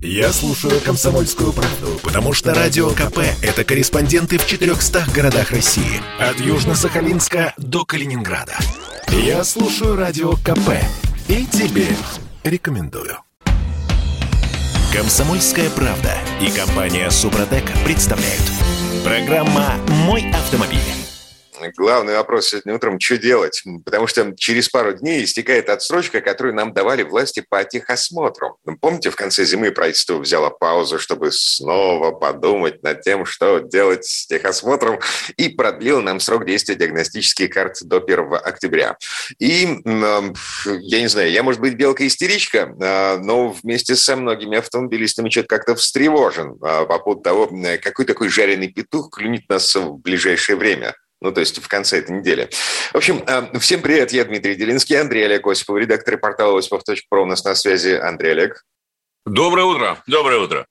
Я 0.00 0.32
слушаю 0.32 0.80
«Комсомольскую 0.80 1.52
правду», 1.52 1.98
потому 2.04 2.32
что 2.32 2.54
«Радио 2.54 2.90
КП»— 2.90 3.18
это 3.42 3.64
корреспонденты 3.64 4.38
в 4.38 4.46
400 4.46 5.06
городах 5.12 5.50
России. 5.50 6.00
От 6.20 6.36
Южно-Сахалинска 6.36 7.52
до 7.56 7.84
Калининграда. 7.84 8.56
Я 9.08 9.42
слушаю 9.42 9.96
«Радио 9.96 10.34
КП» 10.34 10.70
и 11.26 11.44
тебе 11.46 11.88
рекомендую. 12.44 13.18
«Комсомольская 14.92 15.68
правда» 15.70 16.14
и 16.40 16.48
компания 16.50 17.10
«Супротек» 17.10 17.64
представляют. 17.84 18.42
Программа 19.04 19.74
«Мой 19.88 20.30
автомобиль». 20.30 21.07
Главный 21.76 22.14
вопрос 22.14 22.48
сегодня 22.48 22.74
утром, 22.74 23.00
что 23.00 23.18
делать? 23.18 23.62
Потому 23.84 24.06
что 24.06 24.34
через 24.36 24.68
пару 24.68 24.92
дней 24.92 25.24
истекает 25.24 25.68
отсрочка, 25.68 26.20
которую 26.20 26.54
нам 26.54 26.72
давали 26.72 27.02
власти 27.02 27.44
по 27.48 27.64
техосмотру. 27.64 28.58
Ну, 28.64 28.76
помните, 28.76 29.10
в 29.10 29.16
конце 29.16 29.44
зимы 29.44 29.70
правительство 29.70 30.18
взяло 30.18 30.50
паузу, 30.50 30.98
чтобы 30.98 31.30
снова 31.32 32.12
подумать 32.12 32.82
над 32.82 33.02
тем, 33.02 33.24
что 33.24 33.58
делать 33.58 34.04
с 34.04 34.26
техосмотром, 34.26 35.00
и 35.36 35.48
продлило 35.48 36.00
нам 36.00 36.20
срок 36.20 36.46
действия 36.46 36.74
диагностических 36.74 37.50
карт 37.50 37.78
до 37.82 37.98
1 37.98 38.34
октября. 38.34 38.96
И, 39.38 39.68
я 39.84 41.00
не 41.00 41.08
знаю, 41.08 41.30
я, 41.30 41.42
может 41.42 41.60
быть, 41.60 41.74
белка-истеричка, 41.74 42.74
а, 42.80 43.18
но 43.18 43.50
вместе 43.50 43.96
со 43.96 44.16
многими 44.16 44.58
автомобилистами 44.58 45.30
что-то 45.30 45.48
как-то 45.48 45.74
встревожен 45.74 46.56
а, 46.62 46.84
по 46.84 46.98
поводу 46.98 47.22
того, 47.22 47.50
какой 47.82 48.04
такой 48.04 48.28
жареный 48.28 48.68
петух 48.68 49.10
клюнет 49.10 49.48
нас 49.48 49.74
в 49.74 49.96
ближайшее 49.98 50.56
время 50.56 50.94
ну, 51.20 51.32
то 51.32 51.40
есть 51.40 51.58
в 51.58 51.68
конце 51.68 51.98
этой 51.98 52.16
недели. 52.16 52.48
В 52.92 52.96
общем, 52.96 53.24
э, 53.26 53.58
всем 53.58 53.82
привет, 53.82 54.12
я 54.12 54.24
Дмитрий 54.24 54.54
Делинский, 54.54 55.00
Андрей 55.00 55.24
Олег 55.24 55.46
Осипов, 55.46 55.78
редактор 55.78 56.18
портала 56.18 56.58
осипов.про 56.58 57.22
у 57.22 57.26
нас 57.26 57.44
на 57.44 57.54
связи. 57.54 57.90
Андрей 57.90 58.32
Олег. 58.32 58.64
Доброе 59.26 59.64
утро. 59.64 60.02
Доброе 60.06 60.40
утро. 60.40 60.66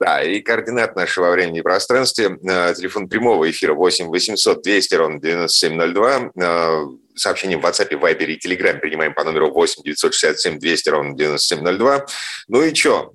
Да, 0.00 0.22
и 0.22 0.40
координат 0.40 0.96
нашего 0.96 1.30
времени 1.30 1.58
и 1.58 1.62
пространстве. 1.62 2.38
Э, 2.48 2.74
телефон 2.74 3.08
прямого 3.08 3.50
эфира 3.50 3.74
8 3.74 4.06
800 4.06 4.62
200 4.62 4.94
ровно 4.94 5.20
9702. 5.20 6.30
Э, 6.40 6.86
сообщение 7.16 7.58
в 7.58 7.64
WhatsApp, 7.64 7.90
Viber 7.90 8.24
и 8.24 8.38
Telegram 8.38 8.78
принимаем 8.78 9.14
по 9.14 9.24
номеру 9.24 9.50
8 9.50 9.82
967 9.82 10.58
200 10.58 10.88
ровно 10.88 11.16
9702. 11.16 12.06
Ну 12.48 12.62
и 12.62 12.74
что? 12.74 13.12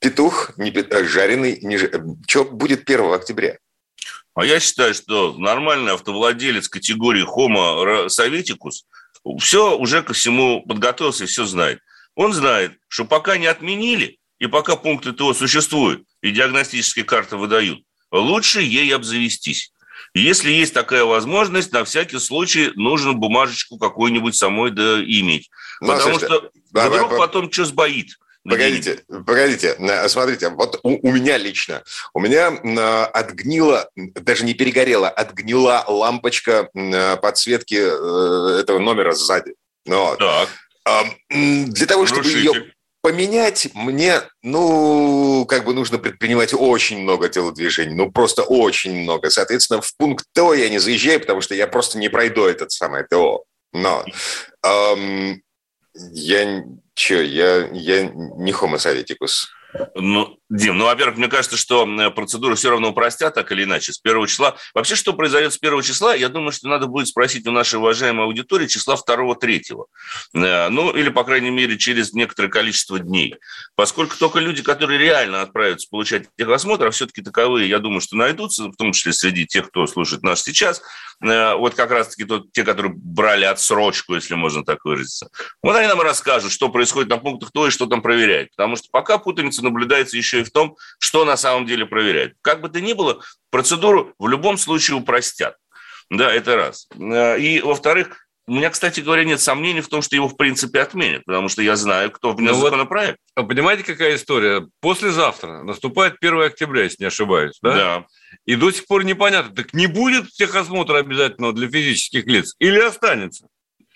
Петух 0.00 0.52
не 0.58 0.72
жареный, 1.06 1.58
не... 1.62 1.78
что 2.28 2.44
будет 2.44 2.88
1 2.88 3.12
октября? 3.12 3.58
А 4.38 4.44
я 4.44 4.60
считаю, 4.60 4.94
что 4.94 5.34
нормальный 5.36 5.94
автовладелец 5.94 6.68
категории 6.68 7.26
Homo 7.26 8.08
Советикус 8.08 8.84
все 9.40 9.76
уже 9.76 10.00
ко 10.04 10.12
всему 10.12 10.62
подготовился 10.62 11.24
и 11.24 11.26
все 11.26 11.44
знает. 11.44 11.80
Он 12.14 12.32
знает, 12.32 12.78
что 12.86 13.04
пока 13.04 13.36
не 13.36 13.46
отменили, 13.46 14.20
и 14.38 14.46
пока 14.46 14.76
пункты 14.76 15.12
ТО 15.12 15.34
существуют, 15.34 16.04
и 16.22 16.30
диагностические 16.30 17.04
карты 17.04 17.36
выдают, 17.36 17.80
лучше 18.12 18.60
ей 18.60 18.94
обзавестись. 18.94 19.72
Если 20.14 20.52
есть 20.52 20.72
такая 20.72 21.02
возможность, 21.02 21.72
на 21.72 21.84
всякий 21.84 22.20
случай 22.20 22.70
нужно 22.76 23.14
бумажечку 23.14 23.76
какую-нибудь 23.76 24.36
самой 24.36 24.70
да 24.70 25.02
иметь. 25.02 25.50
Потому 25.80 26.00
слушайте, 26.00 26.26
что 26.26 26.50
да, 26.70 26.88
вдруг 26.88 27.10
да, 27.10 27.16
потом 27.16 27.50
что 27.50 27.64
сбоит. 27.64 28.16
Погодите, 28.48 29.00
погодите, 29.26 29.76
смотрите, 30.08 30.48
вот 30.50 30.80
у, 30.82 31.08
у 31.08 31.12
меня 31.12 31.36
лично, 31.36 31.82
у 32.14 32.20
меня 32.20 32.48
отгнила, 33.08 33.88
даже 33.96 34.44
не 34.44 34.54
перегорела, 34.54 35.08
отгнила 35.08 35.84
лампочка 35.86 36.68
подсветки 37.20 37.76
э, 37.76 38.60
этого 38.60 38.78
номера 38.78 39.12
сзади. 39.12 39.54
Ну 39.86 40.04
вот. 40.04 40.18
Так. 40.18 40.48
Для 41.30 41.86
того, 41.86 42.06
чтобы 42.06 42.22
Рушите. 42.22 42.38
ее 42.38 42.72
поменять, 43.02 43.68
мне, 43.74 44.22
ну, 44.42 45.46
как 45.48 45.64
бы 45.64 45.74
нужно 45.74 45.98
предпринимать 45.98 46.52
очень 46.52 47.00
много 47.00 47.28
телодвижений, 47.28 47.94
ну, 47.94 48.10
просто 48.10 48.42
очень 48.42 49.02
много. 49.02 49.30
Соответственно, 49.30 49.80
в 49.80 49.96
пункт 49.96 50.26
ТО 50.34 50.54
я 50.54 50.68
не 50.68 50.78
заезжаю, 50.78 51.20
потому 51.20 51.40
что 51.40 51.54
я 51.54 51.66
просто 51.66 51.98
не 51.98 52.08
пройду 52.08 52.44
этот 52.44 52.72
самый 52.72 53.04
ТО. 53.04 53.44
Но 53.72 54.04
эм, 54.64 55.42
я 56.12 56.64
Че, 56.98 57.22
я, 57.22 57.68
я 57.72 58.10
не 58.10 58.52
homo 58.52 58.76
советикус. 58.78 59.52
Ну, 59.94 60.38
Дим, 60.50 60.78
ну, 60.78 60.86
во-первых, 60.86 61.18
мне 61.18 61.28
кажется, 61.28 61.58
что 61.58 61.86
процедуру 62.10 62.56
все 62.56 62.70
равно 62.70 62.90
упростят, 62.90 63.34
так 63.34 63.52
или 63.52 63.64
иначе, 63.64 63.92
с 63.92 63.98
первого 63.98 64.26
числа. 64.26 64.56
Вообще, 64.72 64.96
что 64.96 65.12
произойдет 65.12 65.52
с 65.52 65.58
первого 65.58 65.82
числа, 65.82 66.14
я 66.14 66.30
думаю, 66.30 66.52
что 66.52 66.68
надо 66.68 66.86
будет 66.86 67.08
спросить 67.08 67.46
у 67.46 67.50
нашей 67.50 67.78
уважаемой 67.78 68.24
аудитории 68.24 68.66
числа 68.66 68.96
второго-третьего. 68.96 69.86
Э, 70.34 70.70
ну, 70.70 70.90
или, 70.96 71.10
по 71.10 71.22
крайней 71.24 71.50
мере, 71.50 71.76
через 71.76 72.14
некоторое 72.14 72.48
количество 72.48 72.98
дней. 72.98 73.36
Поскольку 73.74 74.16
только 74.16 74.38
люди, 74.38 74.62
которые 74.62 74.98
реально 74.98 75.42
отправятся 75.42 75.86
получать 75.90 76.28
техосмотр, 76.38 76.86
а 76.86 76.90
все-таки 76.90 77.20
таковые, 77.20 77.68
я 77.68 77.78
думаю, 77.78 78.00
что 78.00 78.16
найдутся, 78.16 78.68
в 78.68 78.76
том 78.76 78.92
числе 78.92 79.12
среди 79.12 79.44
тех, 79.46 79.68
кто 79.68 79.86
слушает 79.86 80.22
нас 80.22 80.42
сейчас, 80.42 80.80
э, 81.22 81.54
вот 81.56 81.74
как 81.74 81.90
раз-таки 81.90 82.26
те, 82.52 82.64
которые 82.64 82.94
брали 82.96 83.44
отсрочку, 83.44 84.14
если 84.14 84.34
можно 84.34 84.64
так 84.64 84.82
выразиться. 84.86 85.28
Вот 85.62 85.76
они 85.76 85.88
нам 85.88 86.00
расскажут, 86.00 86.52
что 86.52 86.70
происходит 86.70 87.10
на 87.10 87.18
пунктах 87.18 87.50
то 87.52 87.66
и 87.66 87.70
что 87.70 87.84
там 87.84 88.00
проверяют. 88.00 88.48
Потому 88.56 88.76
что 88.76 88.86
пока 88.90 89.18
путаница 89.18 89.57
наблюдается 89.62 90.16
еще 90.16 90.40
и 90.40 90.44
в 90.44 90.50
том, 90.50 90.76
что 90.98 91.24
на 91.24 91.36
самом 91.36 91.66
деле 91.66 91.86
проверяют. 91.86 92.34
Как 92.42 92.60
бы 92.60 92.68
то 92.68 92.80
ни 92.80 92.92
было, 92.92 93.22
процедуру 93.50 94.14
в 94.18 94.28
любом 94.28 94.58
случае 94.58 94.96
упростят. 94.96 95.56
Да, 96.10 96.32
это 96.32 96.56
раз. 96.56 96.88
Э, 96.98 97.38
и, 97.38 97.60
во-вторых, 97.60 98.28
у 98.48 98.52
меня, 98.52 98.70
кстати 98.70 99.00
говоря, 99.00 99.24
нет 99.24 99.42
сомнений 99.42 99.82
в 99.82 99.88
том, 99.88 100.00
что 100.00 100.16
его 100.16 100.26
в 100.26 100.36
принципе 100.36 100.80
отменят, 100.80 101.22
потому 101.26 101.50
что 101.50 101.60
я 101.60 101.76
знаю, 101.76 102.10
кто 102.10 102.32
внес 102.32 102.56
ну 102.56 102.62
законопроект. 102.62 103.18
Вот, 103.36 103.44
а 103.44 103.46
понимаете, 103.46 103.84
какая 103.84 104.16
история? 104.16 104.66
Послезавтра 104.80 105.62
наступает 105.62 106.16
1 106.18 106.40
октября, 106.40 106.84
если 106.84 107.02
не 107.02 107.08
ошибаюсь, 107.08 107.58
да? 107.62 107.74
Да. 107.74 108.06
И 108.46 108.56
до 108.56 108.70
сих 108.70 108.86
пор 108.86 109.04
непонятно, 109.04 109.54
так 109.54 109.74
не 109.74 109.86
будет 109.86 110.30
техосмотра 110.30 110.96
обязательного 110.96 111.52
для 111.52 111.68
физических 111.68 112.24
лиц 112.24 112.54
или 112.58 112.78
останется? 112.78 113.48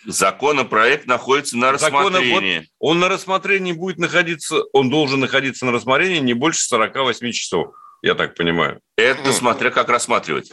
Законопроект 0.04 1.06
находится 1.06 1.56
на 1.56 1.72
рассмотрении. 1.72 2.58
Вот, 2.58 2.90
он 2.90 3.00
на 3.00 3.08
рассмотрении 3.08 3.72
будет 3.72 3.98
находиться, 3.98 4.62
он 4.72 4.90
должен 4.90 5.20
находиться 5.20 5.64
на 5.66 5.72
рассмотрении 5.72 6.18
не 6.18 6.34
больше 6.34 6.62
48 6.62 7.30
часов, 7.32 7.74
я 8.02 8.14
так 8.14 8.34
понимаю. 8.34 8.80
Это 8.96 9.32
смотря 9.32 9.70
как 9.70 9.88
рассматривать. 9.88 10.52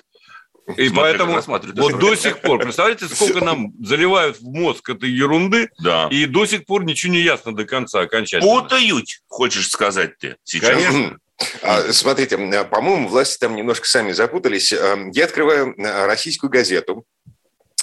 И 0.78 0.90
Смотря 0.90 1.26
поэтому 1.26 1.42
вот 1.42 2.00
до 2.00 2.16
сих 2.16 2.42
пор, 2.42 2.60
представляете, 2.60 3.06
сколько 3.10 3.44
нам 3.44 3.74
заливают 3.82 4.40
в 4.40 4.44
мозг 4.44 4.90
этой 4.90 5.10
ерунды, 5.10 5.70
да. 5.80 6.08
и 6.12 6.26
до 6.26 6.46
сих 6.46 6.66
пор 6.66 6.84
ничего 6.84 7.14
не 7.14 7.22
ясно 7.22 7.56
до 7.56 7.66
конца 7.66 8.02
окончательно. 8.02 8.52
Путают, 8.52 9.08
хочешь 9.28 9.70
сказать 9.70 10.18
ты 10.20 10.36
сейчас? 10.44 10.76
Конечно. 10.76 11.18
А, 11.64 11.92
смотрите, 11.94 12.38
по-моему, 12.66 13.08
власти 13.08 13.40
там 13.40 13.56
немножко 13.56 13.88
сами 13.88 14.12
запутались. 14.12 14.72
Я 14.72 15.26
открываю 15.26 15.74
российскую 15.78 16.50
газету, 16.50 17.06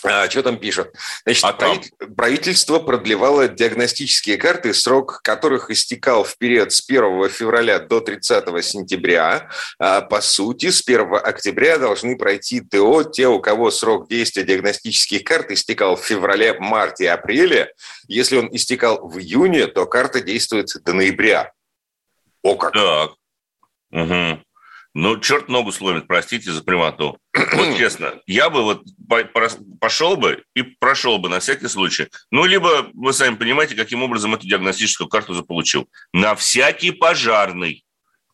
а, 0.07 0.31
что 0.31 0.43
там 0.43 0.59
пишут? 0.59 0.93
Значит, 1.25 1.45
а 1.45 2.07
правительство 2.17 2.79
продлевало 2.79 3.49
диагностические 3.49 4.37
карты, 4.37 4.73
срок 4.73 5.21
которых 5.23 5.71
истекал 5.71 6.25
в 6.25 6.39
период 6.39 6.73
с 6.73 6.83
1 6.89 7.29
февраля 7.29 7.79
до 7.79 8.01
30 8.01 8.65
сентября. 8.65 9.49
А, 9.79 10.03
по 10.03 10.21
сути, 10.21 10.71
с 10.71 10.83
1 10.87 11.15
октября 11.15 11.79
должны 11.79 12.17
пройти 12.17 12.61
ТО 12.61 13.03
те, 13.05 13.27
у 13.27 13.41
кого 13.41 13.71
срок 13.71 14.09
действия 14.09 14.45
диагностических 14.45 15.25
карт 15.25 15.51
истекал 15.51 15.97
в 15.97 16.05
феврале, 16.05 16.55
марте 16.59 17.11
апреле. 17.11 17.73
Если 18.09 18.37
он 18.37 18.49
истекал 18.53 19.07
в 19.07 19.19
июне, 19.19 19.67
то 19.67 19.87
карта 19.87 20.21
действует 20.21 20.69
до 20.85 20.93
ноября. 20.93 21.53
О 22.43 22.55
как! 22.55 22.73
Так. 22.73 23.11
Угу. 23.93 24.46
Ну, 24.99 25.21
черт 25.21 25.51
ногу 25.51 25.73
сломит, 25.73 26.07
простите 26.07 26.51
за 26.51 26.65
прямоту. 26.65 27.19
Вот 27.35 27.77
честно, 27.77 28.15
я 28.25 28.49
бы 28.49 28.63
вот 28.63 28.83
пошел 29.79 30.17
бы 30.17 30.43
и 30.55 30.63
прошел 30.63 31.19
бы 31.19 31.29
на 31.29 31.39
всякий 31.39 31.69
случай. 31.69 32.09
Ну, 32.31 32.47
либо, 32.47 32.89
вы 32.95 33.13
сами 33.13 33.35
понимаете, 33.35 33.75
каким 33.75 34.03
образом 34.03 34.35
эту 34.35 34.47
диагностическую 34.47 35.07
карту 35.07 35.35
заполучил. 35.35 35.87
На 36.15 36.35
всякий 36.35 36.93
пожарный, 36.93 37.85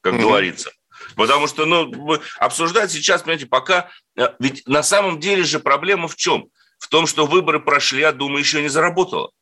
как 0.03 0.21
говорится. 0.21 0.71
Потому 1.17 1.49
что, 1.49 1.67
ну, 1.67 1.91
обсуждать 2.39 2.93
сейчас, 2.93 3.23
понимаете, 3.23 3.47
пока... 3.47 3.91
Э, 4.17 4.29
ведь 4.39 4.65
на 4.69 4.85
самом 4.85 5.19
деле 5.19 5.43
же 5.43 5.59
проблема 5.59 6.07
в 6.07 6.15
чем? 6.15 6.47
В 6.79 6.87
том, 6.87 7.09
что 7.09 7.27
выборы 7.27 7.59
прошли, 7.59 8.05
а 8.05 8.13
Дума 8.13 8.39
еще 8.39 8.63
не 8.63 8.69
заработала. 8.69 9.33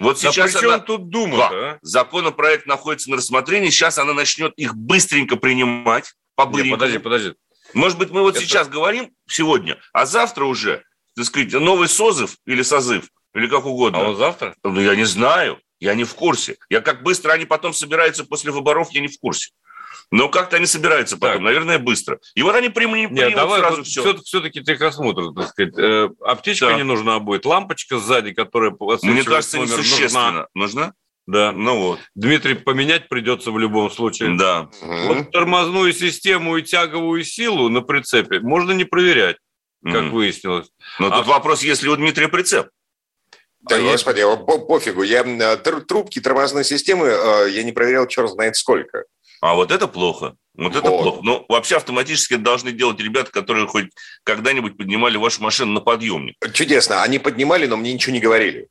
Вот 0.00 0.18
сейчас 0.18 0.52
да 0.54 0.58
при 0.58 0.66
она... 0.66 0.78
тут 0.80 1.08
Дума? 1.08 1.36
Да. 1.36 1.50
А? 1.52 1.78
Законопроект 1.82 2.66
находится 2.66 3.10
на 3.10 3.18
рассмотрении, 3.18 3.70
сейчас 3.70 3.96
она 3.98 4.12
начнет 4.12 4.52
их 4.56 4.74
быстренько 4.74 5.36
принимать 5.36 6.14
Нет, 6.38 6.70
подожди, 6.70 6.98
подожди. 6.98 7.34
Может 7.72 7.98
быть, 7.98 8.10
мы 8.10 8.22
вот 8.22 8.36
Это... 8.36 8.44
сейчас 8.44 8.68
говорим 8.68 9.10
сегодня, 9.28 9.78
а 9.92 10.06
завтра 10.06 10.44
уже, 10.44 10.84
так 11.16 11.24
сказать, 11.24 11.52
новый 11.52 11.88
созыв 11.88 12.36
или 12.46 12.62
созыв, 12.62 13.08
или 13.34 13.46
как 13.46 13.66
угодно. 13.66 14.00
А 14.00 14.08
он 14.10 14.16
завтра? 14.16 14.54
Ну, 14.62 14.80
я 14.80 14.94
не 14.94 15.04
знаю, 15.04 15.60
я 15.80 15.94
не 15.94 16.04
в 16.04 16.14
курсе. 16.14 16.56
Я 16.68 16.80
как 16.80 17.02
быстро 17.02 17.32
они 17.32 17.46
потом 17.46 17.72
собираются 17.72 18.24
после 18.24 18.52
выборов, 18.52 18.90
я 18.92 19.00
не 19.00 19.08
в 19.08 19.18
курсе. 19.18 19.50
Но 20.10 20.28
как-то 20.28 20.56
они 20.56 20.66
собираются 20.66 21.16
потом, 21.16 21.36
так. 21.36 21.42
наверное, 21.42 21.78
быстро. 21.78 22.20
И 22.34 22.42
вот 22.42 22.54
они 22.54 22.68
примут, 22.68 23.10
Нет, 23.10 23.34
давай 23.34 23.60
сразу 23.60 23.82
все. 23.84 24.02
все. 24.02 24.22
Все-таки 24.22 24.62
техосмотр, 24.62 25.32
так 25.34 25.48
сказать. 25.48 25.76
Э, 25.78 26.10
аптечка 26.20 26.66
да. 26.66 26.76
не 26.76 26.84
нужна 26.84 27.18
будет, 27.18 27.44
лампочка 27.44 27.98
сзади, 27.98 28.32
которая... 28.32 28.76
Мне 29.02 29.24
кажется, 29.24 29.58
несущественно. 29.58 30.48
Нужна? 30.54 30.82
нужна? 30.82 30.94
Да, 31.26 31.52
ну 31.52 31.78
вот. 31.80 32.00
Дмитрий, 32.14 32.54
поменять 32.54 33.08
придется 33.08 33.50
в 33.50 33.58
любом 33.58 33.90
случае. 33.90 34.36
Да. 34.36 34.68
Вот 34.82 35.30
тормозную 35.30 35.92
систему 35.94 36.56
и 36.58 36.62
тяговую 36.62 37.24
силу 37.24 37.68
на 37.70 37.80
прицепе 37.80 38.40
можно 38.40 38.72
не 38.72 38.84
проверять, 38.84 39.36
как 39.82 40.02
Мгм. 40.02 40.10
выяснилось. 40.10 40.68
Но 40.98 41.06
А- 41.06 41.18
тут 41.18 41.26
вопрос, 41.26 41.62
если 41.62 41.88
у 41.88 41.96
Дмитрия 41.96 42.28
прицеп. 42.28 42.68
Да, 43.60 43.76
А 43.76 43.78
я- 43.78 43.92
господи, 43.92 44.20
а 44.20 44.36
по- 44.36 44.58
пофигу. 44.58 45.02
Я 45.02 45.20
э, 45.22 45.56
тр- 45.56 45.80
трубки 45.80 46.20
тормозной 46.20 46.64
системы 46.64 47.06
э, 47.06 47.48
я 47.50 47.62
не 47.62 47.72
проверял 47.72 48.06
черт 48.06 48.30
знает 48.30 48.56
сколько. 48.56 49.04
А 49.40 49.54
вот 49.54 49.70
это 49.72 49.88
плохо. 49.88 50.36
Вот 50.54 50.76
это 50.76 50.88
Вот. 50.90 51.02
плохо. 51.02 51.20
Ну, 51.22 51.44
вообще 51.48 51.76
автоматически 51.76 52.34
это 52.34 52.42
должны 52.42 52.72
делать 52.72 53.00
ребята, 53.00 53.30
которые 53.32 53.66
хоть 53.66 53.86
когда-нибудь 54.24 54.76
поднимали 54.76 55.16
вашу 55.16 55.42
машину 55.42 55.72
на 55.72 55.80
подъемник. 55.80 56.36
Чудесно. 56.52 57.02
Они 57.02 57.18
поднимали, 57.18 57.66
но 57.66 57.78
мне 57.78 57.94
ничего 57.94 58.12
не 58.12 58.20
говорили. 58.20 58.68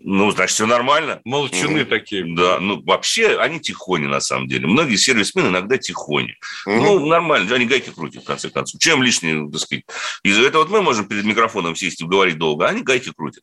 Ну, 0.00 0.30
значит, 0.30 0.54
все 0.54 0.66
нормально. 0.66 1.20
Молчуны 1.24 1.80
Мгм. 1.80 1.86
такие. 1.86 2.24
Да, 2.36 2.60
ну 2.60 2.80
вообще 2.84 3.36
они 3.38 3.58
тихони 3.60 4.06
на 4.06 4.20
самом 4.20 4.46
деле. 4.46 4.68
Многие 4.68 4.94
сервисмены 4.96 5.48
иногда 5.48 5.76
тихони. 5.76 6.36
Мгм. 6.66 6.78
Ну, 6.84 7.06
нормально, 7.06 7.52
они 7.54 7.66
гайки 7.66 7.90
крутят, 7.90 8.22
в 8.22 8.26
конце 8.26 8.48
концов. 8.48 8.80
Чем 8.80 9.02
лишнее, 9.02 9.48
так 9.50 9.60
сказать. 9.60 9.84
Из-за 10.22 10.42
этого 10.42 10.62
вот 10.62 10.70
мы 10.70 10.82
можем 10.82 11.06
перед 11.06 11.24
микрофоном 11.24 11.74
сесть 11.74 12.00
и 12.00 12.04
говорить 12.06 12.38
долго, 12.38 12.66
а 12.66 12.68
они 12.68 12.82
гайки 12.82 13.12
крутят. 13.16 13.42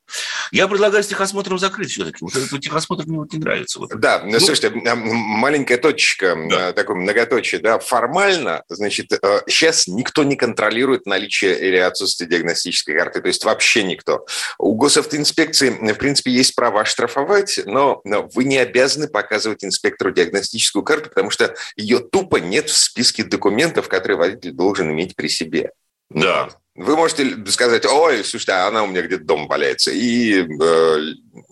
Я 0.52 0.68
предлагаю 0.69 1.04
с 1.04 1.07
техосмотром 1.07 1.60
закрыть 1.60 1.92
все-таки. 1.92 2.19
Вот 2.22 2.34
этот 2.36 2.60
техосмотр 2.62 3.04
мне 3.06 3.18
вот 3.18 3.34
не 3.34 3.40
нравится. 3.40 3.80
Вот. 3.80 3.90
Да, 4.00 4.22
ну, 4.25 4.40
слушайте, 4.40 4.69
маленькая 4.96 5.78
точечка, 5.78 6.38
Да. 6.50 6.69
э, 6.69 6.74
такое 6.74 6.96
многоточие, 6.96 7.60
да, 7.60 7.80
формально, 7.80 8.63
значит, 8.69 9.12
э, 9.12 9.42
сейчас 9.48 9.88
никто 9.88 10.24
не 10.24 10.36
контролирует 10.38 11.06
наличие 11.06 11.60
или 11.60 11.78
отсутствие 11.78 12.30
диагностической 12.30 12.96
карты, 12.96 13.22
то 13.22 13.28
есть 13.28 13.44
вообще 13.44 13.84
никто. 13.84 14.25
У 14.58 14.75
госавтоинспекции, 14.75 15.69
в 15.69 15.98
принципе, 15.98 16.31
есть 16.31 16.45
право 16.52 16.86
штрафовать, 16.86 17.60
но 17.66 18.02
но 18.04 18.30
вы 18.34 18.44
не 18.44 18.58
обязаны 18.58 19.08
показывать 19.08 19.64
инспектору 19.64 20.12
диагностическую 20.12 20.84
карту, 20.84 21.10
потому 21.10 21.30
что 21.30 21.56
ее 21.76 22.00
тупо 22.00 22.38
нет 22.38 22.70
в 22.70 22.78
списке 22.78 23.24
документов, 23.24 23.88
которые 23.88 24.18
водитель 24.18 24.52
должен 24.52 24.92
иметь 24.92 25.16
при 25.16 25.28
себе. 25.28 25.72
Да. 26.10 26.50
Вы 26.75 26.98
можете 26.98 27.38
сказать, 27.48 27.86
ой, 27.86 28.24
слушайте, 28.25 28.51
а 28.51 28.68
она 28.68 28.83
у 28.83 28.88
меня 28.88 29.01
где-то 29.01 29.24
дома 29.24 29.48
валяется. 29.48 29.92
И, 29.92 30.42
э, 30.44 31.00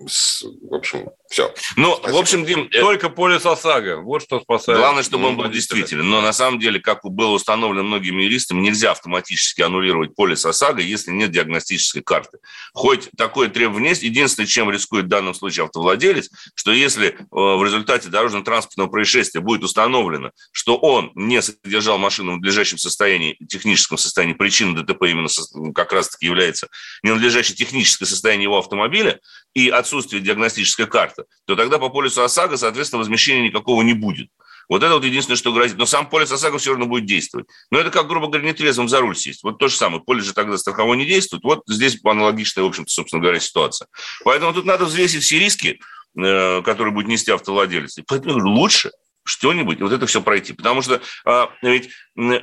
с- 0.06 0.44
в 0.44 0.74
общем, 0.74 1.10
все. 1.30 1.54
Ну, 1.78 1.96
Спасибо. 1.96 2.16
в 2.18 2.20
общем, 2.20 2.46
Дим, 2.46 2.70
э, 2.72 2.80
Только 2.82 3.10
полис 3.10 3.46
ОСАГО. 3.46 4.02
Вот 4.02 4.22
что 4.22 4.42
спасает. 4.42 4.80
Главное, 4.80 5.02
чтобы 5.02 5.28
он 5.28 5.38
был 5.38 5.46
водителя. 5.46 5.78
действителен. 5.78 6.10
Но 6.10 6.20
на 6.22 6.34
самом 6.34 6.60
деле, 6.60 6.80
как 6.82 7.00
было 7.06 7.30
установлено 7.32 7.84
многими 7.84 8.24
юристами, 8.24 8.60
нельзя 8.60 8.92
автоматически 8.92 9.62
аннулировать 9.62 10.14
полис 10.14 10.46
ОСАГО, 10.46 10.82
если 10.82 11.12
нет 11.12 11.32
диагностической 11.32 12.02
карты. 12.04 12.40
Хоть 12.74 13.10
такое 13.18 13.48
требование 13.48 13.92
есть. 13.92 14.04
Единственное, 14.04 14.46
чем 14.48 14.70
рискует 14.70 15.06
в 15.06 15.10
данном 15.10 15.34
случае 15.34 15.64
автовладелец, 15.66 16.30
что 16.54 16.72
если 16.74 17.08
э, 17.14 17.16
в 17.32 17.64
результате 17.64 18.10
дорожно-транспортного 18.10 18.90
происшествия 18.90 19.40
будет 19.40 19.64
установлено, 19.64 20.32
что 20.52 20.76
он 20.76 21.12
не 21.16 21.42
содержал 21.42 21.98
машину 21.98 22.34
в 22.34 22.36
надлежащем 22.36 22.78
состоянии, 22.78 23.38
техническом 23.48 23.98
состоянии, 23.98 24.34
причина 24.34 24.76
ДТП 24.84 25.13
именно 25.14 25.74
как 25.74 25.94
раз-таки 25.94 26.26
является 26.26 26.68
ненадлежащее 27.02 27.56
техническое 27.56 28.06
состояние 28.06 28.46
его 28.46 28.58
автомобиля 28.58 29.20
и 29.54 29.70
отсутствие 29.70 30.22
диагностической 30.22 30.88
карты, 30.88 31.24
то 31.46 31.56
тогда 31.56 31.80
по 31.80 31.90
полису 31.90 32.24
ОСАГО, 32.24 32.58
соответственно, 32.58 33.00
возмещения 33.00 33.48
никакого 33.48 33.82
не 33.82 33.94
будет. 33.94 34.30
Вот 34.70 34.84
это 34.84 34.94
вот 34.94 35.04
единственное, 35.04 35.38
что 35.38 35.52
грозит. 35.52 35.78
Но 35.78 35.86
сам 35.86 36.10
полис 36.10 36.32
ОСАГО 36.32 36.58
все 36.58 36.72
равно 36.72 36.86
будет 36.86 37.06
действовать. 37.06 37.48
Но 37.70 37.80
это 37.80 37.92
как, 37.92 38.08
грубо 38.08 38.28
говоря, 38.28 38.48
нетрезвым 38.48 38.88
за 38.88 39.02
руль 39.02 39.16
сесть. 39.16 39.44
Вот 39.44 39.60
то 39.60 39.68
же 39.68 39.76
самое. 39.76 40.02
Полис 40.02 40.26
же 40.26 40.34
тогда 40.34 40.58
страховой 40.58 40.98
не 40.98 41.06
действует. 41.06 41.44
Вот 41.44 41.64
здесь 41.68 42.00
аналогичная, 42.04 42.64
в 42.64 42.68
общем-то, 42.68 42.90
собственно 42.90 43.22
говоря, 43.22 43.40
ситуация. 43.40 43.88
Поэтому 44.24 44.54
тут 44.54 44.66
надо 44.66 44.86
взвесить 44.86 45.24
все 45.24 45.40
риски, 45.40 45.80
э, 46.18 46.62
которые 46.62 46.94
будет 46.94 47.08
нести 47.08 47.32
автовладелец. 47.32 47.98
И 47.98 48.04
поэтому 48.04 48.40
лучше 48.48 48.92
что-нибудь, 49.24 49.82
вот 49.82 49.92
это 49.92 50.06
все 50.06 50.22
пройти. 50.22 50.54
Потому 50.54 50.82
что 50.82 51.02
а, 51.26 51.50
ведь 51.62 51.90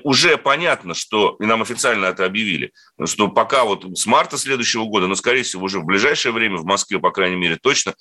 уже 0.03 0.37
понятно, 0.37 0.95
что, 0.95 1.37
и 1.41 1.47
нам 1.47 1.63
официально 1.63 2.07
это 2.07 2.25
объявили, 2.25 2.73
что 3.05 3.29
пока 3.29 3.65
вот 3.65 3.87
с 3.99 4.07
марта 4.07 4.37
следующего 4.37 4.85
года, 4.85 5.07
но, 5.07 5.15
скорее 5.15 5.43
всего, 5.43 5.65
уже 5.65 5.79
в 5.81 5.85
ближайшее 5.85 6.33
время 6.33 6.57
в 6.57 6.65
Москве, 6.65 6.99
по 6.99 7.11
крайней 7.11 7.37
мере, 7.37 7.57
точно, 7.57 7.95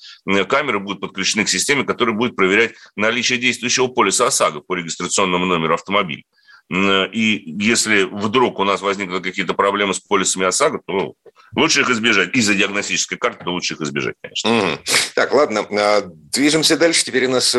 камеры 0.47 0.79
будут 0.79 1.01
подключены 1.01 1.45
к 1.45 1.49
системе, 1.49 1.83
которая 1.83 2.15
будет 2.15 2.35
проверять 2.35 2.73
наличие 2.95 3.37
действующего 3.37 3.87
полиса 3.87 4.27
ОСАГО 4.27 4.61
по 4.61 4.75
регистрационному 4.75 5.45
номеру 5.45 5.75
автомобиля. 5.75 6.23
М, 6.71 7.09
И 7.11 7.43
если 7.61 8.03
вдруг 8.03 8.59
у 8.59 8.63
нас 8.63 8.81
возникнут 8.81 9.23
какие-то 9.23 9.53
проблемы 9.53 9.93
с 9.93 9.99
полисами 9.99 10.45
ОСАГО, 10.45 10.81
то 10.85 11.13
лучше 11.55 11.81
их 11.81 11.89
избежать. 11.89 12.35
Из-за 12.35 12.53
диагностической 12.53 13.17
карты, 13.17 13.43
то 13.43 13.51
лучше 13.51 13.73
их 13.73 13.81
избежать, 13.81 14.15
конечно. 14.21 14.49
Мгм. 14.51 14.79
Так, 15.15 15.33
ладно, 15.33 15.65
а, 15.71 16.03
движемся 16.05 16.77
дальше. 16.77 17.03
Теперь 17.05 17.25
у 17.25 17.31
нас 17.31 17.55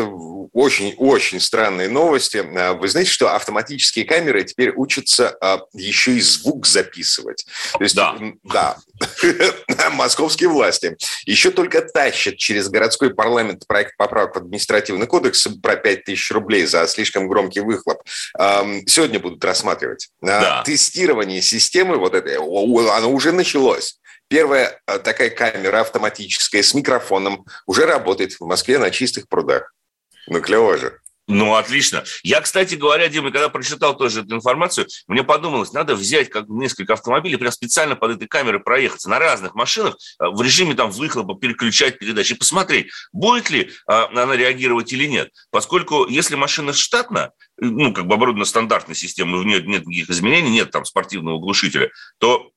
очень-очень 0.53 1.39
странные 1.39 1.89
новости. 1.89 2.37
А, 2.37 2.73
Вы 2.73 2.87
знаете, 2.87 3.11
что 3.11 3.33
автоматические 3.35 4.05
камеры 4.05 4.43
теперь 4.43 4.71
учатся 4.75 5.35
а, 5.41 5.61
еще 5.73 6.13
и 6.13 6.21
звук 6.21 6.65
записывать. 6.65 7.45
То 7.73 7.83
есть, 7.83 7.95
Да. 7.95 8.17
Да. 8.43 8.77
Московские 9.93 10.49
власти 10.49 10.95
еще 11.25 11.51
только 11.51 11.81
тащат 11.81 12.37
через 12.37 12.69
городской 12.69 13.13
парламент 13.13 13.65
проект 13.67 13.97
поправок 13.97 14.35
в 14.35 14.37
административный 14.39 15.07
кодекс 15.07 15.47
про 15.61 15.75
5 15.75 16.03
тысяч 16.03 16.31
рублей 16.31 16.65
за 16.65 16.85
слишком 16.87 17.27
громкий 17.27 17.61
выхлоп. 17.61 18.01
Сегодня 19.01 19.19
будут 19.19 19.43
рассматривать. 19.43 20.09
Да. 20.21 20.61
Тестирование 20.63 21.41
системы 21.41 21.97
вот 21.97 22.13
этой, 22.13 22.35
оно 22.35 23.11
уже 23.11 23.31
началось. 23.31 23.99
Первая 24.27 24.79
э, 24.85 24.99
такая 24.99 25.31
камера 25.31 25.81
автоматическая 25.81 26.61
с 26.61 26.75
микрофоном 26.75 27.43
уже 27.65 27.87
работает 27.87 28.33
в 28.33 28.45
Москве 28.45 28.77
на 28.77 28.91
чистых 28.91 29.27
прудах. 29.27 29.73
Ну, 30.27 30.39
клево 30.39 30.77
же. 30.77 30.99
Ну, 31.27 31.55
отлично. 31.55 32.03
Я, 32.23 32.41
кстати 32.41 32.75
говоря, 32.75 33.07
Дима, 33.07 33.31
когда 33.31 33.49
прочитал 33.49 33.95
тоже 33.95 34.21
эту 34.21 34.35
информацию, 34.35 34.87
мне 35.07 35.23
подумалось, 35.23 35.71
надо 35.71 35.95
взять 35.95 36.29
как 36.29 36.47
несколько 36.49 36.93
автомобилей, 36.93 37.37
прям 37.37 37.51
специально 37.51 37.95
под 37.95 38.11
этой 38.11 38.27
камерой 38.27 38.59
проехаться 38.59 39.09
на 39.09 39.19
разных 39.19 39.55
машинах 39.55 39.95
э, 40.19 40.27
в 40.27 40.41
режиме 40.41 40.73
там 40.73 40.91
выхлопа, 40.91 41.35
переключать 41.35 41.99
передачи, 41.99 42.35
посмотреть, 42.35 42.89
будет 43.13 43.49
ли 43.49 43.71
а, 43.87 44.07
она 44.07 44.35
реагировать 44.35 44.91
или 44.93 45.05
нет. 45.05 45.31
Поскольку 45.51 46.07
если 46.07 46.35
машина 46.35 46.73
штатна, 46.73 47.31
э, 47.61 47.65
ну, 47.65 47.93
как 47.93 48.07
бы 48.07 48.15
оборудована 48.15 48.45
стандартной 48.45 48.95
системой, 48.95 49.41
в 49.41 49.45
ней 49.45 49.61
нет 49.61 49.87
никаких 49.87 50.09
изменений, 50.09 50.49
нет 50.49 50.71
там 50.71 50.85
спортивного 50.85 51.39
глушителя, 51.39 51.91
то 52.17 52.51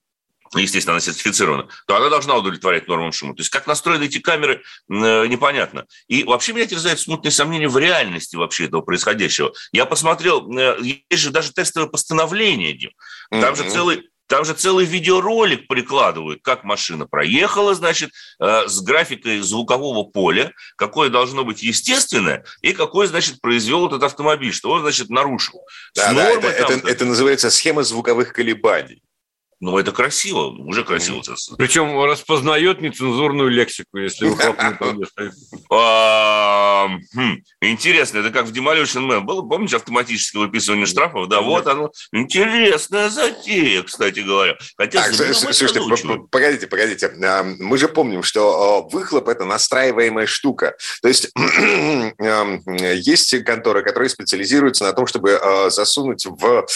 естественно, 0.55 0.95
она 0.95 1.01
сертифицирована, 1.01 1.69
то 1.87 1.97
она 1.97 2.09
должна 2.09 2.37
удовлетворять 2.37 2.87
нормам 2.89 3.13
шума. 3.13 3.35
То 3.35 3.41
есть 3.41 3.51
как 3.51 3.67
настроены 3.67 4.05
эти 4.05 4.19
камеры, 4.19 4.63
э, 4.91 5.27
непонятно. 5.27 5.87
И 6.09 6.25
вообще 6.25 6.53
меня 6.53 6.67
терзают 6.67 7.01
смутные 7.01 7.33
сомнения 7.33 7.69
в 7.69 7.79
реальности 7.79 8.37
вообще 8.37 8.67
этого 8.67 8.83
происходящего. 8.83 9.53
Я 9.73 9.85
посмотрел, 9.87 10.51
э, 10.57 10.79
есть 10.83 11.23
же 11.23 11.31
даже 11.31 11.53
тестовое 11.53 11.89
постановление, 11.89 12.73
Дим. 12.75 12.91
Там 13.31 13.57
же 13.57 13.65
Мгм. 13.65 13.73
целый 13.73 14.09
там 14.27 14.47
же 14.47 14.55
целый 14.55 14.87
видеоролик 14.87 15.69
прикладывают, 15.69 16.41
как 16.43 16.65
машина 16.65 17.07
проехала, 17.07 17.75
значит, 17.75 18.11
э, 18.41 18.67
с 18.67 18.81
графикой 18.81 19.41
звукового 19.41 20.03
поля, 20.05 20.51
какое 20.77 21.11
должно 21.11 21.45
быть 21.45 21.63
естественное, 21.63 22.43
и 22.63 22.73
какое, 22.73 23.07
значит, 23.07 23.43
произвел 23.43 23.87
этот 23.87 24.03
автомобиль, 24.03 24.55
что 24.55 24.71
он, 24.71 24.81
значит, 24.81 25.11
нарушил. 25.11 25.61
Да, 25.95 26.15
да, 26.15 26.31
это, 26.31 26.47
это- 26.49 26.89
это 26.89 27.05
называется 27.05 27.51
схема 27.51 27.83
звуковых 27.83 28.33
колебаний. 28.33 29.03
Ну, 29.65 29.79
это 29.79 29.93
красиво, 29.93 30.49
уже 30.49 30.85
красиво. 30.85 31.23
Причем 31.57 31.99
распознает 32.05 32.83
нецензурную 32.83 33.49
лексику, 33.49 33.97
если 33.97 34.27
хм, 37.15 37.43
Интересно, 37.63 38.19
это 38.19 38.31
как 38.31 38.45
в 38.45 38.53
Demolition 38.53 39.09
Man 39.09 39.21
было, 39.21 39.41
помните, 39.41 39.77
автоматическое 39.77 40.43
выписывание 40.43 40.85
штрафов? 40.85 41.29
Да, 41.29 41.41
вот 41.41 41.67
оно. 41.67 41.91
Интересная 42.13 43.09
затея, 43.09 43.83
кстати 43.83 44.21
говоря. 44.21 44.55
Хотя, 44.77 45.11
слушайте, 45.33 45.81
погодите, 46.31 46.67
погодите. 46.67 47.11
Мы 47.59 47.79
же 47.79 47.89
помним, 47.89 48.23
что 48.23 48.87
выхлоп– 48.93 49.29
это 49.31 49.47
настраиваемая 49.47 50.27
штука. 50.27 50.77
То 51.01 51.09
есть 51.09 51.31
есть 52.97 53.45
конторы, 53.45 53.83
которые 53.83 54.11
специализируются 54.11 54.85
на 54.85 54.93
том, 54.93 55.07
чтобы 55.07 55.41
а, 55.43 55.71
засунуть 55.71 56.27
в, 56.27 56.67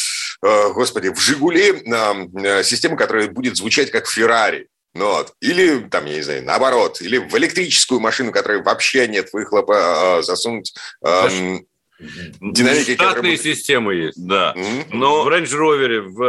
а, 0.42 0.70
господи, 0.70 1.10
в 1.10 1.20
«Жигули» 1.20 1.82
ам, 1.92 2.30
а, 2.78 2.80
систему, 2.80 2.96
которая 2.96 3.28
будет 3.28 3.56
звучать 3.56 3.90
как 3.90 4.06
«Феррари». 4.06 4.68
Ну 4.94 5.06
вот. 5.06 5.34
Или, 5.40 5.86
там, 5.88 6.06
я 6.06 6.16
не 6.16 6.22
знаю, 6.22 6.44
наоборот, 6.44 7.00
или 7.00 7.18
в 7.18 7.36
электрическую 7.36 8.00
машину, 8.00 8.32
которой 8.32 8.62
вообще 8.62 9.06
нет 9.06 9.32
выхлопа, 9.32 10.18
а, 10.18 10.22
засунуть 10.22 10.74
ам, 11.02 11.66
динамики, 11.98 12.94
которые 12.94 12.94
Штатные 12.94 13.32
будут- 13.36 13.44
системы 13.44 13.94
есть. 13.94 14.26
Да. 14.26 14.54
М? 14.56 14.84
Но, 14.92 15.24
В 15.24 15.28
Range 15.28 15.44
Rover, 15.44 16.00
в 16.02 16.22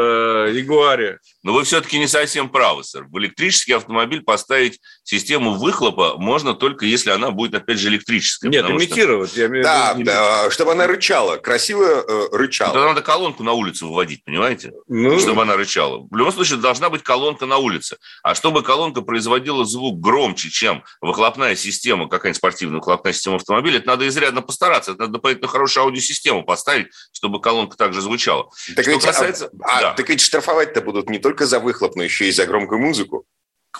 э, 0.47 0.53
Ягуаре. 0.53 1.19
но 1.43 1.53
вы 1.53 1.63
все-таки 1.63 1.99
не 1.99 2.07
совсем 2.07 2.49
правы, 2.49 2.83
сэр. 2.83 3.05
В 3.05 3.17
электрический 3.19 3.73
автомобиль 3.73 4.21
поставить 4.21 4.79
систему 5.03 5.53
выхлопа 5.55 6.15
можно 6.17 6.53
только 6.53 6.85
если 6.85 7.11
она 7.11 7.31
будет, 7.31 7.53
опять 7.55 7.79
же, 7.79 7.89
электрическая. 7.89 8.49
Нет, 8.51 8.69
имитировать. 8.69 9.31
Что... 9.31 9.41
Я 9.41 9.47
имею 9.47 9.63
да, 9.63 9.93
виду, 9.93 10.05
да, 10.05 10.49
чтобы 10.51 10.71
она 10.71 10.88
рычала, 10.88 11.38
красиво 11.38 12.03
э, 12.07 12.27
рычала. 12.31 12.73
Тогда 12.73 12.88
надо 12.89 13.01
колонку 13.01 13.43
на 13.43 13.53
улицу 13.53 13.88
выводить, 13.88 14.23
понимаете? 14.23 14.71
Ну... 14.88 15.19
Чтобы 15.19 15.43
она 15.43 15.55
рычала. 15.55 16.07
В 16.09 16.15
любом 16.15 16.31
случае 16.33 16.57
должна 16.59 16.89
быть 16.89 17.03
колонка 17.03 17.45
на 17.45 17.57
улице. 17.57 17.97
А 18.23 18.35
чтобы 18.35 18.63
колонка 18.63 19.01
производила 19.01 19.65
звук 19.65 19.99
громче, 19.99 20.49
чем 20.49 20.83
выхлопная 21.01 21.55
система, 21.55 22.07
какая-нибудь 22.07 22.38
спортивная 22.38 22.77
выхлопная 22.77 23.13
система 23.13 23.35
автомобиля, 23.38 23.77
это 23.77 23.88
надо 23.88 24.07
изрядно 24.07 24.41
постараться. 24.41 24.91
Это 24.91 25.01
надо 25.01 25.13
дополнительно 25.13 25.47
хорошую 25.59 25.83
аудиосистему 25.83 26.43
поставить, 26.43 26.87
чтобы 27.11 27.41
колонка 27.41 27.75
также 27.75 28.01
звучала. 28.01 28.49
Так 28.75 28.87
ведь, 28.87 29.03
касается... 29.03 29.49
а, 29.61 29.81
да. 29.81 29.93
так 29.93 30.07
ведь 30.07 30.21
штрафовать-то 30.21 30.81
будут 30.81 31.09
не 31.09 31.19
только 31.19 31.45
за 31.45 31.59
выхлоп, 31.59 31.95
но 31.95 32.03
еще 32.03 32.27
и 32.27 32.31
за 32.31 32.45
громкую 32.45 32.79
музыку. 32.79 33.25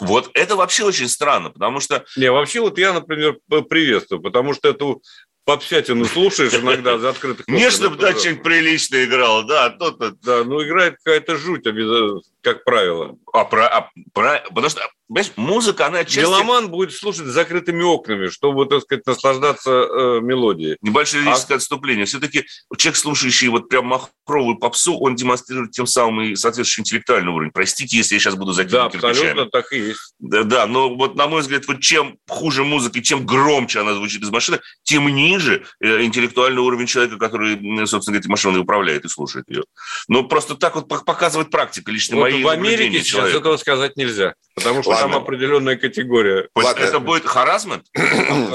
Вот 0.02 0.30
это 0.34 0.56
вообще 0.56 0.84
очень 0.84 1.08
странно, 1.08 1.50
потому 1.50 1.80
что... 1.80 2.06
Не, 2.18 2.32
вообще 2.32 2.60
вот 2.60 2.78
я, 2.78 2.94
например, 2.94 3.38
приветствую, 3.70 4.22
потому 4.22 4.54
что 4.54 4.68
эту 4.68 5.02
попсятину 5.46 6.06
слушаешь 6.06 6.54
иногда 6.54 7.00
за 7.00 7.10
открытых... 7.10 7.48
Не, 7.48 7.72
чтобы 7.72 7.96
да, 7.96 8.14
что-нибудь 8.14 8.44
прилично 8.44 9.04
играл, 9.04 9.46
да, 9.46 9.66
а 9.66 9.70
то-то... 9.70 10.12
Да, 10.22 10.44
ну 10.44 10.62
играет 10.62 10.98
какая-то 10.98 11.38
жуть, 11.38 11.64
как 12.42 12.66
правило. 12.66 13.18
А, 13.34 13.46
про, 13.46 13.68
а, 13.68 13.90
про, 14.14 14.44
потому 14.50 14.70
что 14.70 14.82
Понимаешь, 15.10 15.32
музыка, 15.38 15.88
она 15.88 16.04
часто... 16.04 16.22
Меломан 16.22 16.70
будет 16.70 16.94
слушать 16.94 17.26
с 17.26 17.32
закрытыми 17.32 17.82
окнами, 17.82 18.28
чтобы, 18.28 18.68
так 18.68 18.84
сказать, 18.84 19.08
наслаждаться 19.08 19.72
э, 19.72 20.20
мелодией. 20.22 20.78
Небольшое 20.82 21.24
лирическое 21.24 21.56
а... 21.56 21.58
отступление. 21.58 22.06
Все-таки 22.06 22.46
человек, 22.78 22.96
слушающий 22.96 23.48
вот 23.48 23.70
прям 23.70 23.88
махровую 23.88 24.60
попсу, 24.60 24.96
он 25.00 25.16
демонстрирует 25.16 25.72
тем 25.72 25.88
самым 25.88 26.26
и 26.26 26.36
соответствующий 26.36 26.82
интеллектуальный 26.82 27.32
уровень. 27.32 27.50
Простите, 27.52 27.98
если 27.98 28.14
я 28.14 28.20
сейчас 28.20 28.36
буду 28.36 28.54
закинуть 28.54 28.92
Да, 29.02 29.10
абсолютно 29.10 29.46
так 29.48 29.74
и 29.74 29.80
есть. 29.80 30.14
Да, 30.20 30.44
да, 30.44 30.68
но 30.68 30.94
вот 30.94 31.16
на 31.16 31.26
мой 31.26 31.42
взгляд, 31.42 31.66
вот 31.68 31.80
чем 31.80 32.20
хуже 32.28 32.64
музыка, 32.64 33.02
чем 33.02 33.26
громче 33.26 33.80
она 33.80 33.96
звучит 33.96 34.22
из 34.22 34.30
машины, 34.30 34.60
тем 34.84 35.08
ниже 35.08 35.66
э, 35.82 36.04
интеллектуальный 36.04 36.62
уровень 36.62 36.86
человека, 36.86 37.18
который, 37.18 37.56
собственно 37.88 38.16
говоря, 38.16 38.30
машиной 38.30 38.60
управляет 38.60 39.06
и 39.06 39.10
слушает 39.10 39.46
ее. 39.50 39.64
Но 40.08 40.24
просто 40.24 40.54
так 40.54 40.76
вот 40.76 40.88
показывает 40.88 41.50
практика, 41.50 41.92
лично 41.92 42.18
вот 42.18 42.24
мои 42.24 42.44
в 42.44 42.48
Америке 42.48 43.02
сейчас 43.02 43.34
этого 43.34 43.58
сказать 43.58 43.98
нельзя. 43.98 44.36
Потому 44.54 44.84
что. 44.84 44.99
Там 45.00 45.16
определенная 45.16 45.76
категория. 45.76 46.48
Ладно. 46.56 46.84
Это 46.84 47.00
будет 47.00 47.26
харасмент? 47.26 47.86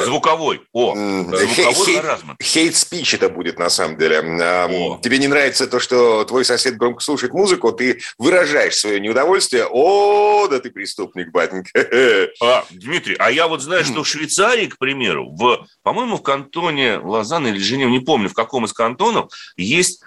Звуковой. 0.05 0.63
О, 0.73 0.95
звуковой 0.95 1.97
харасмент. 1.97 2.43
Хейт-спич 2.43 3.15
это 3.15 3.29
будет 3.29 3.59
на 3.59 3.71
самом 3.71 3.99
деле. 3.99 4.21
Тебе 5.03 5.19
не 5.19 5.29
нравится 5.29 5.67
то, 5.67 5.81
что 5.81 6.25
твой 6.25 6.45
сосед 6.45 6.77
громко 6.77 7.01
слушает 7.01 7.33
музыку, 7.33 7.73
ты 7.73 8.01
выражаешь 8.19 8.77
свое 8.77 9.01
неудовольствие. 9.01 9.67
О, 9.71 10.47
да 10.49 10.61
ты 10.61 10.71
преступник, 10.71 11.31
батенька. 11.31 11.71
А, 12.41 12.65
Дмитрий, 12.71 13.17
а 13.19 13.31
я 13.31 13.49
вот 13.49 13.63
знаю, 13.63 13.85
что 13.85 14.03
в 14.03 14.09
Швейцарии, 14.09 14.67
к 14.67 14.79
примеру, 14.79 15.31
в, 15.31 15.67
по-моему, 15.83 16.17
в 16.17 16.23
кантоне 16.23 16.99
Лозанна 16.99 17.49
или 17.49 17.59
Женев, 17.59 17.91
не 17.91 18.01
помню, 18.01 18.29
в 18.29 18.35
каком 18.35 18.65
из 18.65 18.73
кантонов, 18.73 19.33
есть 19.57 20.03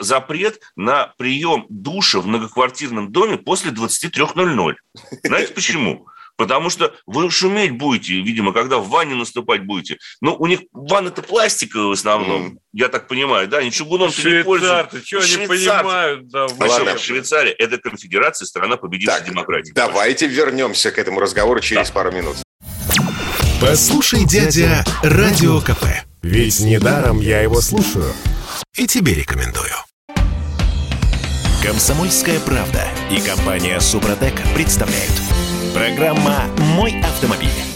запрет 0.00 0.60
на 0.76 1.12
прием 1.18 1.66
душа 1.68 2.20
в 2.20 2.26
многоквартирном 2.26 3.12
доме 3.12 3.36
после 3.36 3.70
23.00. 3.70 4.74
Знаете 5.24 5.52
почему? 5.52 6.06
Потому 6.40 6.70
что 6.70 6.94
вы 7.04 7.30
шуметь 7.30 7.72
будете, 7.72 8.14
видимо, 8.14 8.54
когда 8.54 8.78
в 8.78 8.88
ванне 8.88 9.14
наступать 9.14 9.66
будете. 9.66 9.98
Ну, 10.22 10.34
у 10.38 10.46
них 10.46 10.60
ванны-то 10.72 11.20
пластиковые 11.20 11.88
в 11.88 11.92
основном, 11.92 12.52
mm. 12.52 12.56
я 12.72 12.88
так 12.88 13.08
понимаю, 13.08 13.46
да, 13.46 13.58
они 13.58 13.70
чугуном 13.70 14.08
не 14.08 14.42
пользуются. 14.42 15.04
что 15.04 15.18
они 15.18 15.46
понимают? 15.46 16.28
Да, 16.28 16.46
Ладно. 16.58 16.96
Швейцария– 16.96 17.52
это 17.58 17.76
конфедерация, 17.76 18.46
страна 18.46 18.78
победившая 18.78 19.20
демократии. 19.20 19.72
Давайте 19.72 20.26
вернемся 20.28 20.90
к 20.90 20.98
этому 20.98 21.20
разговору 21.20 21.60
через 21.60 21.88
да. 21.88 21.94
пару 21.94 22.10
минут. 22.10 22.36
Послушай, 23.60 24.24
дядя, 24.24 24.82
Радио 25.02 25.60
КП. 25.60 25.84
Ведь 26.22 26.60
недаром 26.60 27.20
я 27.20 27.42
его 27.42 27.60
слушаю. 27.60 28.14
И 28.80 28.86
тебе 28.86 29.12
рекомендую. 29.12 29.74
Комсомольская 31.62 32.40
правда 32.40 32.88
и 33.10 33.20
компания 33.20 33.78
Супротек 33.78 34.32
представляют. 34.54 35.12
Программа 35.74 36.46
«Мой 36.56 36.98
автомобиль». 37.02 37.69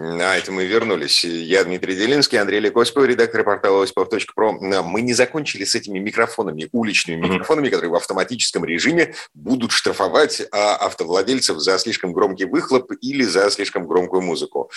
А 0.00 0.36
это 0.36 0.52
мы 0.52 0.64
вернулись. 0.64 1.24
Я 1.24 1.64
Дмитрий 1.64 1.96
Делинский, 1.96 2.38
Андрей 2.38 2.60
Лекосипов, 2.60 3.04
редактор 3.04 3.42
портала 3.42 3.82
осипов.про. 3.82 4.52
Мы 4.52 5.00
не 5.00 5.12
закончили 5.12 5.64
с 5.64 5.74
этими 5.74 5.98
микрофонами, 5.98 6.68
уличными 6.70 7.26
микрофонами, 7.26 7.68
которые 7.68 7.90
в 7.90 7.96
автоматическом 7.96 8.64
режиме 8.64 9.14
будут 9.34 9.72
штрафовать 9.72 10.42
а, 10.52 10.76
автовладельцев 10.76 11.58
за 11.58 11.78
слишком 11.78 12.12
громкий 12.12 12.44
выхлоп 12.44 12.92
или 13.00 13.24
за 13.24 13.50
слишком 13.50 13.88
громкую 13.88 14.22
музыку. 14.22 14.70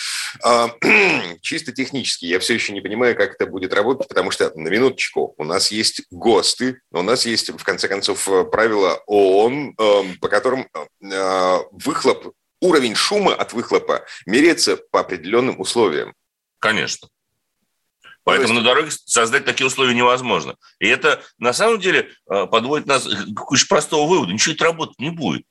А, 0.43 0.71
чисто 1.41 1.71
технически 1.71 2.25
я 2.25 2.39
все 2.39 2.55
еще 2.55 2.73
не 2.73 2.81
понимаю, 2.81 3.15
как 3.15 3.35
это 3.35 3.45
будет 3.45 3.75
работать, 3.75 4.07
потому 4.07 4.31
что, 4.31 4.51
на 4.55 4.69
минуточку, 4.69 5.35
у 5.37 5.43
нас 5.43 5.71
есть 5.71 6.01
ГОСТы, 6.09 6.81
у 6.91 7.03
нас 7.03 7.27
есть, 7.27 7.49
в 7.49 7.63
конце 7.63 7.87
концов, 7.87 8.27
правила 8.51 9.03
ООН, 9.05 9.75
эм, 9.77 10.17
по 10.19 10.29
которым 10.29 10.67
э, 11.03 11.57
выхлоп 11.71 12.33
уровень 12.61 12.95
шума 12.95 13.33
от 13.35 13.53
выхлопа 13.53 14.05
меряется 14.25 14.77
по 14.91 15.01
определенным 15.01 15.59
условиям. 15.59 16.13
Конечно. 16.59 17.09
Поэтому 18.23 18.53
есть... 18.53 18.61
на 18.61 18.69
дороге 18.69 18.91
создать 18.91 19.45
такие 19.45 19.67
условия 19.67 19.95
невозможно. 19.95 20.55
И 20.79 20.87
это 20.87 21.23
на 21.39 21.53
самом 21.53 21.79
деле 21.79 22.11
э, 22.29 22.45
подводит 22.45 22.85
нас 22.85 23.03
к 23.03 23.51
очень 23.51 23.67
простого 23.67 24.07
вывода. 24.07 24.31
Ничего 24.31 24.53
это 24.53 24.65
работать 24.65 24.99
не 24.99 25.09
будет. 25.09 25.45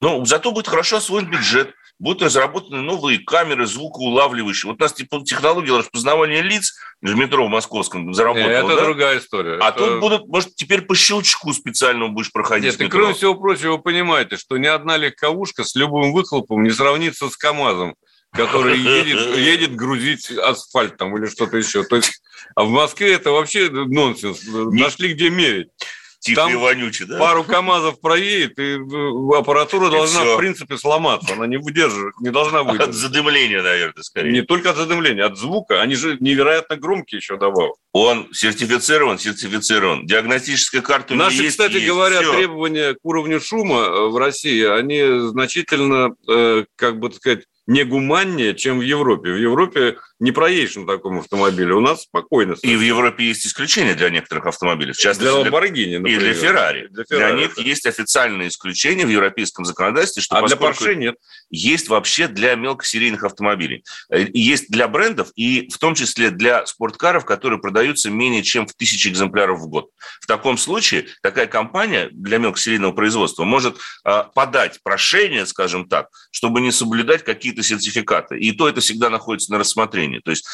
Но 0.00 0.24
зато 0.24 0.52
будет 0.52 0.68
хорошо 0.68 0.98
освоен 0.98 1.30
бюджет 1.30 1.74
будут 2.00 2.22
разработаны 2.22 2.80
новые 2.80 3.18
камеры 3.18 3.66
звукоулавливающие. 3.66 4.70
Вот 4.70 4.80
у 4.80 4.82
нас 4.82 4.92
типа, 4.92 5.22
технология 5.24 5.76
распознавания 5.76 6.40
лиц 6.40 6.74
в 7.00 7.14
метро 7.14 7.46
в 7.46 7.50
московском 7.50 8.12
заработала. 8.14 8.50
Это 8.50 8.76
да? 8.76 8.84
другая 8.84 9.18
история. 9.18 9.58
А 9.60 9.68
это... 9.68 9.78
тут 9.78 10.00
будут, 10.00 10.26
может, 10.26 10.56
теперь 10.56 10.82
по 10.82 10.96
щелчку 10.96 11.52
специальному 11.52 12.12
будешь 12.12 12.32
проходить. 12.32 12.72
Нет, 12.72 12.80
и 12.80 12.88
кроме 12.88 13.12
всего 13.14 13.34
прочего, 13.34 13.72
вы 13.72 13.82
понимаете, 13.82 14.36
что 14.36 14.56
ни 14.56 14.66
одна 14.66 14.96
легковушка 14.96 15.62
с 15.62 15.76
любым 15.76 16.12
выхлопом 16.12 16.62
не 16.64 16.70
сравнится 16.70 17.28
с 17.28 17.36
КАМАЗом 17.36 17.94
который 18.32 18.78
едет, 18.98 19.36
едет 19.36 19.74
грузить 19.74 20.30
асфальт 20.30 20.96
там 20.96 21.16
или 21.16 21.26
что-то 21.26 21.56
еще. 21.56 21.82
То 21.82 21.96
есть, 21.96 22.22
а 22.54 22.62
в 22.62 22.68
Москве 22.68 23.14
это 23.14 23.32
вообще 23.32 23.68
нонсенс. 23.70 24.42
Нашли 24.46 25.14
где 25.14 25.30
мерить. 25.30 25.68
Тихо 26.20 26.42
Там 26.42 26.52
и 26.52 26.54
вонючий, 26.56 27.06
да? 27.06 27.18
Пару 27.18 27.44
КАМАЗов 27.44 27.98
проедет, 27.98 28.58
и 28.58 28.76
э, 28.76 29.38
аппаратура 29.38 29.88
и 29.88 29.90
должна, 29.90 30.20
все. 30.20 30.34
в 30.34 30.38
принципе, 30.38 30.76
сломаться. 30.76 31.32
Она 31.32 31.46
не 31.46 31.56
выдерживает, 31.56 32.14
не 32.20 32.30
должна 32.30 32.62
выдержать. 32.62 32.90
От 32.90 32.94
задымления, 32.94 33.62
наверное, 33.62 34.02
скорее. 34.02 34.30
Не 34.30 34.42
только 34.42 34.70
от 34.70 34.76
задымления, 34.76 35.24
от 35.24 35.38
звука. 35.38 35.80
Они 35.80 35.94
же 35.94 36.18
невероятно 36.20 36.76
громкие 36.76 37.20
еще 37.20 37.38
добавок. 37.38 37.76
Он 37.92 38.28
сертифицирован, 38.32 39.18
сертифицирован. 39.18 40.04
Диагностическая 40.04 40.82
карта 40.82 41.14
Наши, 41.14 41.36
есть, 41.42 41.52
кстати 41.52 41.76
есть, 41.76 41.86
говоря, 41.86 42.20
все. 42.20 42.34
требования 42.34 42.92
к 42.92 42.98
уровню 43.02 43.40
шума 43.40 43.80
э, 43.80 44.08
в 44.10 44.16
России, 44.18 44.62
они 44.62 45.30
значительно, 45.30 46.14
э, 46.28 46.64
как 46.76 46.98
бы 46.98 47.10
сказать, 47.12 47.44
не 47.66 47.84
гуманнее, 47.84 48.54
чем 48.54 48.80
в 48.80 48.82
Европе. 48.82 49.30
В 49.32 49.38
Европе 49.38 49.96
не 50.20 50.32
проедешь 50.32 50.76
на 50.76 50.86
таком 50.86 51.18
автомобиле. 51.18 51.74
У 51.74 51.80
нас 51.80 52.02
спокойно. 52.02 52.54
И 52.62 52.76
в 52.76 52.80
Европе 52.82 53.24
есть 53.24 53.46
исключения 53.46 53.94
для 53.94 54.10
некоторых 54.10 54.46
автомобилей. 54.46 54.92
В 54.92 54.98
частности, 54.98 55.32
для 55.32 55.50
Lamborghini, 55.50 55.98
например. 55.98 56.06
И 56.06 56.18
для 56.18 56.32
Ferrari. 56.32 56.88
Для, 56.88 57.04
Ferrari, 57.04 57.16
для 57.16 57.30
них 57.32 57.54
да. 57.56 57.62
есть 57.62 57.86
официальные 57.86 58.48
исключения 58.48 59.06
в 59.06 59.08
европейском 59.08 59.64
законодательстве. 59.64 60.22
Что 60.22 60.36
а 60.36 60.46
для 60.46 60.56
Porsche 60.56 60.94
нет. 60.94 61.16
Есть 61.48 61.88
вообще 61.88 62.28
для 62.28 62.54
мелкосерийных 62.54 63.24
автомобилей. 63.24 63.82
Э, 64.10 64.26
есть 64.34 64.70
для 64.70 64.88
брендов 64.88 65.30
и 65.36 65.68
в 65.70 65.78
том 65.78 65.94
числе 65.94 66.30
для 66.30 66.66
спорткаров, 66.66 67.24
которые 67.24 67.58
продаются 67.58 68.10
менее 68.10 68.42
чем 68.42 68.66
в 68.66 68.74
тысячи 68.74 69.08
экземпляров 69.08 69.60
в 69.60 69.68
год. 69.68 69.88
В 70.20 70.26
таком 70.26 70.58
случае 70.58 71.06
такая 71.22 71.46
компания 71.46 72.08
для 72.12 72.38
мелкосерийного 72.38 72.92
производства 72.92 73.44
может 73.44 73.78
э, 74.04 74.24
подать 74.34 74.80
прошение, 74.82 75.46
скажем 75.46 75.88
так, 75.88 76.08
чтобы 76.30 76.60
не 76.60 76.72
соблюдать 76.72 77.24
какие-то 77.24 77.62
сертификаты. 77.62 78.38
И 78.38 78.52
то 78.52 78.68
это 78.68 78.80
всегда 78.80 79.08
находится 79.08 79.52
на 79.52 79.58
рассмотрении, 79.58 80.09
то 80.18 80.30
есть 80.30 80.46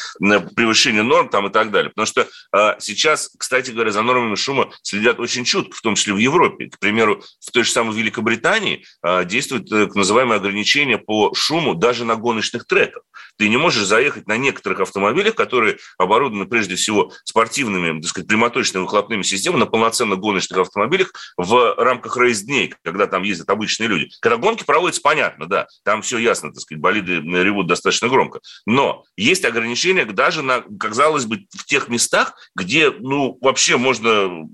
превышение 0.55 1.03
норм 1.03 1.29
там 1.29 1.47
и 1.47 1.51
так 1.51 1.71
далее. 1.71 1.89
Потому 1.89 2.05
что 2.05 2.27
а, 2.51 2.75
сейчас, 2.79 3.31
кстати 3.37 3.71
говоря, 3.71 3.91
за 3.91 4.03
нормами 4.03 4.35
шума 4.35 4.71
следят 4.83 5.19
очень 5.19 5.43
чутко, 5.43 5.75
в 5.75 5.81
том 5.81 5.95
числе 5.95 6.13
в 6.13 6.17
Европе. 6.17 6.69
К 6.69 6.79
примеру, 6.79 7.23
в 7.39 7.51
той 7.51 7.63
же 7.63 7.71
самой 7.71 7.95
Великобритании 7.95 8.85
а, 9.01 9.23
действует 9.23 9.69
так 9.69 9.95
называемое 9.95 10.37
ограничение 10.37 10.97
по 10.97 11.33
шуму 11.33 11.73
даже 11.73 12.05
на 12.05 12.15
гоночных 12.15 12.67
треках. 12.67 13.03
Ты 13.37 13.49
не 13.49 13.57
можешь 13.57 13.85
заехать 13.85 14.27
на 14.27 14.37
некоторых 14.37 14.79
автомобилях, 14.81 15.35
которые 15.35 15.77
оборудованы 15.97 16.45
прежде 16.45 16.75
всего 16.75 17.11
спортивными, 17.23 18.01
так 18.01 18.09
сказать, 18.09 18.27
прямоточными 18.27 18.83
выхлопными 18.83 19.21
системами 19.21 19.61
на 19.61 19.65
полноценных 19.65 20.19
гоночных 20.19 20.59
автомобилях 20.59 21.13
в 21.37 21.75
рамках 21.77 22.17
рейс-дней, 22.17 22.73
когда 22.83 23.07
там 23.07 23.23
ездят 23.23 23.49
обычные 23.49 23.87
люди. 23.87 24.09
Когда 24.21 24.37
гонки 24.37 24.63
проводятся, 24.63 25.01
понятно, 25.01 25.45
да, 25.45 25.67
там 25.83 26.01
все 26.01 26.17
ясно, 26.17 26.51
так 26.51 26.61
сказать, 26.61 26.81
болиды 26.81 27.15
ревут 27.17 27.67
достаточно 27.67 28.09
громко. 28.09 28.39
Но 28.65 29.03
есть 29.15 29.45
ограничения 29.45 30.05
даже 30.05 30.41
на, 30.41 30.63
казалось 30.79 31.25
бы, 31.25 31.45
в 31.55 31.65
тех 31.65 31.89
местах, 31.89 32.33
где, 32.55 32.91
ну, 32.91 33.37
вообще 33.41 33.77
можно, 33.77 34.47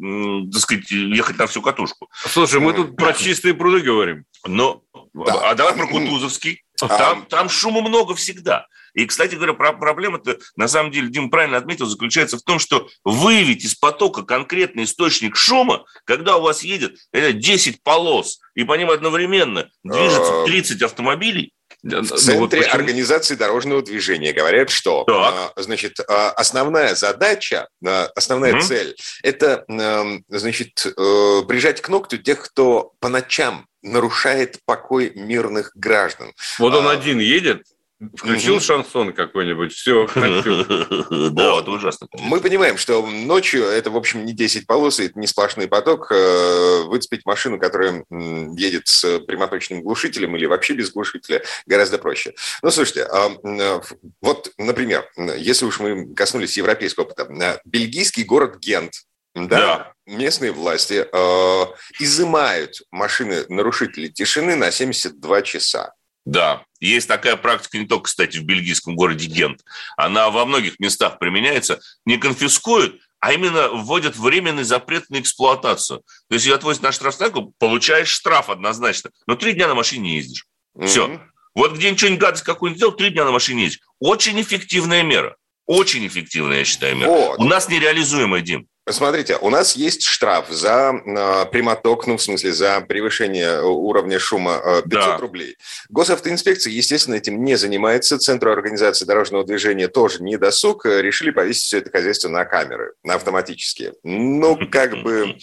так 0.51 0.61
сказать, 0.61 0.91
ехать 0.91 1.37
на 1.37 1.47
всю 1.47 1.61
катушку. 1.61 2.09
Слушай, 2.27 2.59
мы 2.59 2.73
тут 2.73 2.95
про 2.95 3.13
чистые 3.13 3.53
пруды 3.53 3.79
говорим. 3.79 4.25
Но, 4.45 4.83
да. 5.13 5.51
а 5.51 5.55
давай 5.55 5.73
про 5.73 5.87
Кутузовский. 5.87 6.63
Там, 6.87 7.23
а... 7.23 7.29
там 7.29 7.49
шума 7.49 7.81
много 7.81 8.15
всегда. 8.15 8.67
И, 8.93 9.05
кстати 9.05 9.35
говоря, 9.35 9.53
проблема-то, 9.53 10.37
на 10.55 10.67
самом 10.67 10.91
деле, 10.91 11.09
Дим 11.09 11.31
правильно 11.31 11.57
отметил, 11.57 11.87
заключается 11.87 12.37
в 12.37 12.43
том, 12.43 12.59
что 12.59 12.87
выявить 13.03 13.65
из 13.65 13.73
потока 13.73 14.21
конкретный 14.23 14.83
источник 14.83 15.35
шума, 15.35 15.83
когда 16.05 16.37
у 16.37 16.41
вас 16.41 16.63
едет 16.63 16.97
10 17.11 17.81
полос, 17.81 18.39
и 18.53 18.63
по 18.63 18.73
ним 18.73 18.91
одновременно 18.91 19.69
движется 19.83 20.45
30 20.45 20.81
а. 20.81 20.85
автомобилей, 20.85 21.53
в 21.81 21.87
ну, 21.87 22.03
центре 22.03 22.39
вот 22.39 22.53
организации 22.53 23.35
дорожного 23.35 23.81
движения 23.81 24.31
говорят, 24.31 24.69
что 24.69 25.03
так. 25.03 25.53
значит, 25.57 25.99
основная 26.07 26.95
задача, 26.95 27.67
основная 28.15 28.53
mm 28.53 28.61
цель– 28.61 28.95
это 29.23 29.65
значит, 30.29 30.85
э, 30.85 31.41
прижать 31.47 31.81
к 31.81 31.89
ногтю 31.89 32.19
тех, 32.19 32.41
кто 32.41 32.93
по 32.99 33.09
ночам 33.09 33.67
нарушает 33.83 34.59
покой 34.65 35.11
мирных 35.15 35.71
граждан. 35.75 36.33
Вот 36.57 36.73
он 36.73 36.87
а, 36.87 36.91
один 36.91 37.19
едет, 37.19 37.63
Включил 38.15 38.59
шансон 38.59 39.13
какой-нибудь, 39.13 39.73
все, 39.73 40.07
Да, 40.15 41.59
это 41.59 41.71
ужасно. 41.71 42.07
Мы 42.19 42.41
понимаем, 42.41 42.77
что 42.77 43.05
ночью 43.05 43.63
это, 43.63 43.91
в 43.91 43.97
общем, 43.97 44.25
не 44.25 44.33
10 44.33 44.67
полос, 44.67 44.99
это 44.99 45.17
не 45.17 45.27
сплошной 45.27 45.67
поток. 45.67 46.11
Э, 46.11 46.83
выцепить 46.83 47.25
машину, 47.25 47.59
которая 47.59 48.03
едет 48.09 48.87
с 48.87 49.19
прямоточным 49.19 49.81
глушителем 49.81 50.35
или 50.35 50.45
вообще 50.45 50.73
без 50.73 50.91
глушителя, 50.91 51.43
гораздо 51.65 51.97
проще. 51.97 52.33
Ну, 52.61 52.71
слушайте, 52.71 53.03
а, 53.05 53.31
э, 53.43 53.81
вот, 54.21 54.51
например, 54.57 55.09
если 55.37 55.65
уж 55.65 55.79
мы 55.79 56.13
коснулись 56.13 56.57
европейского 56.57 57.05
опыта, 57.05 57.27
э, 57.31 57.59
бельгийский 57.65 58.23
город 58.23 58.57
Гент, 58.59 58.93
да, 59.35 59.47
да. 59.47 59.92
Местные 60.05 60.51
власти 60.51 61.07
э, 61.11 61.65
изымают 61.99 62.81
машины 62.91 63.45
нарушителей 63.49 64.09
тишины 64.09 64.55
на 64.55 64.71
72 64.71 65.41
часа. 65.43 65.93
Да, 66.25 66.63
есть 66.79 67.07
такая 67.07 67.35
практика 67.35 67.77
не 67.77 67.85
только, 67.85 68.05
кстати, 68.05 68.37
в 68.37 68.43
бельгийском 68.43 68.95
городе 68.95 69.27
Гент. 69.27 69.61
Она 69.97 70.29
во 70.29 70.45
многих 70.45 70.79
местах 70.79 71.19
применяется. 71.19 71.81
Не 72.05 72.17
конфискуют, 72.17 73.01
а 73.19 73.33
именно 73.33 73.69
вводят 73.69 74.15
временный 74.15 74.63
запрет 74.63 75.09
на 75.09 75.19
эксплуатацию. 75.19 75.99
То 76.29 76.33
есть 76.33 76.45
ее 76.45 76.55
отвозят 76.55 76.81
на 76.83 76.91
штрафстоянку, 76.91 77.53
получаешь 77.57 78.09
штраф 78.09 78.49
однозначно, 78.49 79.11
но 79.27 79.35
три 79.35 79.53
дня 79.53 79.67
на 79.67 79.75
машине 79.75 80.03
не 80.03 80.15
ездишь. 80.17 80.45
Mm-hmm. 80.77 80.87
Все. 80.87 81.21
Вот 81.55 81.73
где 81.73 81.91
ничего 81.91 82.09
не 82.09 82.17
гадость 82.17 82.43
какую-нибудь 82.43 82.79
сделал, 82.79 82.93
три 82.93 83.09
дня 83.11 83.25
на 83.25 83.31
машине 83.31 83.63
ездишь. 83.63 83.81
Очень 83.99 84.41
эффективная 84.41 85.03
мера. 85.03 85.35
Очень 85.65 86.07
эффективная, 86.07 86.59
я 86.59 86.65
считаю, 86.65 86.95
мера. 86.97 87.09
Вот. 87.09 87.39
У 87.39 87.45
нас 87.45 87.69
нереализуемая, 87.69 88.41
Дим. 88.41 88.67
Смотрите, 88.89 89.37
у 89.37 89.49
нас 89.49 89.77
есть 89.77 90.03
штраф 90.03 90.49
за 90.49 90.93
э, 90.93 91.45
прямоток, 91.51 92.05
ну, 92.05 92.17
в 92.17 92.21
смысле, 92.21 92.51
за 92.51 92.81
превышение 92.81 93.61
уровня 93.61 94.19
шума 94.19 94.59
э, 94.61 94.81
500 94.81 94.91
да. 94.91 95.17
рублей. 95.17 95.57
Госавтоинспекция, 95.87 96.73
естественно, 96.73 97.15
этим 97.15 97.41
не 97.45 97.55
занимается. 97.55 98.19
Центру 98.19 98.51
организации 98.51 99.05
дорожного 99.05 99.45
движения 99.45 99.87
тоже 99.87 100.21
не 100.21 100.37
досуг. 100.37 100.85
Решили 100.85 101.31
повесить 101.31 101.63
все 101.63 101.77
это 101.77 101.91
хозяйство 101.91 102.27
на 102.27 102.43
камеры, 102.43 102.91
на 103.03 103.15
автоматические. 103.15 103.93
Ну, 104.03 104.59
как 104.69 105.01
бы... 105.01 105.37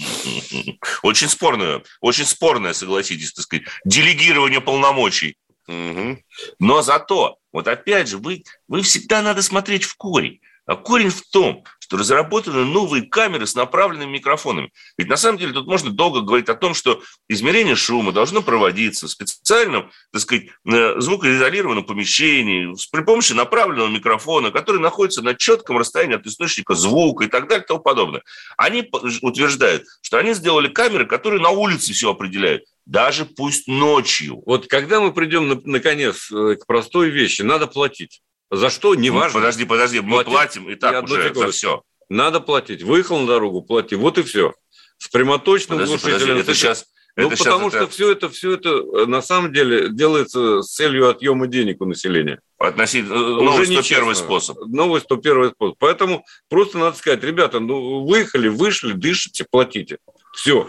Очень 1.02 1.28
спорное, 1.28 1.82
очень 2.00 2.26
спорное, 2.26 2.75
согласитесь, 2.75 3.32
так 3.32 3.44
сказать, 3.44 3.64
делегирование 3.85 4.61
полномочий. 4.61 5.37
Угу. 5.66 6.18
Но 6.59 6.82
зато, 6.82 7.38
вот 7.52 7.68
опять 7.68 8.09
же, 8.09 8.18
вы, 8.18 8.42
вы 8.68 8.82
всегда 8.82 9.23
надо 9.23 9.42
смотреть 9.42 9.85
в 9.85 9.97
корень. 9.97 10.40
А 10.66 10.76
корень 10.76 11.11
в 11.11 11.23
том, 11.30 11.64
что 11.90 11.97
разработаны 11.97 12.64
новые 12.64 13.02
камеры 13.02 13.49
с 13.49 13.56
направленными 13.56 14.12
микрофонами. 14.12 14.70
Ведь 14.97 15.09
на 15.09 15.16
самом 15.16 15.38
деле 15.38 15.52
тут 15.52 15.66
можно 15.66 15.90
долго 15.90 16.20
говорить 16.20 16.49
о 16.49 16.54
том, 16.54 16.73
что 16.73 17.02
измерение 17.28 17.75
шума 17.75 18.12
должно 18.12 18.42
проводиться 18.42 19.09
в 19.09 19.11
специальном, 19.11 19.90
так 20.12 20.23
сказать, 20.23 20.44
э, 20.73 21.00
звукоизолированном 21.00 21.82
помещении 21.82 22.73
при 22.92 23.02
помощи 23.02 23.32
направленного 23.32 23.88
микрофона, 23.88 24.52
который 24.52 24.80
находится 24.80 25.20
на 25.23 25.35
четком 25.35 25.78
расстоянии 25.78 26.14
от 26.14 26.25
источника 26.26 26.75
звука 26.75 27.25
и 27.25 27.28
так 27.28 27.49
далее 27.49 27.64
и 27.64 27.66
тому 27.66 27.80
подобное. 27.80 28.23
Они 28.56 28.88
утверждают, 29.23 29.82
что 30.00 30.18
они 30.18 30.35
сделали 30.35 30.68
камеры, 30.68 31.06
которые 31.06 31.42
на 31.42 31.50
улице 31.50 31.92
все 31.92 32.12
определяют 32.12 32.62
даже 32.87 33.25
пусть 33.25 33.68
ночью. 33.68 34.42
Вот 34.47 34.66
когда 34.66 35.00
мы 35.00 35.12
придем, 35.12 35.61
наконец, 35.64 36.30
э, 36.30 36.54
к 36.54 36.66
простой 36.66 37.11
вещи, 37.11 37.42
надо 37.42 37.66
платить. 37.68 38.20
За 38.50 38.69
что, 38.69 38.95
неважно. 38.95 39.38
Ну, 39.38 39.45
подожди, 39.45 39.64
подожди, 39.64 40.00
мы 40.00 40.25
платить, 40.25 40.33
платим 40.33 40.71
и 40.71 40.75
так 40.75 41.04
уже 41.04 41.28
секунду. 41.28 41.40
за 41.40 41.52
все. 41.52 41.83
Надо 42.09 42.40
платить. 42.40 42.83
Выехал 42.83 43.21
на 43.21 43.26
дорогу, 43.26 43.62
плати. 43.62 43.95
Вот 43.95 44.19
и 44.19 44.23
все. 44.23 44.54
С 44.99 45.09
прямоточным 45.09 45.78
подожди, 45.78 45.92
глушителем. 45.92 46.21
Подожди, 46.21 46.40
это 46.40 46.54
сейчас... 46.54 46.87
Ну, 47.16 47.27
это 47.27 47.37
потому 47.37 47.70
что 47.70 47.79
это... 47.79 47.88
все 47.88 48.12
это, 48.12 48.29
все 48.29 48.53
это 48.53 48.68
э, 48.68 49.07
на 49.07 49.20
самом 49.20 49.53
деле 49.53 49.88
делается 49.90 50.62
с 50.62 50.72
целью 50.72 51.09
отъема 51.09 51.48
денег 51.48 51.81
у 51.81 51.85
населения. 51.85 52.40
Относительно 52.59 53.14
э, 53.14 53.16
новый 53.16 53.66
101 53.66 54.14
способ. 54.14 54.59
Новый 54.66 55.01
101 55.01 55.51
способ. 55.51 55.77
Поэтому 55.79 56.25
просто 56.48 56.79
надо 56.79 56.96
сказать, 56.96 57.22
ребята, 57.25 57.61
ну 57.61 58.05
выехали, 58.05 58.48
вышли, 58.48 58.92
дышите, 58.92 59.44
платите. 59.51 59.98
Все. 60.33 60.68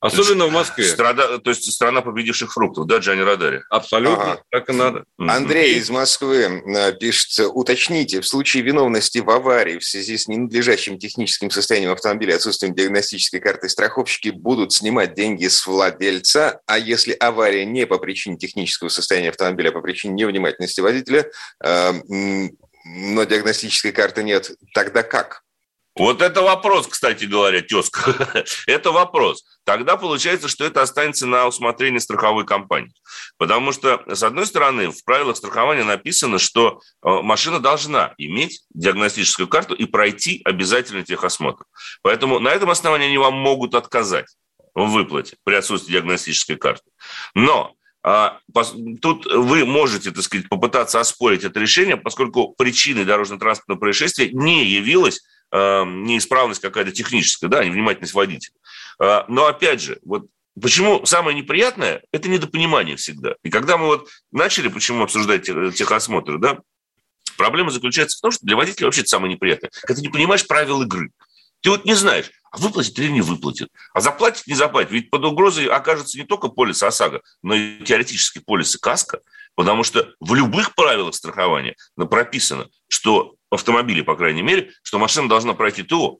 Особенно 0.00 0.46
в 0.46 0.52
Москве. 0.52 0.84
Страда, 0.84 1.38
то 1.38 1.50
есть 1.50 1.70
страна 1.72 2.02
победивших 2.02 2.52
фруктов, 2.52 2.86
да, 2.86 2.98
Джани 2.98 3.22
Радари? 3.22 3.62
Абсолютно, 3.68 4.32
ага. 4.32 4.42
так 4.50 4.70
и 4.70 4.72
надо. 4.72 5.04
Андрей 5.18 5.74
из 5.74 5.90
Москвы 5.90 6.62
э, 6.64 6.92
пишет, 6.92 7.46
уточните, 7.52 8.20
в 8.20 8.26
случае 8.26 8.62
виновности 8.62 9.18
в 9.18 9.28
аварии 9.28 9.78
в 9.78 9.84
связи 9.84 10.16
с 10.16 10.28
ненадлежащим 10.28 10.98
техническим 10.98 11.50
состоянием 11.50 11.90
автомобиля, 11.90 12.36
отсутствием 12.36 12.74
диагностической 12.74 13.40
карты, 13.40 13.68
страховщики 13.68 14.28
будут 14.28 14.72
снимать 14.72 15.14
деньги 15.14 15.48
с 15.48 15.66
владельца, 15.66 16.60
а 16.66 16.78
если 16.78 17.12
авария 17.14 17.64
не 17.64 17.84
по 17.84 17.98
причине 17.98 18.36
технического 18.36 18.90
состояния 18.90 19.30
автомобиля, 19.30 19.70
а 19.70 19.72
по 19.72 19.80
причине 19.80 20.14
невнимательности 20.14 20.80
водителя, 20.80 21.28
э, 21.64 21.92
но 22.84 23.24
диагностической 23.24 23.90
карты 23.90 24.22
нет, 24.22 24.52
тогда 24.74 25.02
как? 25.02 25.42
Вот 25.98 26.22
это 26.22 26.42
вопрос, 26.42 26.86
кстати 26.86 27.24
говоря, 27.24 27.60
тезка. 27.60 28.44
это 28.66 28.92
вопрос. 28.92 29.44
Тогда 29.64 29.96
получается, 29.96 30.48
что 30.48 30.64
это 30.64 30.80
останется 30.80 31.26
на 31.26 31.46
усмотрение 31.46 32.00
страховой 32.00 32.46
компании. 32.46 32.92
Потому 33.36 33.72
что, 33.72 34.02
с 34.06 34.22
одной 34.22 34.46
стороны, 34.46 34.90
в 34.90 35.04
правилах 35.04 35.36
страхования 35.36 35.84
написано, 35.84 36.38
что 36.38 36.80
э, 37.04 37.08
машина 37.22 37.58
должна 37.58 38.14
иметь 38.16 38.62
диагностическую 38.70 39.48
карту 39.48 39.74
и 39.74 39.84
пройти 39.86 40.40
обязательно 40.44 41.02
техосмотр. 41.02 41.64
Поэтому 42.02 42.38
на 42.38 42.48
этом 42.50 42.70
основании 42.70 43.08
они 43.08 43.18
вам 43.18 43.34
могут 43.34 43.74
отказать 43.74 44.26
в 44.74 44.86
выплате 44.90 45.36
при 45.44 45.54
отсутствии 45.54 45.92
диагностической 45.92 46.56
карты. 46.56 46.90
Но 47.34 47.74
а, 48.02 48.38
Тут 49.02 49.26
вы 49.26 49.64
можете, 49.64 50.10
так 50.10 50.22
сказать, 50.22 50.48
попытаться 50.48 51.00
оспорить 51.00 51.44
это 51.44 51.60
решение, 51.60 51.96
поскольку 51.96 52.54
причиной 52.56 53.04
дорожно-транспортного 53.04 53.78
происшествия 53.78 54.30
не 54.32 54.64
явилась 54.64 55.18
э, 55.18 55.20
неисправность 55.56 56.60
какая-то 56.60 56.92
техническая, 56.92 57.48
да, 57.48 57.64
невнимательность 57.64 58.14
водителя. 58.14 58.54
Э, 59.00 59.22
но 59.28 59.46
опять 59.46 59.80
же, 59.80 59.98
вот 60.04 60.26
Почему 60.60 61.06
самое 61.06 61.36
неприятное– 61.36 62.02
это 62.12 62.28
недопонимание 62.28 62.96
всегда. 62.96 63.34
И 63.42 63.50
когда 63.50 63.76
мы 63.76 63.86
вот 63.86 64.08
начали, 64.32 64.68
почему 64.68 65.04
обсуждать 65.04 65.44
техосмотр, 65.44 66.38
да, 66.38 66.58
проблема 67.36 67.70
заключается 67.70 68.18
в 68.18 68.20
том, 68.20 68.30
что 68.30 68.44
для 68.44 68.56
водителя 68.56 68.86
вообще 68.86 69.02
это 69.02 69.10
самое 69.10 69.32
неприятное. 69.32 69.70
Когда 69.82 70.00
ты 70.00 70.02
не 70.02 70.12
понимаешь 70.12 70.46
правил 70.46 70.82
игры. 70.82 71.10
Ты 71.60 71.70
вот 71.70 71.84
не 71.84 71.94
знаешь, 71.94 72.30
а 72.50 72.58
выплатит 72.58 72.98
или 72.98 73.10
не 73.10 73.20
выплатит. 73.20 73.68
А 73.92 74.00
заплатит, 74.00 74.46
не 74.46 74.54
заплатит. 74.54 74.92
Ведь 74.92 75.10
под 75.10 75.24
угрозой 75.24 75.66
окажется 75.66 76.18
не 76.18 76.24
только 76.24 76.48
полис 76.48 76.82
ОСАГО, 76.82 77.22
но 77.42 77.54
и 77.54 77.82
теоретически 77.84 78.38
полис 78.38 78.74
и 78.74 78.78
КАСКО. 78.78 79.20
Потому 79.54 79.82
что 79.82 80.12
в 80.20 80.34
любых 80.34 80.74
правилах 80.74 81.14
страхования 81.14 81.74
прописано, 81.96 82.68
что 82.88 83.34
автомобиле, 83.50 84.02
по 84.02 84.16
крайней 84.16 84.42
мере, 84.42 84.70
что 84.82 84.98
машина 84.98 85.28
должна 85.28 85.54
пройти 85.54 85.82
ТО. 85.82 86.18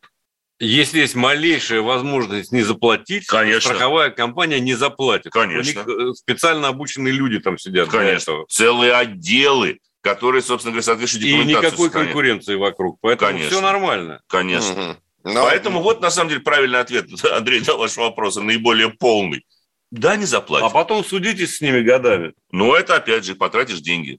Если 0.61 0.99
есть 0.99 1.15
малейшая 1.15 1.83
возможность 1.83 2.51
не 2.51 2.63
заплатить, 2.63 3.27
Конечно. 3.27 3.75
страховая 3.75 4.11
компания 4.11 4.59
не 4.59 4.75
заплатит. 4.75 5.33
Конечно. 5.33 5.83
У 5.83 5.87
них 5.87 6.11
э, 6.11 6.15
специально 6.15 6.67
обученные 6.69 7.13
люди 7.13 7.39
там 7.39 7.59
сидят. 7.59 7.89
Конечно. 7.89 8.45
Целые 8.49 8.95
отделы, 8.95 9.79
которые, 10.01 10.43
собственно 10.43 10.73
говоря, 10.73 10.83
соответствуют 10.83 11.25
И 11.25 11.45
никакой 11.45 11.91
конкуренции 11.91 12.57
вокруг. 12.57 12.99
Поэтому 13.01 13.31
Конечно. 13.31 13.51
все 13.51 13.61
нормально. 13.61 14.21
Конечно. 14.27 14.73
Угу. 14.73 15.33
Но... 15.35 15.45
Поэтому 15.45 15.81
вот, 15.81 16.01
на 16.01 16.11
самом 16.11 16.31
деле, 16.31 16.41
правильный 16.41 16.81
ответ, 16.81 17.07
Андрей, 17.33 17.63
на 17.65 17.75
ваш 17.75 17.97
вопрос, 17.97 18.37
наиболее 18.37 18.89
полный. 18.89 19.45
Да, 19.91 20.17
не 20.17 20.25
заплатят. 20.25 20.69
А 20.69 20.71
потом 20.71 21.05
судитесь 21.05 21.57
с 21.57 21.61
ними 21.61 21.81
годами. 21.81 22.35
Ну, 22.51 22.75
это, 22.75 22.97
опять 22.97 23.25
же, 23.25 23.37
потратишь 23.37 23.81
деньги. 23.81 24.19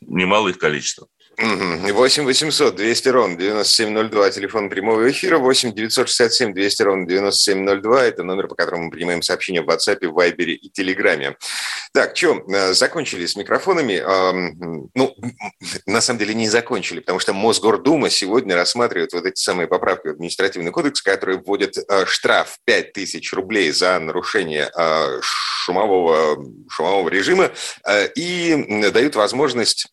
Немало 0.00 0.48
их 0.48 0.58
количество. 0.58 1.06
8 1.38 2.24
800 2.24 2.76
200 2.76 3.08
ровно 3.08 3.36
9702, 3.36 4.30
телефон 4.30 4.70
прямого 4.70 5.10
эфира, 5.10 5.36
8 5.38 5.74
967 5.74 6.54
200 6.54 6.82
ровно 6.82 7.06
9702, 7.06 8.04
это 8.04 8.22
номер, 8.22 8.48
по 8.48 8.54
которому 8.54 8.84
мы 8.84 8.90
принимаем 8.90 9.20
сообщения 9.20 9.60
в 9.60 9.68
WhatsApp, 9.68 10.06
в 10.06 10.18
Viber 10.18 10.44
и 10.44 10.70
Телеграме. 10.70 11.36
Так, 11.92 12.16
что, 12.16 12.42
э, 12.48 12.72
закончили 12.72 13.26
с 13.26 13.36
микрофонами. 13.36 14.02
Ну, 14.94 15.14
на 15.84 16.00
самом 16.00 16.18
деле 16.18 16.34
не 16.34 16.48
закончили, 16.48 17.00
потому 17.00 17.18
что 17.18 17.34
Мосгордума 17.34 18.08
сегодня 18.08 18.56
рассматривает 18.56 19.12
вот 19.12 19.26
эти 19.26 19.38
самые 19.38 19.66
поправки 19.66 20.08
в 20.08 20.10
административный 20.12 20.72
кодекс, 20.72 21.02
которые 21.02 21.38
вводят 21.38 21.76
э, 21.76 22.06
штраф 22.06 22.58
5000 22.64 23.32
рублей 23.34 23.70
за 23.72 23.98
нарушение 23.98 24.70
э, 24.74 25.20
шумового, 25.20 26.42
шумового 26.70 27.08
режима 27.08 27.50
и 28.14 28.90
дают 28.92 29.16
возможность 29.16 29.88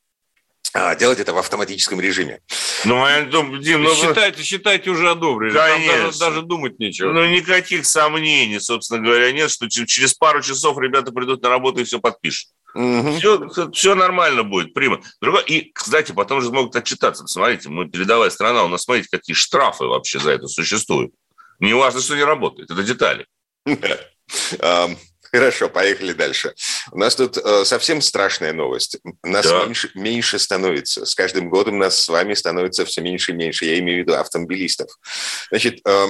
делать 0.97 1.19
это 1.19 1.33
в 1.33 1.37
автоматическом 1.37 2.01
режиме. 2.01 2.41
Ну, 2.85 3.07
я 3.07 3.23
думаю, 3.23 3.61
Дим, 3.61 3.83
ну, 3.83 3.93
считайте, 3.95 4.43
считайте 4.43 4.89
уже 4.89 5.11
одобрили. 5.11 5.53
Конечно. 5.53 5.93
Там 5.93 6.05
даже, 6.05 6.19
даже 6.19 6.41
думать 6.41 6.79
нечего. 6.79 7.11
Ну, 7.11 7.25
никаких 7.27 7.85
сомнений, 7.85 8.59
собственно 8.59 8.99
говоря, 8.99 9.31
нет, 9.31 9.51
что 9.51 9.69
через 9.69 10.13
пару 10.13 10.41
часов 10.41 10.77
ребята 10.79 11.11
придут 11.11 11.43
на 11.43 11.49
работу 11.49 11.81
и 11.81 11.83
все 11.83 11.99
подпишут. 11.99 12.49
Угу. 12.73 13.17
Все, 13.17 13.71
все 13.71 13.95
нормально 13.95 14.43
будет, 14.43 14.73
прямо. 14.73 14.99
Другое, 15.21 15.43
и, 15.43 15.71
кстати, 15.71 16.11
потом 16.11 16.41
же 16.41 16.47
смогут 16.47 16.75
отчитаться. 16.75 17.27
Смотрите, 17.27 17.69
мы 17.69 17.87
передовая 17.87 18.31
страна, 18.31 18.63
у 18.63 18.67
нас, 18.67 18.83
смотрите, 18.83 19.09
какие 19.11 19.35
штрафы 19.35 19.85
вообще 19.85 20.19
за 20.19 20.31
это 20.31 20.47
существуют. 20.47 21.13
Не 21.59 21.73
важно, 21.73 22.01
что 22.01 22.15
не 22.15 22.23
работает, 22.23 22.71
это 22.71 22.83
детали. 22.83 23.27
Хорошо, 25.33 25.67
поехали 25.67 26.13
дальше. 26.13 26.53
У 26.91 26.99
нас 26.99 27.15
тут 27.15 27.37
э, 27.37 27.65
совсем 27.65 28.01
страшная 28.01 28.53
новость. 28.53 28.99
Нас 29.23 29.47
да. 29.47 29.65
меньше, 29.65 29.89
меньше 29.95 30.37
становится. 30.37 31.07
С 31.07 31.15
каждым 31.15 31.49
годом 31.49 31.79
нас 31.79 31.97
с 31.97 32.07
вами 32.07 32.35
становится 32.35 32.85
все 32.85 33.01
меньше 33.01 33.31
и 33.31 33.35
меньше. 33.35 33.65
Я 33.65 33.79
имею 33.79 34.03
в 34.03 34.07
виду 34.07 34.13
автомобилистов. 34.15 34.91
Значит, 35.49 35.79
э, 35.87 36.07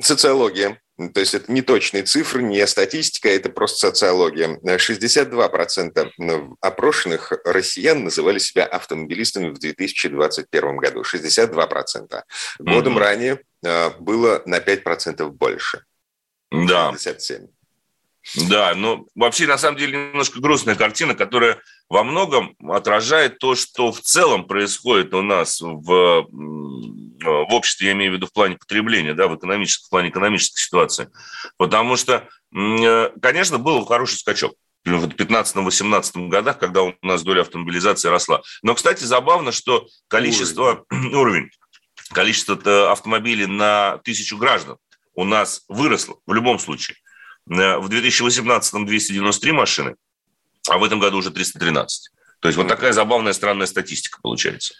социология. 0.00 0.80
То 1.14 1.20
есть 1.20 1.34
это 1.34 1.52
не 1.52 1.62
точные 1.62 2.02
цифры, 2.02 2.42
не 2.42 2.66
статистика, 2.66 3.28
это 3.28 3.50
просто 3.50 3.86
социология. 3.88 4.58
62% 4.64 6.56
опрошенных 6.60 7.32
россиян 7.44 8.02
называли 8.02 8.40
себя 8.40 8.64
автомобилистами 8.64 9.50
в 9.50 9.60
2021 9.60 10.76
году. 10.78 11.02
62%. 11.02 12.22
Годом 12.58 12.98
mm-hmm. 12.98 13.00
ранее 13.00 13.40
э, 13.64 13.90
было 14.00 14.42
на 14.44 14.58
5% 14.58 15.28
больше. 15.28 15.84
Да. 16.50 16.92
67%. 16.92 17.50
Да, 18.34 18.74
но 18.74 19.06
вообще 19.14 19.46
на 19.46 19.56
самом 19.56 19.78
деле 19.78 20.08
немножко 20.08 20.40
грустная 20.40 20.74
картина, 20.74 21.14
которая 21.14 21.60
во 21.88 22.02
многом 22.02 22.56
отражает 22.68 23.38
то, 23.38 23.54
что 23.54 23.92
в 23.92 24.00
целом 24.00 24.46
происходит 24.46 25.14
у 25.14 25.22
нас 25.22 25.60
в, 25.60 25.84
в 25.84 27.54
обществе, 27.54 27.88
я 27.88 27.92
имею 27.92 28.12
в 28.12 28.14
виду 28.16 28.26
в 28.26 28.32
плане 28.32 28.56
потребления, 28.56 29.14
да, 29.14 29.28
в 29.28 29.36
экономическом, 29.36 29.86
в 29.86 29.90
плане 29.90 30.08
экономической 30.08 30.60
ситуации. 30.60 31.08
Потому 31.56 31.96
что, 31.96 32.28
э, 32.54 33.10
конечно, 33.22 33.58
был 33.58 33.84
хороший 33.84 34.16
скачок 34.16 34.54
в 34.84 35.08
15-18 35.08 36.28
годах, 36.28 36.58
когда 36.58 36.82
у 36.82 36.94
нас 37.02 37.22
доля 37.22 37.42
автомобилизации 37.42 38.08
росла. 38.08 38.42
Но, 38.62 38.74
кстати, 38.74 39.04
забавно, 39.04 39.52
что 39.52 39.86
количество, 40.08 40.84
уровень, 40.90 41.14
уровень 41.14 41.50
количество 42.12 42.90
автомобилей 42.90 43.46
на 43.46 43.98
тысячу 43.98 44.36
граждан 44.36 44.78
у 45.14 45.24
нас 45.24 45.62
выросло 45.68 46.16
в 46.26 46.32
любом 46.32 46.58
случае. 46.58 46.96
Э, 47.50 47.78
в 47.78 47.88
2018-м 47.88 48.86
293 48.86 49.52
машины, 49.52 49.96
а 50.68 50.78
в 50.78 50.84
этом 50.84 50.98
году 50.98 51.18
уже 51.18 51.30
313. 51.30 52.10
То 52.40 52.48
есть 52.48 52.56
вот 52.58 52.68
такая 52.68 52.92
забавная 52.92 53.32
странная 53.32 53.66
статистика 53.66 54.18
получается. 54.20 54.74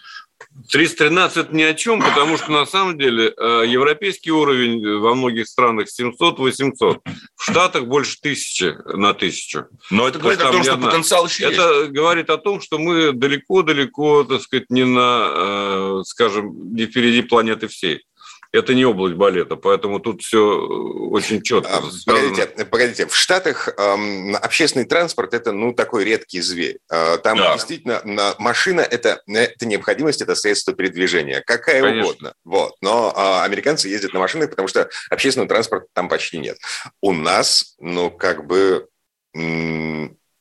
313 0.70 1.52
ни 1.52 1.62
о 1.62 1.72
чем, 1.72 2.02
потому 2.02 2.36
что 2.36 2.52
на 2.52 2.66
самом 2.66 2.98
деле 2.98 3.32
э, 3.34 3.64
европейский 3.66 4.30
уровень 4.30 4.98
во 4.98 5.14
многих 5.14 5.48
странах 5.48 5.86
700-800. 5.88 7.00
В 7.36 7.42
Штатах 7.42 7.86
больше 7.86 8.20
тысячи 8.20 8.76
на 8.94 9.14
тысячу. 9.14 9.66
Но 9.90 10.06
это 10.06 10.18
говорит 10.18 10.40
то 10.40 10.48
о 10.48 10.52
том, 10.52 10.62
что 10.62 10.74
одна. 10.74 10.90
потенциал 10.90 11.26
еще 11.26 11.44
Это 11.44 11.80
есть. 11.80 11.92
говорит 11.92 12.28
о 12.28 12.36
том, 12.36 12.60
что 12.60 12.78
мы 12.78 13.12
далеко-далеко, 13.12 14.24
так 14.24 14.42
сказать, 14.42 14.68
не 14.68 14.84
на, 14.84 15.30
э, 15.34 16.02
скажем, 16.04 16.74
не 16.74 16.84
впереди 16.84 17.22
планеты 17.22 17.68
всей 17.68 18.04
это 18.52 18.74
не 18.74 18.84
область 18.84 19.16
балета, 19.16 19.56
поэтому 19.56 20.00
тут 20.00 20.22
все 20.22 20.38
э, 20.38 21.08
очень 21.10 21.42
четко. 21.42 21.76
А, 21.76 21.82
погодите, 22.06 22.64
погодите, 22.64 23.06
в 23.06 23.16
Штатах 23.16 23.68
эм, 23.76 24.36
общественный 24.36 24.84
транспорт 24.84 25.34
это 25.34 25.52
ну 25.52 25.72
такой 25.72 26.04
редкий 26.04 26.40
зверь. 26.40 26.78
Э, 26.90 27.18
там 27.18 27.38
да. 27.38 27.54
действительно 27.54 28.00
машина 28.38 28.80
это 28.80 29.22
это 29.26 29.66
необходимость, 29.66 30.22
это 30.22 30.34
средство 30.34 30.74
передвижения, 30.74 31.42
какая 31.44 31.80
Конечно. 31.80 32.02
угодно. 32.02 32.34
Вот, 32.44 32.74
но 32.80 33.12
э, 33.14 33.44
американцы 33.44 33.88
ездят 33.88 34.12
на 34.12 34.20
машинах, 34.20 34.50
потому 34.50 34.68
что 34.68 34.88
общественного 35.10 35.48
транспорта 35.48 35.86
там 35.92 36.08
почти 36.08 36.38
нет. 36.38 36.56
У 37.00 37.12
нас, 37.12 37.74
ну 37.78 38.10
как 38.10 38.46
бы 38.46 38.88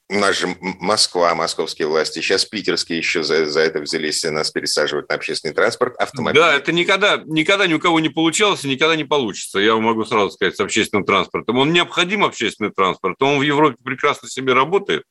у 0.07 0.19
нас 0.19 0.37
же 0.37 0.55
Москва, 0.61 1.33
московские 1.33 1.87
власти, 1.87 2.19
сейчас 2.19 2.45
питерские 2.45 2.99
еще 2.99 3.23
за, 3.23 3.47
за 3.47 3.61
это 3.61 3.79
взялись, 3.79 4.23
нас 4.23 4.51
пересаживают 4.51 5.09
на 5.09 5.15
общественный 5.15 5.53
транспорт, 5.53 5.95
автомобили. 5.97 6.41
Да, 6.41 6.53
это 6.53 6.71
никогда, 6.71 7.23
никогда 7.25 7.65
ни 7.65 7.73
у 7.73 7.79
кого 7.79 7.99
не 7.99 8.09
получалось 8.09 8.63
и 8.63 8.69
никогда 8.69 8.95
не 8.95 9.03
получится, 9.03 9.59
я 9.59 9.75
могу 9.75 10.05
сразу 10.05 10.29
сказать, 10.29 10.55
с 10.55 10.59
общественным 10.59 11.05
транспортом. 11.05 11.57
Он 11.57 11.73
необходим, 11.73 12.23
общественный 12.23 12.71
транспорт, 12.71 13.19
он 13.21 13.39
в 13.39 13.41
Европе 13.41 13.77
прекрасно 13.83 14.29
себе 14.29 14.53
работает, 14.53 15.03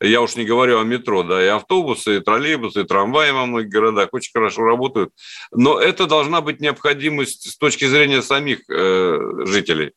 я 0.00 0.20
уж 0.20 0.34
не 0.34 0.44
говорю 0.44 0.80
о 0.80 0.84
метро, 0.84 1.22
да, 1.22 1.44
и 1.44 1.46
автобусы, 1.46 2.16
и 2.16 2.20
троллейбусы, 2.20 2.80
и 2.80 2.84
трамваи 2.84 3.30
во 3.30 3.46
многих 3.46 3.70
городах 3.70 4.08
очень 4.12 4.32
хорошо 4.32 4.62
работают, 4.62 5.12
но 5.52 5.78
это 5.78 6.06
должна 6.06 6.40
быть 6.40 6.60
необходимость 6.60 7.52
с 7.52 7.56
точки 7.56 7.84
зрения 7.84 8.20
самих 8.20 8.68
э, 8.68 9.44
жителей, 9.44 9.92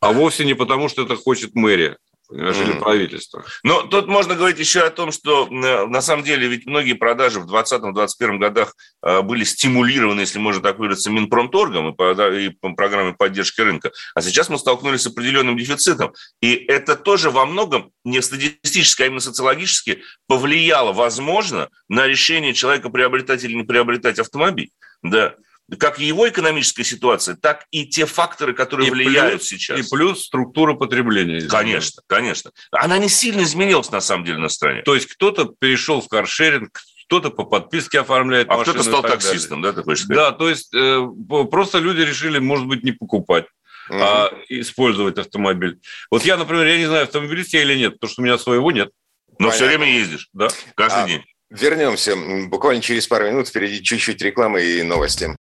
а 0.00 0.12
вовсе 0.12 0.46
не 0.46 0.54
потому, 0.54 0.88
что 0.88 1.02
это 1.02 1.16
хочет 1.16 1.54
мэрия 1.54 1.98
или 2.30 2.74
mm. 2.74 2.78
правительство. 2.80 3.44
Но 3.62 3.82
тут 3.82 4.06
можно 4.06 4.34
говорить 4.34 4.58
еще 4.58 4.80
о 4.80 4.90
том, 4.90 5.12
что 5.12 5.46
э, 5.46 5.86
на 5.86 6.00
самом 6.00 6.24
деле 6.24 6.48
ведь 6.48 6.66
многие 6.66 6.94
продажи 6.94 7.40
в 7.40 7.52
2020-2021 7.52 8.38
годах 8.38 8.74
э, 9.02 9.22
были 9.22 9.44
стимулированы, 9.44 10.20
если 10.20 10.38
можно 10.38 10.62
так 10.62 10.78
выразиться, 10.78 11.10
Минпромторгом 11.10 11.90
и, 11.90 12.46
и 12.46 12.50
программой 12.74 13.14
поддержки 13.14 13.60
рынка. 13.60 13.92
А 14.14 14.22
сейчас 14.22 14.48
мы 14.48 14.58
столкнулись 14.58 15.02
с 15.02 15.06
определенным 15.06 15.56
дефицитом. 15.56 16.12
И 16.40 16.54
это 16.54 16.96
тоже 16.96 17.30
во 17.30 17.46
многом 17.46 17.92
не 18.04 18.20
статистически, 18.22 19.02
а 19.02 19.06
именно 19.06 19.20
социологически 19.20 20.02
повлияло, 20.26 20.92
возможно, 20.92 21.68
на 21.88 22.06
решение 22.06 22.54
человека 22.54 22.90
приобретать 22.90 23.44
или 23.44 23.54
не 23.54 23.64
приобретать 23.64 24.18
автомобиль. 24.18 24.70
Да 25.02 25.34
как 25.78 25.98
его 25.98 26.28
экономическая 26.28 26.84
ситуация, 26.84 27.34
так 27.34 27.66
и 27.70 27.86
те 27.86 28.06
факторы, 28.06 28.54
которые 28.54 28.88
и 28.88 28.90
влияют 28.90 29.40
плюс, 29.40 29.48
сейчас. 29.48 29.78
И 29.78 29.90
плюс 29.90 30.24
структура 30.24 30.74
потребления. 30.74 31.40
Конечно, 31.48 32.02
конечно. 32.06 32.52
Она 32.70 32.98
не 32.98 33.08
сильно 33.08 33.42
изменилась, 33.42 33.90
на 33.90 34.00
самом 34.00 34.24
деле, 34.24 34.38
на 34.38 34.48
стране. 34.48 34.82
То 34.82 34.94
есть 34.94 35.06
кто-то 35.06 35.52
перешел 35.58 36.00
в 36.00 36.08
каршеринг, 36.08 36.80
кто-то 37.06 37.30
по 37.30 37.44
подписке 37.44 38.00
оформляет 38.00 38.48
А 38.48 38.62
кто-то 38.62 38.82
стал 38.82 39.02
таксистом, 39.02 39.60
далее. 39.60 39.74
да, 39.74 39.82
ты 39.82 39.84
хочешь? 39.84 40.06
Да, 40.06 40.32
то 40.32 40.48
есть 40.48 40.72
э, 40.74 41.06
просто 41.50 41.78
люди 41.78 42.00
решили, 42.00 42.38
может 42.38 42.66
быть, 42.66 42.84
не 42.84 42.92
покупать. 42.92 43.46
Угу. 43.88 43.98
а 44.00 44.32
использовать 44.48 45.16
автомобиль. 45.16 45.78
Вот 46.10 46.24
я, 46.24 46.36
например, 46.36 46.66
я 46.66 46.76
не 46.76 46.86
знаю, 46.86 47.04
автомобилист 47.04 47.54
я 47.54 47.62
или 47.62 47.76
нет, 47.76 47.92
потому 47.94 48.10
что 48.10 48.20
у 48.20 48.24
меня 48.24 48.36
своего 48.36 48.72
нет. 48.72 48.90
Но 49.38 49.48
Понятно. 49.48 49.56
все 49.56 49.66
время 49.66 49.92
ездишь, 49.92 50.28
да, 50.32 50.48
каждый 50.74 51.04
а, 51.04 51.06
день. 51.06 51.24
Вернемся 51.50 52.14
буквально 52.48 52.82
через 52.82 53.06
пару 53.06 53.26
минут. 53.26 53.48
Впереди 53.48 53.82
чуть-чуть 53.82 54.20
рекламы 54.22 54.62
и 54.62 54.82
новости. 54.82 55.36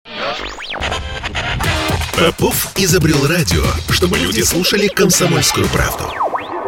Попов 2.18 2.72
изобрел 2.78 3.28
радио, 3.28 3.64
чтобы 3.90 4.18
люди 4.18 4.42
слушали 4.42 4.88
комсомольскую 4.88 5.68
правду. 5.68 6.06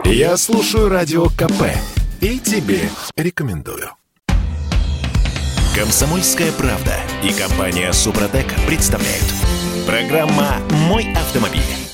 Я 0.04 0.38
слушаю 0.38 0.89
радио 0.89 1.28
КП 1.30 1.63
и 2.19 2.39
тебе 2.39 2.89
рекомендую. 3.15 3.91
Комсомольская 5.76 6.52
правда 6.54 6.95
и 7.23 7.32
компания 7.32 7.93
Супротек 7.93 8.47
представляют. 8.65 9.26
Программа 9.86 10.58
«Мой 10.71 11.13
автомобиль». 11.13 11.87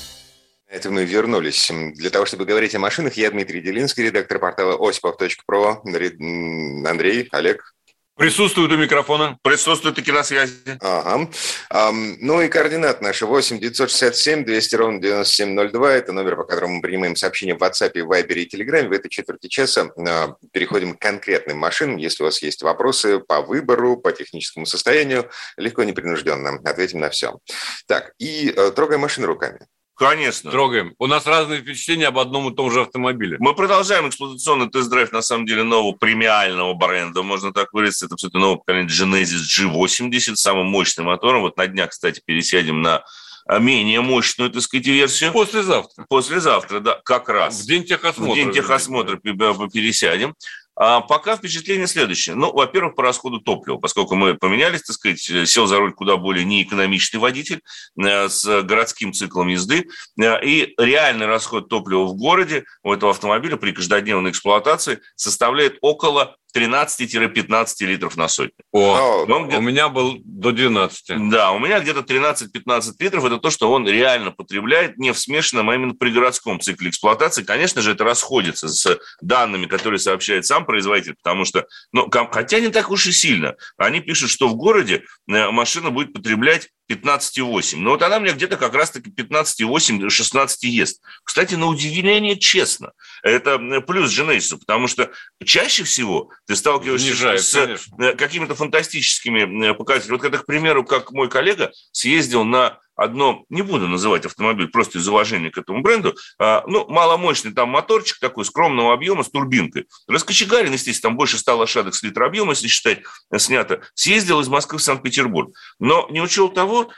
Это 0.74 0.90
мы 0.90 1.04
вернулись. 1.04 1.70
Для 1.94 2.10
того, 2.10 2.26
чтобы 2.26 2.46
говорить 2.46 2.74
о 2.74 2.80
машинах, 2.80 3.14
я 3.14 3.30
Дмитрий 3.30 3.60
Делинский, 3.60 4.06
редактор 4.06 4.40
портала 4.40 4.76
осипов.про. 4.76 5.82
Андрей, 5.84 7.28
Олег. 7.30 7.74
Присутствует 8.16 8.72
у 8.72 8.76
микрофона. 8.76 9.38
Присутствует 9.42 10.04
и 10.04 10.12
на 10.12 10.24
связи. 10.24 10.52
Ага. 10.80 11.28
Um, 11.72 12.16
ну 12.20 12.42
и 12.42 12.48
координат 12.48 13.02
наши 13.02 13.24
8 13.24 13.60
967 13.60 14.44
200 14.44 14.74
ровно 14.74 15.00
9702. 15.00 15.92
Это 15.92 16.12
номер, 16.12 16.34
по 16.34 16.42
которому 16.42 16.74
мы 16.74 16.82
принимаем 16.82 17.14
сообщения 17.14 17.54
в 17.54 17.62
WhatsApp, 17.62 17.92
Viber 17.92 18.34
и 18.34 18.48
Telegram. 18.48 18.88
В 18.88 18.92
этой 18.92 19.08
четверти 19.08 19.46
часа 19.46 19.92
uh, 19.96 20.34
переходим 20.52 20.94
к 20.94 21.00
конкретным 21.00 21.58
машинам. 21.58 21.98
Если 21.98 22.24
у 22.24 22.26
вас 22.26 22.42
есть 22.42 22.62
вопросы 22.62 23.20
по 23.20 23.42
выбору, 23.42 23.96
по 23.96 24.10
техническому 24.10 24.66
состоянию, 24.66 25.30
легко, 25.56 25.84
непринужденно 25.84 26.60
ответим 26.64 26.98
на 26.98 27.10
все. 27.10 27.38
Так, 27.86 28.12
и 28.18 28.50
uh, 28.50 28.72
трогаем 28.72 29.02
машины 29.02 29.28
руками. 29.28 29.66
Конечно. 29.96 30.50
Трогаем. 30.50 30.94
У 30.98 31.06
нас 31.06 31.26
разные 31.26 31.60
впечатления 31.60 32.08
об 32.08 32.18
одном 32.18 32.52
и 32.52 32.54
том 32.54 32.70
же 32.70 32.80
автомобиле. 32.80 33.36
Мы 33.38 33.54
продолжаем 33.54 34.08
эксплуатационный 34.08 34.68
тест-драйв, 34.68 35.12
на 35.12 35.22
самом 35.22 35.46
деле, 35.46 35.62
нового 35.62 35.92
премиального 35.92 36.74
бренда, 36.74 37.22
можно 37.22 37.52
так 37.52 37.72
выразиться. 37.72 38.06
Это 38.06 38.16
все-таки 38.16 38.38
новое 38.38 38.56
поколение 38.56 38.88
Genesis 38.88 39.70
G80 39.70 40.34
с 40.34 40.40
самым 40.40 40.66
мощным 40.66 41.06
мотором. 41.06 41.42
Вот 41.42 41.56
на 41.56 41.66
днях, 41.68 41.90
кстати, 41.90 42.20
пересядем 42.24 42.82
на 42.82 43.04
а, 43.46 43.58
менее 43.58 44.00
мощную, 44.00 44.50
так 44.50 44.62
сказать, 44.62 44.86
версию. 44.86 45.32
Послезавтра. 45.32 46.06
Послезавтра, 46.08 46.80
да, 46.80 47.00
как 47.04 47.28
раз. 47.28 47.60
В 47.60 47.66
день 47.66 47.84
техосмотра. 47.84 48.32
В 48.32 48.34
день 48.34 48.52
техосмотра 48.52 49.16
пересядем. 49.16 50.34
А 50.76 51.00
пока 51.00 51.36
впечатление 51.36 51.86
следующее. 51.86 52.34
Ну, 52.34 52.52
во-первых, 52.52 52.96
по 52.96 53.02
расходу 53.02 53.40
топлива, 53.40 53.76
поскольку 53.76 54.16
мы 54.16 54.34
поменялись, 54.34 54.82
так 54.82 54.96
сказать, 54.96 55.20
сел 55.20 55.66
за 55.66 55.78
руль 55.78 55.92
куда 55.92 56.16
более 56.16 56.44
неэкономичный 56.44 57.20
водитель 57.20 57.62
э, 57.96 58.28
с 58.28 58.62
городским 58.62 59.12
циклом 59.12 59.48
езды. 59.48 59.88
Э, 60.20 60.44
и 60.44 60.74
реальный 60.78 61.26
расход 61.26 61.68
топлива 61.68 62.04
в 62.04 62.16
городе 62.16 62.64
у 62.82 62.92
этого 62.92 63.12
автомобиля 63.12 63.56
при 63.56 63.70
каждодневной 63.70 64.32
эксплуатации 64.32 65.00
составляет 65.14 65.78
около 65.80 66.36
13-15 66.54 67.86
литров 67.86 68.16
на 68.16 68.28
сотню. 68.28 68.52
О, 68.72 69.24
он 69.28 69.54
у 69.54 69.60
меня 69.60 69.88
был 69.88 70.18
до 70.24 70.52
12. 70.52 71.30
Да, 71.30 71.52
у 71.52 71.58
меня 71.58 71.80
где-то 71.80 72.00
13-15 72.00 72.92
литров. 73.00 73.24
Это 73.24 73.38
то, 73.38 73.50
что 73.50 73.70
он 73.70 73.88
реально 73.88 74.30
потребляет 74.30 74.96
не 74.98 75.12
в 75.12 75.18
смешанном, 75.18 75.70
а 75.70 75.74
именно 75.74 75.94
при 75.94 76.10
городском 76.10 76.60
цикле 76.60 76.90
эксплуатации. 76.90 77.42
Конечно 77.42 77.82
же, 77.82 77.92
это 77.92 78.04
расходится 78.04 78.68
с 78.68 78.98
данными, 79.20 79.66
которые 79.66 79.98
сообщает 79.98 80.46
сам 80.46 80.64
производитель, 80.64 81.16
потому 81.22 81.44
что, 81.44 81.66
ну, 81.92 82.08
хотя 82.30 82.60
не 82.60 82.68
так 82.68 82.90
уж 82.90 83.06
и 83.06 83.12
сильно. 83.12 83.54
Они 83.76 84.00
пишут, 84.00 84.30
что 84.30 84.48
в 84.48 84.54
городе 84.54 85.04
э, 85.28 85.50
машина 85.50 85.90
будет 85.90 86.12
потреблять 86.12 86.70
15,8. 86.90 87.76
Но 87.76 87.90
вот 87.90 88.02
она 88.02 88.20
мне 88.20 88.32
где-то 88.32 88.56
как 88.56 88.74
раз-таки 88.74 89.10
15,8, 89.10 90.08
16 90.08 90.64
ест. 90.64 91.02
Кстати, 91.22 91.54
на 91.54 91.66
удивление 91.66 92.38
честно. 92.38 92.92
Это 93.22 93.58
плюс 93.80 94.16
Genesis, 94.16 94.58
потому 94.58 94.86
что 94.86 95.10
чаще 95.44 95.84
всего 95.84 96.30
ты 96.46 96.56
сталкиваешься 96.56 97.08
Снижает, 97.08 97.42
с 97.42 97.52
конечно. 97.52 98.04
Э, 98.04 98.12
какими-то 98.14 98.54
фантастическими 98.54 99.72
показателями. 99.72 100.16
Вот 100.16 100.22
когда, 100.22 100.38
к 100.38 100.46
примеру, 100.46 100.84
как 100.84 101.12
мой 101.12 101.28
коллега 101.28 101.72
съездил 101.92 102.44
на 102.44 102.78
одно, 102.96 103.44
не 103.48 103.62
буду 103.62 103.88
называть 103.88 104.26
автомобиль 104.26 104.68
просто 104.68 104.98
из 104.98 105.08
уважения 105.08 105.50
к 105.50 105.58
этому 105.58 105.82
бренду, 105.82 106.14
а, 106.38 106.64
ну, 106.66 106.86
маломощный 106.88 107.52
там 107.52 107.68
моторчик 107.70 108.18
такой 108.20 108.44
скромного 108.44 108.92
объема 108.92 109.22
с 109.22 109.30
турбинкой. 109.30 109.86
Раскочегарен, 110.08 110.72
естественно, 110.72 111.10
там 111.10 111.16
больше 111.16 111.38
100 111.38 111.56
лошадок 111.56 111.94
с 111.94 112.02
литра 112.02 112.26
объема, 112.26 112.50
если 112.50 112.68
считать, 112.68 113.00
э, 113.30 113.38
снято. 113.38 113.80
Съездил 113.94 114.40
из 114.40 114.48
Москвы 114.48 114.78
в 114.78 114.82
Санкт-Петербург. 114.82 115.54
Но 115.78 116.06
не 116.10 116.20
учел 116.20 116.48
того, 116.48 116.90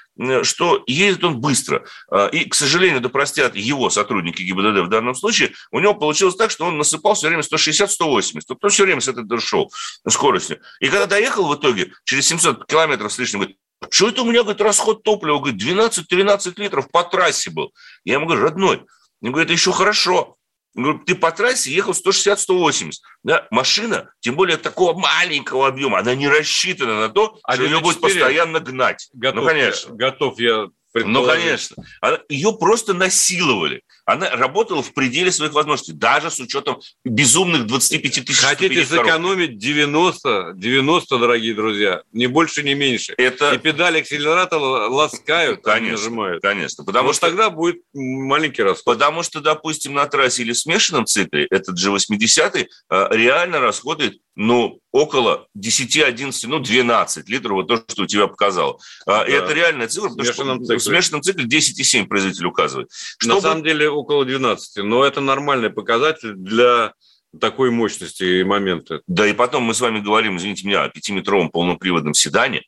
что 0.42 0.82
едет 0.86 1.24
он 1.24 1.40
быстро. 1.40 1.84
А, 2.10 2.26
и, 2.26 2.46
к 2.46 2.54
сожалению, 2.54 3.00
да 3.00 3.08
простят 3.08 3.54
его 3.54 3.90
сотрудники 3.90 4.42
ГИБДД 4.42 4.86
в 4.86 4.88
данном 4.88 5.14
случае, 5.14 5.52
у 5.70 5.80
него 5.80 5.94
получилось 5.94 6.36
так, 6.36 6.50
что 6.50 6.64
он 6.66 6.78
насыпал 6.78 7.14
все 7.14 7.28
время 7.28 7.42
160-180. 7.42 8.42
Вот 8.48 8.58
он 8.64 8.70
все 8.70 8.84
время 8.84 9.00
с 9.00 9.08
этой 9.08 9.26
шел 9.38 9.70
скоростью. 10.08 10.60
И 10.80 10.88
когда 10.88 11.06
доехал 11.06 11.46
в 11.46 11.54
итоге, 11.54 11.92
через 12.04 12.26
700 12.26 12.66
километров 12.66 13.12
с 13.12 13.18
лишним, 13.18 13.40
говорит, 13.40 13.58
что 13.90 14.08
это 14.08 14.22
у 14.22 14.24
меня, 14.24 14.42
говорит, 14.42 14.60
расход 14.60 15.02
топлива, 15.02 15.38
говорит, 15.38 15.62
12-13 15.62 16.54
литров 16.56 16.90
по 16.90 17.04
трассе 17.04 17.50
был. 17.50 17.72
Я 18.04 18.14
ему 18.14 18.26
говорю, 18.26 18.42
родной, 18.42 18.84
он 19.22 19.32
говорит, 19.32 19.46
это 19.46 19.52
еще 19.52 19.72
хорошо. 19.72 20.36
говорю, 20.74 21.00
ты 21.00 21.14
по 21.14 21.30
трассе 21.30 21.70
ехал 21.70 21.92
160-180. 21.92 22.92
Да? 23.22 23.46
Машина, 23.50 24.10
тем 24.20 24.36
более 24.36 24.56
такого 24.56 24.98
маленького 24.98 25.68
объема, 25.68 25.98
она 25.98 26.14
не 26.14 26.28
рассчитана 26.28 27.00
на 27.00 27.08
то, 27.08 27.38
а 27.42 27.54
что 27.54 27.64
ее 27.64 27.80
будет 27.80 28.00
постоянно 28.00 28.60
гнать. 28.60 29.08
Готов, 29.12 29.42
ну, 29.42 29.48
конечно. 29.48 29.94
готов 29.94 30.40
я 30.40 30.68
ну, 31.04 31.26
конечно. 31.26 31.76
Она, 32.00 32.20
ее 32.28 32.52
просто 32.52 32.94
насиловали. 32.94 33.82
Она 34.06 34.30
работала 34.30 34.82
в 34.82 34.94
пределе 34.94 35.32
своих 35.32 35.52
возможностей, 35.52 35.92
даже 35.92 36.30
с 36.30 36.38
учетом 36.38 36.80
безумных 37.04 37.66
25 37.66 38.24
тысяч 38.24 38.38
Хотите 38.38 38.84
сэкономить 38.84 39.58
90, 39.58 40.52
90, 40.54 41.18
дорогие 41.18 41.54
друзья, 41.54 42.02
не 42.12 42.28
больше, 42.28 42.62
не 42.62 42.74
меньше. 42.74 43.14
Это... 43.18 43.52
И 43.54 43.58
педали 43.58 43.98
акселератора 43.98 44.88
ласкают, 44.88 45.62
конечно, 45.62 45.96
нажимают. 45.96 46.42
Конечно. 46.42 46.84
Потому 46.84 47.12
что 47.12 47.22
тогда 47.22 47.50
будет 47.50 47.78
маленький 47.92 48.62
расход. 48.62 48.84
Потому 48.84 49.24
что, 49.24 49.40
допустим, 49.40 49.94
на 49.94 50.06
трассе 50.06 50.42
или 50.42 50.52
в 50.52 50.58
смешанном 50.58 51.06
цикле 51.06 51.46
этот 51.50 51.76
G80 51.76 52.66
э, 52.90 53.08
реально 53.10 53.58
расходует 53.58 54.18
ну, 54.36 54.80
около 54.92 55.48
10, 55.54 55.96
11, 55.96 56.44
ну, 56.46 56.58
12 56.58 57.28
литров, 57.28 57.52
вот 57.54 57.68
то, 57.68 57.82
что 57.88 58.02
у 58.02 58.06
тебя 58.06 58.26
показал. 58.26 58.80
Да. 59.06 59.24
И 59.24 59.32
это 59.32 59.52
реальная 59.54 59.88
цифра, 59.88 60.10
потому 60.10 60.24
что 60.30 60.58
цикле. 60.58 60.76
в 60.76 60.82
смешанном 60.82 61.22
цикле 61.22 61.46
10,7 61.46 62.06
производитель 62.06 62.44
указывает. 62.44 62.90
Чтобы... 63.18 63.36
На 63.36 63.40
самом 63.40 63.64
деле 63.64 63.88
около 63.88 64.26
12, 64.26 64.84
но 64.84 65.04
это 65.04 65.22
нормальный 65.22 65.70
показатель 65.70 66.34
для 66.34 66.92
такой 67.40 67.70
мощности 67.70 68.40
и 68.40 68.44
момента. 68.44 69.00
Да, 69.06 69.26
и 69.26 69.32
потом 69.32 69.62
мы 69.64 69.74
с 69.74 69.80
вами 69.80 70.00
говорим, 70.00 70.36
извините 70.36 70.66
меня, 70.66 70.84
о 70.84 70.88
пятиметровом 70.90 71.50
полноприводном 71.50 72.12
седане 72.14 72.62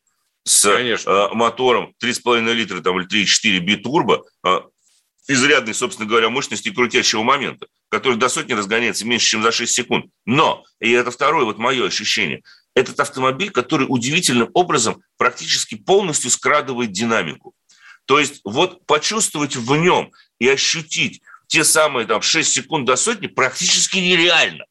с 0.45 0.71
Конечно. 0.71 1.11
Э, 1.11 1.35
мотором 1.35 1.95
3,5 2.03 2.53
литра 2.55 2.81
там, 2.81 2.99
или 2.99 3.07
3,4 3.07 3.59
битурбо, 3.59 4.25
э, 4.45 4.61
изрядной, 5.29 5.75
собственно 5.75 6.09
говоря, 6.09 6.31
мощности 6.31 6.71
крутящего 6.71 7.23
момента, 7.23 7.67
который 7.89 8.19
до 8.19 8.29
сотни 8.29 8.53
разгоняется 8.53 9.07
меньше, 9.07 9.29
чем 9.29 9.43
за 9.43 9.53
6 9.53 9.73
секунд. 9.73 10.07
Но, 10.27 10.65
и 10.81 10.91
это 10.91 11.11
второе 11.11 11.45
вот 11.45 11.59
мое 11.59 11.87
ощущение, 11.87 12.43
этот 12.75 13.01
автомобиль, 13.01 13.51
который 13.51 13.87
удивительным 13.89 14.51
образом 14.55 15.03
практически 15.17 15.75
полностью 15.75 16.31
скрадывает 16.31 16.93
динамику. 16.93 17.55
То 18.05 18.19
есть 18.19 18.41
вот 18.45 18.87
почувствовать 18.87 19.57
в 19.57 19.77
нем 19.77 20.13
и 20.39 20.49
ощутить 20.49 21.23
те 21.47 21.65
самые 21.65 22.07
там 22.07 22.23
6 22.23 22.51
секунд 22.51 22.87
до 22.87 22.97
сотни 22.97 23.27
практически 23.27 23.99
нереально. 23.99 24.65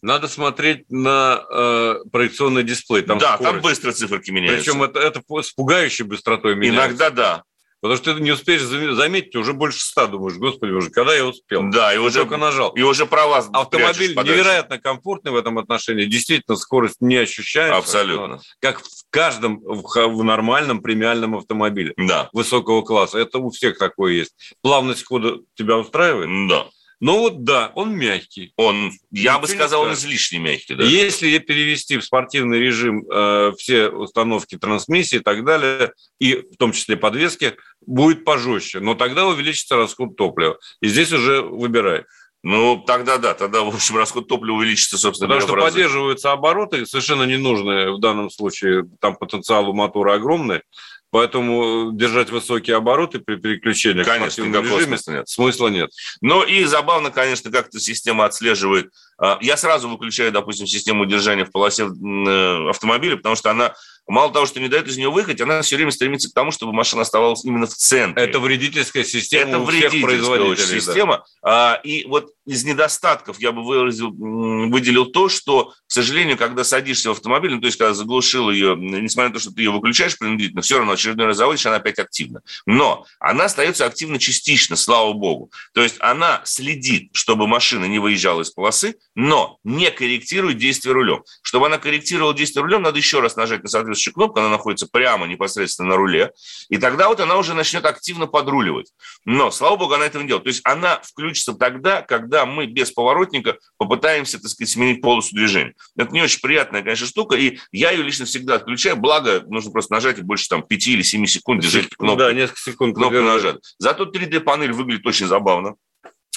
Надо 0.00 0.28
смотреть 0.28 0.88
на 0.88 1.42
э, 1.50 1.96
проекционный 2.12 2.62
дисплей. 2.62 3.02
Там 3.02 3.18
да, 3.18 3.34
скорость. 3.34 3.52
там 3.52 3.60
быстро 3.62 3.92
циферки 3.92 4.30
меняются. 4.30 4.70
Причем 4.70 4.82
это, 4.84 5.00
это 5.00 5.22
с 5.42 5.50
пугающей 5.50 6.04
быстротой 6.04 6.54
меняется. 6.54 6.86
Иногда 6.86 7.10
да. 7.10 7.42
Потому 7.80 7.96
что 7.96 8.14
ты 8.14 8.20
не 8.20 8.32
успеешь 8.32 8.62
заметить, 8.62 9.36
уже 9.36 9.52
больше 9.52 9.80
ста, 9.80 10.06
думаешь, 10.06 10.36
господи, 10.36 10.72
уже 10.72 10.90
когда 10.90 11.14
я 11.14 11.24
успел? 11.24 11.62
Да, 11.70 11.94
и 11.94 11.98
уже 11.98 12.20
только 12.20 12.36
нажал. 12.36 12.70
И 12.70 12.82
уже 12.82 13.06
права 13.06 13.38
Автомобиль 13.38 14.16
невероятно 14.16 14.78
комфортный 14.78 15.30
в 15.30 15.36
этом 15.36 15.58
отношении. 15.58 16.04
Действительно, 16.06 16.56
скорость 16.56 17.00
не 17.00 17.16
ощущается. 17.16 17.78
Абсолютно. 17.78 18.40
Как 18.60 18.80
в 18.80 19.04
каждом 19.10 19.60
в 19.60 20.24
нормальном 20.24 20.80
премиальном 20.82 21.36
автомобиле 21.36 21.94
да. 21.96 22.28
высокого 22.32 22.82
класса. 22.82 23.18
Это 23.18 23.38
у 23.38 23.50
всех 23.50 23.78
такое 23.78 24.12
есть. 24.14 24.54
Плавность 24.60 25.04
хода 25.04 25.38
тебя 25.54 25.78
устраивает? 25.78 26.48
Да. 26.48 26.66
Ну 27.00 27.18
вот 27.20 27.44
да, 27.44 27.70
он 27.74 27.96
мягкий. 27.96 28.52
Он, 28.56 28.90
я 29.10 29.32
Ничего 29.32 29.40
бы 29.40 29.46
сказал, 29.48 29.82
он 29.82 29.92
излишне 29.92 30.38
мягкий. 30.38 30.74
Да? 30.74 30.84
Если 30.84 31.38
перевести 31.38 31.96
в 31.96 32.04
спортивный 32.04 32.58
режим 32.58 33.04
э, 33.08 33.52
все 33.56 33.88
установки 33.88 34.58
трансмиссии 34.58 35.16
и 35.16 35.22
так 35.22 35.44
далее, 35.44 35.92
и 36.18 36.34
в 36.34 36.56
том 36.56 36.72
числе 36.72 36.96
подвески, 36.96 37.54
будет 37.86 38.24
пожестче. 38.24 38.80
Но 38.80 38.94
тогда 38.94 39.26
увеличится 39.26 39.76
расход 39.76 40.16
топлива. 40.16 40.58
И 40.80 40.88
здесь 40.88 41.12
уже 41.12 41.40
выбирай. 41.40 42.04
Ну, 42.44 42.82
тогда 42.86 43.18
да, 43.18 43.34
тогда, 43.34 43.62
в 43.62 43.74
общем, 43.74 43.96
расход 43.96 44.28
топлива 44.28 44.54
увеличится, 44.56 44.96
собственно 44.96 45.34
Потому 45.34 45.58
что 45.58 45.60
поддерживаются 45.60 46.32
обороты, 46.32 46.86
совершенно 46.86 47.24
ненужные 47.24 47.92
в 47.92 47.98
данном 47.98 48.30
случае, 48.30 48.84
там 49.00 49.16
потенциал 49.16 49.68
у 49.68 49.72
мотора 49.72 50.14
огромный, 50.14 50.62
Поэтому 51.10 51.90
держать 51.92 52.30
высокие 52.30 52.76
обороты 52.76 53.18
при 53.18 53.36
переключении 53.36 54.02
конечно, 54.02 54.44
в 54.44 54.46
режиме 54.46 54.98
смысла 54.98 55.12
нет. 55.12 55.28
смысла 55.28 55.68
нет. 55.68 55.90
Ну 56.20 56.42
и 56.42 56.64
забавно, 56.64 57.10
конечно, 57.10 57.50
как 57.50 57.68
эта 57.68 57.80
система 57.80 58.26
отслеживает. 58.26 58.90
А, 59.18 59.38
я 59.40 59.56
сразу 59.56 59.88
выключаю, 59.88 60.32
допустим, 60.32 60.66
систему 60.66 61.04
удержания 61.04 61.46
в 61.46 61.50
полосе 61.50 61.84
э, 61.84 62.68
автомобиля, 62.68 63.16
потому 63.16 63.36
что 63.36 63.50
она 63.50 63.74
мало 64.08 64.32
того, 64.32 64.46
что 64.46 64.58
не 64.58 64.68
дает 64.68 64.88
из 64.88 64.96
нее 64.96 65.10
выехать, 65.10 65.40
она 65.40 65.62
все 65.62 65.76
время 65.76 65.90
стремится 65.90 66.30
к 66.30 66.34
тому, 66.34 66.50
чтобы 66.50 66.72
машина 66.72 67.02
оставалась 67.02 67.44
именно 67.44 67.66
в 67.66 67.74
центре. 67.74 68.24
Это 68.24 68.40
вредительская 68.40 69.04
система 69.04 69.48
Это 69.48 69.58
у 69.58 69.64
вредительская 69.64 70.54
всех 70.54 70.82
система. 70.82 71.24
Да. 71.42 71.80
И 71.84 72.04
вот 72.06 72.30
из 72.46 72.64
недостатков 72.64 73.38
я 73.40 73.52
бы 73.52 73.62
выразил, 73.62 74.10
выделил 74.10 75.06
то, 75.06 75.28
что, 75.28 75.74
к 75.86 75.92
сожалению, 75.92 76.38
когда 76.38 76.64
садишься 76.64 77.10
в 77.10 77.12
автомобиль, 77.12 77.52
ну, 77.52 77.60
то 77.60 77.66
есть 77.66 77.78
когда 77.78 77.92
заглушил 77.92 78.50
ее, 78.50 78.74
несмотря 78.78 79.28
на 79.28 79.34
то, 79.34 79.40
что 79.40 79.52
ты 79.52 79.62
ее 79.62 79.70
выключаешь 79.70 80.18
принудительно, 80.18 80.62
все 80.62 80.78
равно 80.78 80.92
очередной 80.92 81.26
раз 81.26 81.36
заводишь, 81.36 81.66
она 81.66 81.76
опять 81.76 81.98
активна. 81.98 82.40
Но 82.66 83.04
она 83.20 83.44
остается 83.44 83.84
активна 83.84 84.18
частично, 84.18 84.76
слава 84.76 85.12
богу. 85.12 85.52
То 85.74 85.82
есть 85.82 85.96
она 86.00 86.40
следит, 86.44 87.10
чтобы 87.12 87.46
машина 87.46 87.84
не 87.84 87.98
выезжала 87.98 88.40
из 88.40 88.50
полосы, 88.50 88.96
но 89.14 89.58
не 89.64 89.90
корректирует 89.90 90.56
действие 90.56 90.94
рулем. 90.94 91.22
Чтобы 91.42 91.66
она 91.66 91.76
корректировала 91.76 92.32
действие 92.32 92.62
рулем, 92.62 92.82
надо 92.82 92.96
еще 92.96 93.20
раз 93.20 93.36
нажать 93.36 93.62
на 93.62 93.68
соответствующий 93.68 93.97
соответствующая 93.98 94.12
кнопка, 94.12 94.40
она 94.40 94.50
находится 94.50 94.86
прямо 94.86 95.26
непосредственно 95.26 95.90
на 95.90 95.96
руле, 95.96 96.32
и 96.68 96.78
тогда 96.78 97.08
вот 97.08 97.20
она 97.20 97.36
уже 97.36 97.54
начнет 97.54 97.84
активно 97.84 98.26
подруливать. 98.26 98.92
Но, 99.24 99.50
слава 99.50 99.76
богу, 99.76 99.94
она 99.94 100.06
этого 100.06 100.22
не 100.22 100.28
делает. 100.28 100.44
То 100.44 100.48
есть 100.48 100.60
она 100.64 101.00
включится 101.02 101.52
тогда, 101.52 102.02
когда 102.02 102.46
мы 102.46 102.66
без 102.66 102.90
поворотника 102.90 103.58
попытаемся, 103.76 104.40
так 104.40 104.50
сказать, 104.50 104.70
сменить 104.70 105.02
полосу 105.02 105.34
движения. 105.34 105.74
Это 105.96 106.12
не 106.12 106.22
очень 106.22 106.40
приятная, 106.40 106.82
конечно, 106.82 107.06
штука, 107.06 107.36
и 107.36 107.58
я 107.72 107.90
ее 107.90 108.02
лично 108.02 108.24
всегда 108.24 108.54
отключаю, 108.54 108.96
благо 108.96 109.44
нужно 109.48 109.70
просто 109.70 109.92
нажать 109.92 110.18
и 110.18 110.22
больше 110.22 110.48
там 110.48 110.62
5 110.62 110.86
или 110.88 111.02
7 111.02 111.26
секунд 111.26 111.62
держать 111.62 111.88
кнопку. 111.88 112.18
Да, 112.18 112.32
несколько 112.32 112.60
секунд. 112.60 112.94
Кнопку 112.94 113.20
нажать. 113.20 113.56
Зато 113.78 114.04
3D-панель 114.04 114.72
выглядит 114.72 115.06
очень 115.06 115.26
забавно 115.26 115.74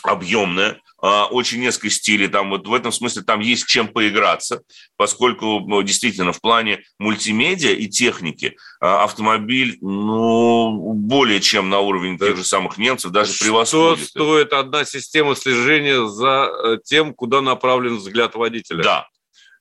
объемная, 0.03 0.79
а, 1.01 1.25
очень 1.25 1.59
несколько 1.59 1.89
стилей. 1.89 2.27
Там 2.27 2.51
вот 2.51 2.67
в 2.67 2.73
этом 2.73 2.91
смысле 2.91 3.23
там 3.23 3.39
есть 3.39 3.65
чем 3.65 3.87
поиграться, 3.87 4.61
поскольку 4.97 5.59
ну, 5.61 5.81
действительно 5.81 6.31
в 6.31 6.39
плане 6.39 6.83
мультимедиа 6.99 7.71
и 7.71 7.87
техники 7.87 8.55
а, 8.79 9.03
автомобиль 9.03 9.77
ну, 9.81 10.93
более 10.93 11.41
чем 11.41 11.69
на 11.69 11.79
уровень 11.79 12.17
да. 12.17 12.27
тех 12.27 12.37
же 12.37 12.43
самых 12.43 12.77
немцев, 12.77 13.11
даже 13.11 13.33
Что 13.33 13.45
превосходит. 13.45 14.07
стоит 14.07 14.53
одна 14.53 14.85
система 14.85 15.35
слежения 15.35 16.05
за 16.07 16.49
э, 16.63 16.77
тем, 16.83 17.13
куда 17.13 17.41
направлен 17.41 17.97
взгляд 17.97 18.35
водителя? 18.35 18.83
Да, 18.83 19.07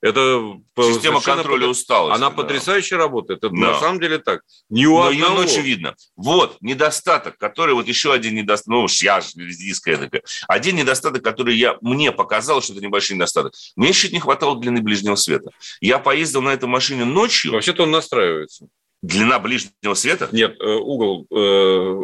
Это 0.02 0.58
система 0.78 1.20
контроля 1.20 1.62
под- 1.62 1.70
усталости. 1.70 2.16
Она 2.16 2.30
да. 2.30 2.36
потрясающе 2.36 2.96
работает. 2.96 3.40
Это 3.44 3.50
Да. 3.50 3.56
на 3.56 3.78
самом 3.80 4.00
деле 4.00 4.18
так. 4.18 4.42
Ни 4.70 4.86
у 4.86 4.98
Но 4.98 5.10
ее 5.10 5.24
одного- 5.24 5.42
ночью 5.42 5.62
видно. 5.62 5.94
Вот 6.16 6.56
недостаток, 6.62 7.36
который 7.36 7.74
вот 7.74 7.86
еще 7.86 8.12
один 8.12 8.34
недостаток, 8.34 8.68
ну 8.72 8.82
уж 8.84 9.02
я 9.02 9.20
же 9.20 9.28
резидистская 9.36 9.98
такая. 9.98 10.22
Один 10.48 10.76
недостаток, 10.76 11.22
который 11.22 11.54
я, 11.56 11.76
мне 11.82 12.12
показалось, 12.12 12.64
что 12.64 12.72
это 12.72 12.82
небольшой 12.82 13.16
недостаток. 13.16 13.52
Мне 13.76 13.92
чуть 13.92 14.12
не 14.12 14.20
хватало 14.20 14.58
длины 14.58 14.80
ближнего 14.80 15.16
света. 15.16 15.50
Я 15.82 15.98
поездил 15.98 16.40
на 16.40 16.50
этой 16.54 16.66
машине 16.68 17.04
ночью, 17.04 17.52
Вообще-то 17.52 17.82
он 17.82 17.90
настраивается. 17.90 18.68
длина 19.02 19.38
ближнего 19.38 19.94
света, 19.94 20.28
Нет, 20.32 20.56
э, 20.60 20.64
угол. 20.76 21.26
э, 21.30 22.00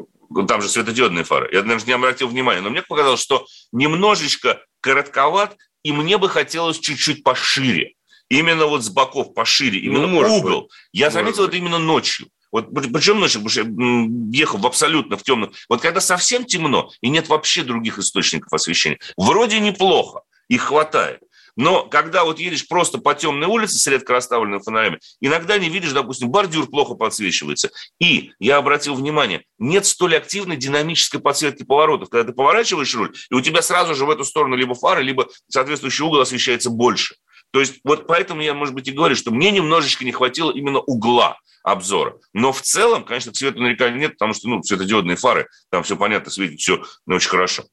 там 0.49 0.61
же 0.61 0.69
светодиодные 0.69 1.25
фары. 1.25 1.49
Я 1.53 1.63
даже 1.63 1.87
не 1.87 1.93
обратил 1.93 2.29
внимания, 2.29 2.61
но 2.61 2.69
мне 2.69 2.83
показалось, 2.83 3.21
что 3.23 3.47
немножечко 3.73 4.61
коротковат, 4.81 5.57
и 5.87 5.93
мне 5.93 6.19
бы 6.19 6.29
хотелось 6.29 6.79
чуть-чуть 6.81 7.23
пошире. 7.23 7.93
Именно 8.29 8.67
вот 8.67 8.83
с 8.83 8.89
боков 8.89 9.35
пошире, 9.35 9.79
именно 9.79 10.07
Ну, 10.07 10.09
может 10.09 10.33
угол. 10.33 10.71
Я 10.93 11.07
Может 11.07 11.15
заметил 11.15 11.43
быть. 11.43 11.49
это 11.49 11.57
именно 11.59 11.79
ночью. 11.79 12.27
Вот 12.51 12.73
при- 12.75 12.89
причем 12.93 13.21
ночью, 13.21 13.41
потому 13.43 13.51
что 13.51 13.61
я 13.63 14.41
ехал 14.41 14.59
в 14.59 14.67
абсолютно 14.67 15.17
в 15.17 15.23
темном. 15.23 15.53
Вот 15.69 15.81
когда 15.81 16.01
совсем 16.01 16.45
темно 16.45 16.91
и 17.03 17.09
нет 17.09 17.29
вообще 17.29 17.63
других 17.63 17.99
источников 17.99 18.53
освещения, 18.53 18.99
вроде 19.17 19.61
неплохо, 19.61 20.23
их 20.49 20.63
хватает. 20.63 21.21
Но 21.57 21.85
когда 21.87 22.25
вот 22.25 22.39
едешь 22.39 22.69
просто 22.69 22.99
по 22.99 23.15
темной 23.15 23.47
улице 23.47 23.79
с 23.79 23.87
редко 23.87 24.13
расставленными 24.13 24.61
фонарями, 24.61 25.01
иногда 25.21 25.59
не 25.59 25.69
видишь, 25.69 25.93
допустим, 25.93 26.31
бордюр 26.31 26.67
плохо 26.69 26.95
подсвечивается. 26.95 27.71
И 27.99 28.33
я 28.39 28.59
обратил 28.59 28.95
внимание, 28.95 29.45
нет 29.59 29.87
столь 29.87 30.17
активной 30.17 30.57
динамической 30.57 31.21
подсветки 31.21 31.63
поворотов. 31.63 32.11
Когда 32.11 32.31
ты 32.31 32.37
поворачиваешь 32.37 32.95
руль, 32.95 33.15
и 33.31 33.35
у 33.35 33.41
тебя 33.41 33.63
сразу 33.63 33.95
же 33.95 34.05
в 34.05 34.11
эту 34.11 34.25
сторону 34.25 34.57
либо 34.57 34.75
фары, 34.75 35.03
либо 35.03 35.29
соответствующий 35.49 36.05
угол 36.05 36.21
освещается 36.21 36.71
больше. 36.71 37.17
То 37.53 37.61
есть 37.61 37.77
вот 37.85 38.07
поэтому 38.07 38.43
я, 38.43 38.53
может 38.55 38.75
быть, 38.75 38.89
и 38.89 38.93
говорю, 38.93 39.17
что 39.17 39.31
мне 39.31 39.51
немножечко 39.51 40.05
не 40.05 40.13
хватило 40.13 40.51
именно 40.51 40.81
угла 40.81 41.39
обзора. 41.63 42.19
Но 42.33 42.53
в 42.53 42.61
целом, 42.61 43.05
конечно, 43.05 43.33
к 43.33 43.37
свету 43.37 43.61
нет, 43.61 44.13
потому 44.13 44.35
что, 44.35 44.49
ну, 44.49 44.63
светодиодные 44.63 45.17
фары, 45.17 45.49
там 45.71 45.83
все 45.83 45.97
понятно, 45.97 46.31
светит 46.31 46.61
все 46.61 46.85
ну, 47.07 47.17
очень 47.17 47.31
хорошо. 47.31 47.65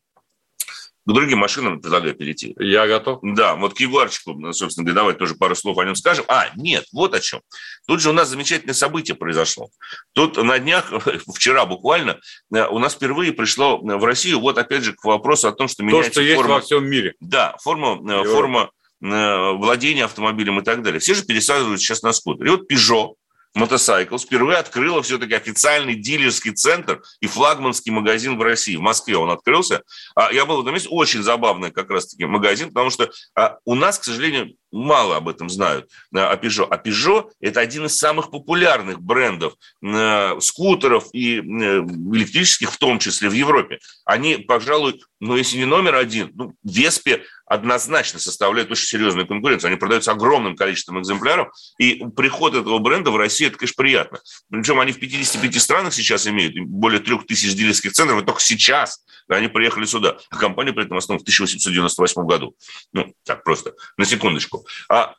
К 1.05 1.11
другим 1.11 1.39
машинам 1.39 1.81
предлагаю 1.81 2.15
перейти. 2.15 2.55
Я 2.57 2.87
готов. 2.87 3.19
Да, 3.21 3.55
вот 3.55 3.73
к 3.73 3.79
Ягуарчику, 3.79 4.53
собственно 4.53 4.85
говоря, 4.85 5.01
давай 5.01 5.13
тоже 5.15 5.35
пару 5.35 5.53
слов 5.53 5.77
о 5.77 5.85
нем 5.85 5.95
скажем. 5.95 6.23
А, 6.29 6.49
нет, 6.55 6.85
вот 6.93 7.13
о 7.13 7.19
чем. 7.19 7.41
Тут 7.87 8.01
же 8.01 8.09
у 8.09 8.13
нас 8.13 8.29
замечательное 8.29 8.73
событие 8.73 9.15
произошло. 9.15 9.69
Тут 10.13 10.37
на 10.37 10.59
днях, 10.59 10.93
вчера 11.35 11.65
буквально, 11.65 12.19
э, 12.53 12.65
у 12.67 12.79
нас 12.79 12.93
впервые 12.93 13.33
пришло 13.33 13.77
в 13.79 14.05
Россию, 14.05 14.39
вот 14.39 14.57
опять 14.57 14.83
же 14.83 14.93
к 14.93 15.03
вопросу 15.03 15.49
о 15.49 15.51
том, 15.51 15.67
что 15.67 15.77
То, 15.77 15.83
меняется 15.83 16.11
что 16.11 16.21
есть 16.21 16.35
форма... 16.35 16.55
во 16.55 16.61
всем 16.61 16.85
мире. 16.85 17.15
Да, 17.19 17.57
форма, 17.61 17.99
э, 18.09 18.23
форма 18.23 18.71
э, 19.01 19.51
владения 19.51 20.05
автомобилем 20.05 20.59
и 20.61 20.63
так 20.63 20.83
далее. 20.83 21.01
Все 21.01 21.15
же 21.15 21.23
пересаживают 21.25 21.81
сейчас 21.81 22.01
на 22.01 22.13
скутер. 22.13 22.45
И 22.45 22.49
вот 22.49 22.71
Peugeot 22.71 23.15
Motorcycles 23.57 24.19
впервые 24.19 24.57
открыла 24.57 25.01
все-таки 25.03 25.33
официальный 25.33 25.95
дилерский 25.95 26.51
центр 26.51 27.03
и 27.19 27.27
флагманский 27.27 27.91
магазин 27.91 28.37
в 28.37 28.41
России. 28.41 28.75
В 28.75 28.81
Москве 28.81 29.15
он 29.15 29.29
открылся. 29.29 29.83
А 30.15 30.31
Я 30.31 30.45
был 30.45 30.57
в 30.57 30.61
этом 30.61 30.73
месте. 30.73 30.89
Очень 30.89 31.21
забавный 31.21 31.71
как 31.71 31.89
раз-таки 31.89 32.25
магазин, 32.25 32.69
потому 32.69 32.89
что 32.89 33.11
а, 33.35 33.57
у 33.65 33.75
нас, 33.75 33.99
к 33.99 34.03
сожалению, 34.03 34.55
мало 34.71 35.17
об 35.17 35.29
этом 35.29 35.49
знают, 35.49 35.89
а, 36.15 36.31
о 36.31 36.35
Peugeot. 36.35 36.67
А 36.69 36.77
Peugeot– 36.77 37.29
это 37.41 37.59
один 37.59 37.85
из 37.85 37.97
самых 37.97 38.31
популярных 38.31 39.01
брендов 39.01 39.53
э, 39.83 40.39
скутеров 40.39 41.05
и 41.13 41.37
э, 41.37 41.41
электрических, 41.41 42.71
в 42.71 42.77
том 42.77 42.99
числе 42.99 43.29
в 43.29 43.33
Европе. 43.33 43.79
Они, 44.05 44.37
пожалуй, 44.37 45.01
ну, 45.19 45.35
если 45.35 45.57
не 45.57 45.65
номер 45.65 45.95
один, 45.95 46.31
ну, 46.33 46.53
Веспе 46.63 47.23
однозначно 47.53 48.19
составляют 48.19 48.71
очень 48.71 48.87
серьезную 48.87 49.27
конкуренцию. 49.27 49.69
Они 49.69 49.77
продаются 49.77 50.11
огромным 50.11 50.55
количеством 50.55 50.99
экземпляров, 50.99 51.53
и 51.77 52.03
приход 52.15 52.55
этого 52.55 52.79
бренда 52.79 53.11
в 53.11 53.17
Россию, 53.17 53.49
это, 53.49 53.59
конечно, 53.59 53.75
приятно. 53.77 54.19
Причем 54.49 54.79
они 54.79 54.91
в 54.91 54.99
55 54.99 55.61
странах 55.61 55.93
сейчас 55.93 56.25
имеют, 56.25 56.57
более 56.67 56.99
3000 56.99 57.53
дилерских 57.53 57.93
центров, 57.93 58.21
и 58.21 58.25
только 58.25 58.41
сейчас 58.41 59.03
они 59.27 59.47
приехали 59.47 59.85
сюда. 59.85 60.17
А 60.31 60.37
компания 60.37 60.73
при 60.73 60.85
этом 60.85 60.97
основана 60.97 61.19
в 61.19 61.23
1898 61.23 62.25
году. 62.25 62.55
Ну, 62.91 63.13
так 63.23 63.43
просто, 63.43 63.73
на 63.97 64.05
секундочку. 64.05 64.65
А 64.89 65.13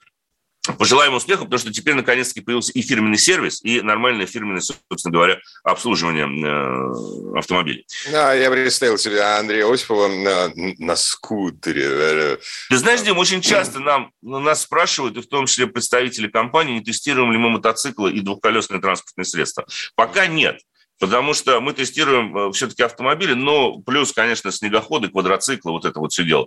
Пожелаем 0.79 1.13
успеха, 1.13 1.45
потому 1.45 1.59
что 1.59 1.73
теперь 1.73 1.95
наконец-таки 1.95 2.41
появился 2.41 2.73
и 2.73 2.81
фирменный 2.81 3.19
сервис, 3.19 3.63
и 3.63 3.83
нормальное 3.83 4.25
фирменное, 4.25 4.63
собственно 4.63 5.13
говоря, 5.13 5.39
обслуживание 5.63 6.27
э, 6.27 7.39
автомобилей. 7.39 7.87
Да, 8.11 8.33
я 8.33 8.51
представил 8.51 8.97
себе 8.97 9.21
Андрея 9.21 9.71
Осипова 9.71 10.09
на, 10.09 10.51
на 10.79 10.97
скутере. 10.97 12.39
Ты 12.71 12.77
знаешь, 12.79 13.03
Дим, 13.03 13.19
очень 13.19 13.43
часто 13.43 13.79
нам, 13.79 14.11
нас 14.23 14.63
спрашивают, 14.63 15.19
и 15.19 15.21
в 15.21 15.27
том 15.27 15.45
числе 15.45 15.67
представители 15.67 16.29
компании, 16.29 16.79
не 16.79 16.85
тестируем 16.85 17.31
ли 17.31 17.37
мы 17.37 17.51
мотоциклы 17.51 18.11
и 18.13 18.21
двухколесные 18.21 18.81
транспортные 18.81 19.27
средства. 19.27 19.67
Пока 19.97 20.27
нет. 20.27 20.61
Потому 21.01 21.35
что 21.35 21.61
мы 21.61 21.73
тестируем 21.73 22.53
все-таки 22.53 22.83
автомобили, 22.83 23.35
но 23.35 23.79
плюс, 23.79 24.13
конечно, 24.13 24.53
снегоходы, 24.53 25.09
квадроциклы, 25.09 25.73
вот 25.73 25.85
это 25.85 25.99
вот 25.99 26.13
все 26.13 26.25
дело. 26.25 26.47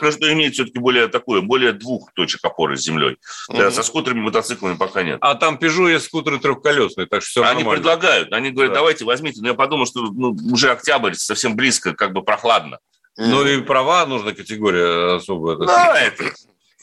Но 0.00 0.10
что 0.10 0.32
имеет 0.32 0.54
все-таки 0.54 0.78
более 0.78 1.08
такое, 1.08 1.40
более 1.40 1.72
двух 1.72 2.12
точек 2.14 2.44
опоры 2.44 2.76
с 2.76 2.80
землей. 2.82 3.16
Да, 3.48 3.64
Мгм. 3.64 3.72
со 3.72 3.82
скутерами, 3.82 4.20
мотоциклами 4.20 4.76
пока 4.76 5.02
нет. 5.02 5.18
А 5.20 5.34
там 5.34 5.56
Peugeot 5.56 5.90
есть 5.90 6.06
скутеры 6.06 6.38
трехколесные, 6.38 7.06
так 7.06 7.22
что 7.22 7.30
все 7.30 7.42
Они 7.42 7.60
нормально. 7.62 7.72
предлагают, 7.82 8.32
они 8.32 8.50
говорят, 8.50 8.72
Да. 8.72 8.80
давайте 8.80 9.04
возьмите. 9.04 9.40
Но 9.42 9.48
я 9.48 9.54
подумал, 9.54 9.86
что 9.86 10.00
ну, 10.02 10.36
уже 10.52 10.70
октябрь, 10.70 11.14
совсем 11.14 11.56
близко, 11.56 11.94
как 11.94 12.12
бы 12.12 12.22
прохладно. 12.22 12.78
Ну 13.16 13.44
и 13.46 13.60
права 13.62 14.06
нужна 14.06 14.32
категория 14.32 15.16
особая. 15.16 15.56
Да, 15.56 15.98
это... 16.00 16.24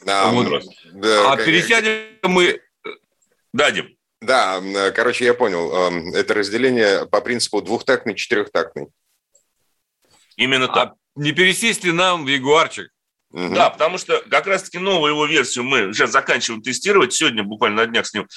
Да, 0.06 0.28
Вот. 0.32 0.64
да, 0.94 1.32
А 1.32 1.38
пересядем 1.38 2.04
мы... 2.24 2.60
Да, 3.54 3.72
Дим. 3.72 3.96
Да, 4.22 4.62
короче, 4.94 5.26
я 5.26 5.34
понял. 5.34 5.72
Эм, 5.74 6.14
Это 6.14 6.34
разделение 6.34 7.06
по 7.06 7.22
принципу 7.22 7.62
двухтактный, 7.62 8.16
четырехтактный. 8.16 8.88
Именно 10.36 10.68
так. 10.68 10.94
А 10.94 10.96
не 11.16 11.32
пересесть 11.32 11.84
ли 11.84 11.92
нам 11.92 12.26
в 12.26 12.28
Ягуарчик? 12.28 12.90
Мгм. 13.36 13.54
Да, 13.54 13.70
потому 13.70 13.98
что 13.98 14.24
как 14.30 14.48
раз-таки 14.48 14.80
новую 14.80 15.12
его 15.12 15.26
версию 15.26 15.66
мы 15.66 15.94
сейчас 15.94 16.12
заканчиваем 16.12 16.62
тестировать. 16.62 17.12
Сегодня 17.12 17.44
буквально 17.44 17.84
на 17.84 17.86
днях 17.86 18.08
с 18.08 18.14
ним 18.14 18.24
э, 18.24 18.28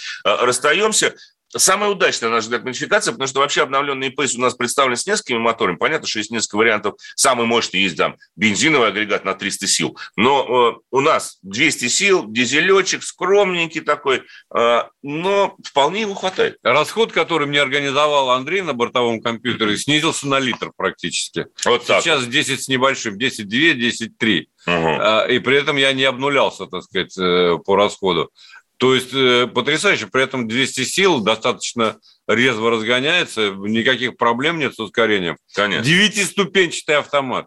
расстаемся. 0.45 1.15
Самая 1.57 1.89
удачная, 1.91 2.29
на 2.29 2.37
наш 2.37 2.45
взгляд, 2.45 2.65
модификация, 2.65 3.13
потому 3.13 3.27
что 3.27 3.41
вообще 3.41 3.63
обновленный 3.63 4.09
E-Pace 4.09 4.37
у 4.37 4.41
нас 4.41 4.55
представлен 4.55 4.97
с 4.97 5.07
несколькими 5.07 5.39
моторами. 5.39 5.77
Понятно, 5.77 6.07
что 6.07 6.19
есть 6.19 6.31
несколько 6.31 6.57
вариантов. 6.57 6.95
Самый 7.17 7.47
мощный 7.47 7.81
есть 7.81 7.97
там 7.97 8.17
бензиновый 8.37 8.89
агрегат 8.89 9.25
на 9.25 9.35
300 9.35 9.67
сил. 9.67 9.99
Но 10.17 10.75
э, 10.77 10.81
у 10.91 11.01
нас 11.01 11.39
200 11.43 11.89
сил, 11.89 12.25
дизелечек, 12.29 13.03
скромненький 13.03 13.81
такой, 13.81 14.25
э, 14.55 14.83
но 15.03 15.57
вполне 15.65 16.03
его 16.03 16.15
хватает. 16.15 16.59
Расход, 16.63 17.13
который 17.13 17.47
мне 17.47 17.63
организовал 17.63 18.31
Андрей 18.31 18.61
на 18.61 18.75
бортовом 18.75 19.23
компьютере, 19.23 19.79
снизился 19.79 20.29
на 20.29 20.39
литр 20.39 20.73
практически. 20.77 21.47
Вот 21.65 21.87
так. 21.87 22.03
Сейчас 22.03 22.27
10 22.27 22.63
с 22.63 22.69
небольшим, 22.69 23.17
10,2, 23.17 23.73
10,3. 23.75 24.47
Мгм. 24.67 24.99
А, 25.01 25.27
И 25.27 25.39
при 25.39 25.57
этом 25.57 25.77
я 25.77 25.95
не 25.95 26.05
обнулялся, 26.05 26.67
так 26.67 26.83
сказать, 26.83 27.17
э, 27.19 27.57
по 27.65 27.77
расходу. 27.77 28.31
То 28.79 28.95
есть 28.95 29.13
э, 29.13 29.49
потрясающе. 29.49 30.07
При 30.07 30.23
этом 30.23 30.47
200 30.49 30.85
сил 30.85 31.21
достаточно 31.21 31.99
резво 32.27 32.71
разгоняется, 32.71 33.51
никаких 33.51 34.17
проблем 34.17 34.59
нет 34.59 34.75
с 34.75 34.79
ускорением. 34.79 35.37
Конечно. 35.53 35.85
Девятиступенчатый 35.85 36.97
автомат 36.97 37.47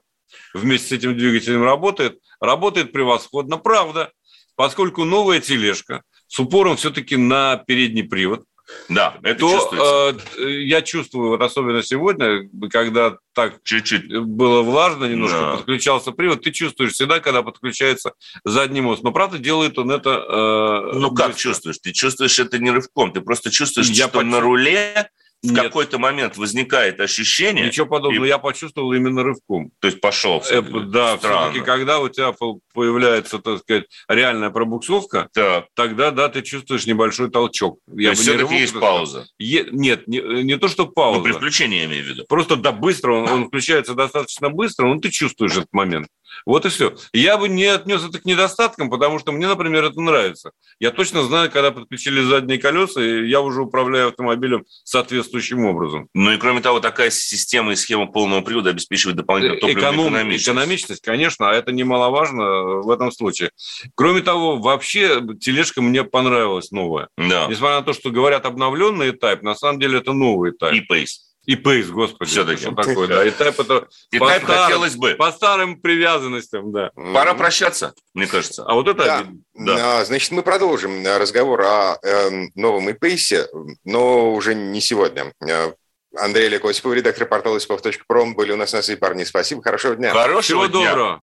вместе 0.54 0.90
с 0.90 0.92
этим 0.92 1.18
двигателем 1.18 1.64
работает. 1.64 2.20
Работает 2.40 2.92
превосходно, 2.92 3.58
правда, 3.58 4.12
поскольку 4.56 5.06
новая 5.06 5.40
тележка 5.40 6.04
с 6.28 6.40
упором 6.40 6.76
все-таки 6.76 7.16
на 7.16 7.58
передний 7.58 8.04
привод. 8.04 8.44
Да, 8.90 9.18
это 9.24 9.40
то, 9.40 9.52
чувствуется. 9.52 10.22
Э, 10.38 10.62
я 10.64 10.82
чувствую, 10.82 11.30
вот 11.30 11.42
особенно 11.42 11.82
сегодня, 11.82 12.50
когда 12.70 13.18
так 13.34 13.62
чуть-чуть 13.64 14.14
было 14.20 14.62
влажно 14.64 15.06
немножко, 15.06 15.40
да. 15.40 15.56
подключался 15.58 16.12
привод, 16.12 16.42
ты 16.42 16.52
чувствуешь 16.52 16.94
всегда, 16.94 17.20
когда 17.20 17.42
подключается 17.42 18.14
задний 18.44 18.82
мост. 18.82 19.04
Но 19.04 19.12
правда 19.12 19.38
делает 19.38 19.78
он 19.78 19.92
это... 19.92 20.92
Э, 20.94 20.98
ну 20.98 21.12
как 21.14 21.36
чувствуешь? 21.36 21.78
Ты 21.80 21.94
чувствуешь 21.94 22.38
это 22.40 22.60
не 22.60 22.72
рывком, 22.72 23.14
ты 23.14 23.22
просто 23.22 23.50
чувствуешь, 23.50 23.88
я 23.90 24.08
что 24.08 24.20
почувствую. 24.20 24.32
на 24.32 24.40
руле 24.42 25.10
в 25.44 25.56
какой-то 25.56 25.98
момент 25.98 26.38
возникает 26.38 27.00
ощущение... 27.00 27.66
Ничего 27.66 27.88
подобного, 27.88 28.26
и... 28.26 28.28
я 28.28 28.38
почувствовал 28.38 28.94
именно 28.94 29.24
рывком. 29.24 29.72
То 29.80 29.88
есть 29.88 30.00
пошел. 30.00 30.44
Э, 30.50 30.62
да, 30.62 31.18
все-таки 31.18 31.62
когда 31.62 32.00
у 32.00 32.10
тебя 32.10 32.34
появляется, 32.74 33.40
так 33.40 33.60
сказать, 33.60 33.86
реальная 34.08 34.52
пробуксовка, 34.52 35.30
так. 35.34 35.66
тогда, 35.74 36.12
да, 36.12 36.30
ты 36.30 36.42
чувствуешь 36.42 36.86
небольшой 36.86 37.32
толчок. 37.32 37.80
То 37.88 38.00
я 38.00 38.10
есть 38.12 38.22
все-таки 38.22 38.56
есть 38.56 38.80
пауза? 38.80 39.28
Е... 39.40 39.68
Нет, 39.72 40.08
не, 40.08 40.20
не 40.44 40.58
то, 40.58 40.68
что 40.68 40.86
пауза. 40.86 41.20
Ну, 41.20 41.24
при 41.24 41.32
включении 41.32 41.80
я 41.80 41.86
имею 41.86 42.04
в 42.04 42.08
виду. 42.08 42.26
Просто, 42.28 42.56
да, 42.56 42.72
быстро, 42.72 43.14
он, 43.14 43.30
он 43.30 43.48
включается 43.48 43.94
достаточно 43.94 44.50
быстро, 44.50 44.88
но 44.88 45.00
ты 45.00 45.10
чувствуешь 45.10 45.54
этот 45.54 45.74
момент. 45.74 46.08
Вот 46.46 46.66
и 46.66 46.70
все. 46.70 46.96
Я 47.14 47.38
бы 47.38 47.50
не 47.50 47.66
отнес 47.66 48.04
это 48.04 48.20
к 48.20 48.26
недостаткам, 48.26 48.90
потому 48.90 49.20
что 49.20 49.32
мне, 49.32 49.48
например, 49.48 49.86
это 49.86 50.00
нравится. 50.02 50.52
Я 50.80 50.92
точно 50.92 51.24
знаю, 51.24 51.52
когда 51.52 51.72
подключили 51.72 52.22
задние 52.22 52.58
колеса, 52.58 53.02
и 53.02 53.28
я 53.28 53.42
уже 53.42 53.62
управляю 53.62 54.10
автомобилем 54.10 54.66
соответствующим 54.84 55.66
образом. 55.66 56.08
Ну 56.14 56.32
и 56.32 56.38
кроме 56.38 56.62
того, 56.62 56.80
такая 56.80 57.10
система 57.10 57.74
и 57.74 57.76
схема 57.76 58.08
полного 58.08 58.42
привода 58.42 58.72
обеспечивает 58.72 59.18
дополнительную 59.18 59.62
топливную 59.62 59.84
Эконом... 59.84 60.08
экономичность. 60.08 60.48
Экономичность, 60.48 61.02
конечно, 61.04 61.50
а 61.50 61.54
это 61.54 61.72
немаловажно 61.72 62.82
в 62.82 62.90
этом 62.90 63.12
случае. 63.12 63.52
Кроме 63.96 64.22
того, 64.22 64.58
вообще 64.58 65.22
тележка 65.40 65.82
мне 65.82 66.04
понравилась 66.04 66.72
новая. 66.72 67.10
Да. 67.18 67.48
Несмотря 67.48 67.78
на 67.78 67.84
то, 67.84 67.94
что 67.94 68.10
говорят 68.10 68.46
обновленный 68.46 69.12
этап, 69.12 69.42
на 69.44 69.56
самом 69.56 69.80
деле 69.80 70.00
это 70.00 70.14
новый 70.14 70.52
этап. 70.52 70.74
И 70.74 70.82
Pace. 70.82 71.31
И 71.46 71.56
пейс, 71.56 71.88
господи. 71.90 72.30
Все-таки. 72.30 72.62
Что 72.62 72.76
такое, 72.76 73.08
да. 73.08 73.26
И 73.26 73.32
тайп 73.32 73.60
это 73.60 73.88
и 74.12 74.20
по 74.20 74.28
тайп 74.28 74.44
старым, 74.44 74.64
хотелось 74.64 74.96
бы. 74.96 75.16
По 75.16 75.32
старым 75.32 75.82
привязанностям, 75.82 76.72
да. 76.72 76.92
Пора 76.96 77.34
прощаться, 77.34 77.94
мне 78.14 78.28
кажется. 78.28 78.64
А 78.64 78.76
вот 78.76 78.88
это... 78.88 79.04
Да. 79.04 79.26
да. 79.56 80.00
А, 80.00 80.06
значит, 80.06 80.32
мы 80.32 80.44
продолжим 80.44 81.04
разговор 81.04 81.62
о 81.62 81.98
э, 82.04 82.48
новом 82.54 82.90
ИПейсе, 82.92 83.48
но 83.84 84.34
уже 84.34 84.54
не 84.54 84.82
сегодня. 84.82 85.34
Э, 85.42 85.74
Андрей 86.16 86.48
Олег 86.48 86.66
Осипов, 86.66 86.94
редактор 86.94 87.28
портала 87.28 87.58
isipov.pro, 87.58 88.34
были 88.34 88.52
у 88.52 88.58
нас 88.58 88.74
на 88.74 88.82
связи 88.82 89.00
парни. 89.00 89.24
Спасибо, 89.24 89.64
хорошего 89.64 89.96
дня. 89.96 90.12
Хорошего 90.12 90.42
Всего 90.42 90.66
дня. 90.68 90.90
доброго. 90.92 91.22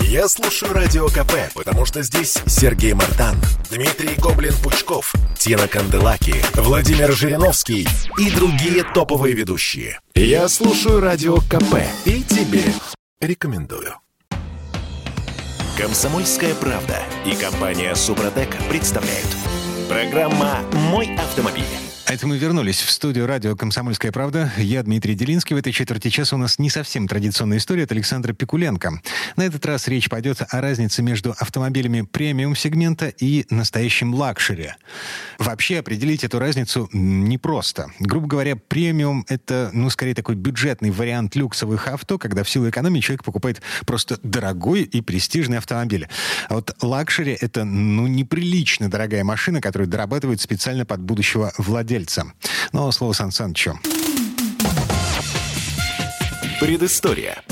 Я 0.00 0.28
слушаю 0.28 0.72
Радио 0.72 1.08
КП, 1.08 1.32
потому 1.54 1.84
что 1.84 2.02
здесь 2.02 2.38
Сергей 2.46 2.94
Мартан, 2.94 3.36
Дмитрий 3.70 4.14
Гоблин-Пучков, 4.16 5.12
Тина 5.38 5.68
Канделаки, 5.68 6.34
Владимир 6.54 7.12
Жириновский 7.12 7.86
и 8.18 8.30
другие 8.30 8.84
топовые 8.94 9.34
ведущие. 9.34 10.00
Я 10.14 10.48
слушаю 10.48 11.00
Радио 11.00 11.36
КП 11.36 11.76
и 12.04 12.22
тебе 12.22 12.64
рекомендую. 13.20 13.94
Комсомольская 15.78 16.54
правда 16.54 16.98
и 17.24 17.34
компания 17.34 17.94
Супротек 17.94 18.50
представляют. 18.68 19.28
Программа 19.88 20.58
«Мой 20.72 21.14
автомобиль». 21.16 21.89
А 22.06 22.12
это 22.12 22.26
мы 22.26 22.38
вернулись 22.38 22.80
в 22.80 22.90
студию 22.90 23.28
радио 23.28 23.54
«Комсомольская 23.54 24.10
правда». 24.10 24.52
Я 24.56 24.82
Дмитрий 24.82 25.14
Делинский. 25.14 25.54
В 25.54 25.58
этой 25.60 25.72
четверти 25.72 26.08
часа 26.08 26.34
у 26.34 26.40
нас 26.40 26.58
не 26.58 26.68
совсем 26.68 27.06
традиционная 27.06 27.58
история 27.58 27.84
от 27.84 27.92
Александра 27.92 28.32
Пикуленко. 28.32 29.00
На 29.36 29.42
этот 29.42 29.64
раз 29.64 29.86
речь 29.86 30.08
пойдет 30.08 30.42
о 30.48 30.60
разнице 30.60 31.02
между 31.02 31.30
автомобилями 31.38 32.00
премиум-сегмента 32.00 33.06
и 33.06 33.46
настоящим 33.50 34.12
лакшери. 34.12 34.70
Вообще 35.38 35.78
определить 35.78 36.24
эту 36.24 36.40
разницу 36.40 36.88
непросто. 36.92 37.92
Грубо 38.00 38.26
говоря, 38.26 38.56
премиум— 38.56 39.24
это, 39.28 39.70
ну, 39.72 39.88
скорее 39.88 40.14
такой 40.14 40.34
бюджетный 40.34 40.90
вариант 40.90 41.36
люксовых 41.36 41.86
авто, 41.86 42.18
когда 42.18 42.42
в 42.42 42.50
силу 42.50 42.68
экономии 42.68 42.98
человек 42.98 43.22
покупает 43.22 43.62
просто 43.86 44.18
дорогой 44.24 44.82
и 44.82 45.00
престижный 45.00 45.58
автомобиль. 45.58 46.08
А 46.48 46.54
вот 46.54 46.74
лакшери— 46.82 47.36
это, 47.40 47.62
ну, 47.64 48.08
неприлично 48.08 48.90
дорогая 48.90 49.22
машина, 49.22 49.60
которую 49.60 49.86
дорабатывают 49.86 50.40
специально 50.40 50.84
под 50.84 51.00
будущего 51.02 51.52
владельца 51.56 51.89
владельца. 51.90 52.24
Но 52.72 52.92
слово 52.92 53.12
Сан 53.12 53.32
Санычу. 53.32 53.78
Предыстория. 56.60 57.42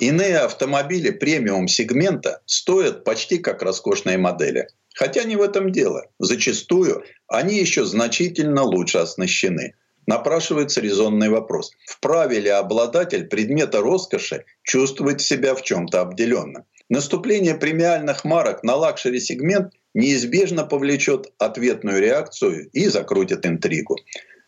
Иные 0.00 0.38
автомобили 0.38 1.10
премиум-сегмента 1.10 2.42
стоят 2.46 3.04
почти 3.04 3.38
как 3.38 3.62
роскошные 3.62 4.18
модели. 4.18 4.66
Хотя 4.94 5.24
не 5.24 5.36
в 5.36 5.42
этом 5.42 5.72
дело. 5.72 6.04
Зачастую 6.18 7.04
они 7.28 7.58
еще 7.58 7.84
значительно 7.84 8.62
лучше 8.62 8.98
оснащены. 8.98 9.74
Напрашивается 10.06 10.80
резонный 10.80 11.30
вопрос. 11.30 11.70
Вправе 11.86 12.40
ли 12.40 12.50
обладатель 12.50 13.26
предмета 13.26 13.80
роскоши 13.80 14.44
чувствовать 14.62 15.22
себя 15.22 15.54
в 15.54 15.62
чем-то 15.62 16.02
обделенным? 16.02 16.64
Наступление 16.90 17.54
премиальных 17.54 18.24
марок 18.24 18.62
на 18.62 18.74
лакшери-сегмент 18.74 19.72
неизбежно 19.94 20.64
повлечет 20.64 21.32
ответную 21.38 22.00
реакцию 22.00 22.68
и 22.72 22.88
закрутит 22.88 23.46
интригу. 23.46 23.96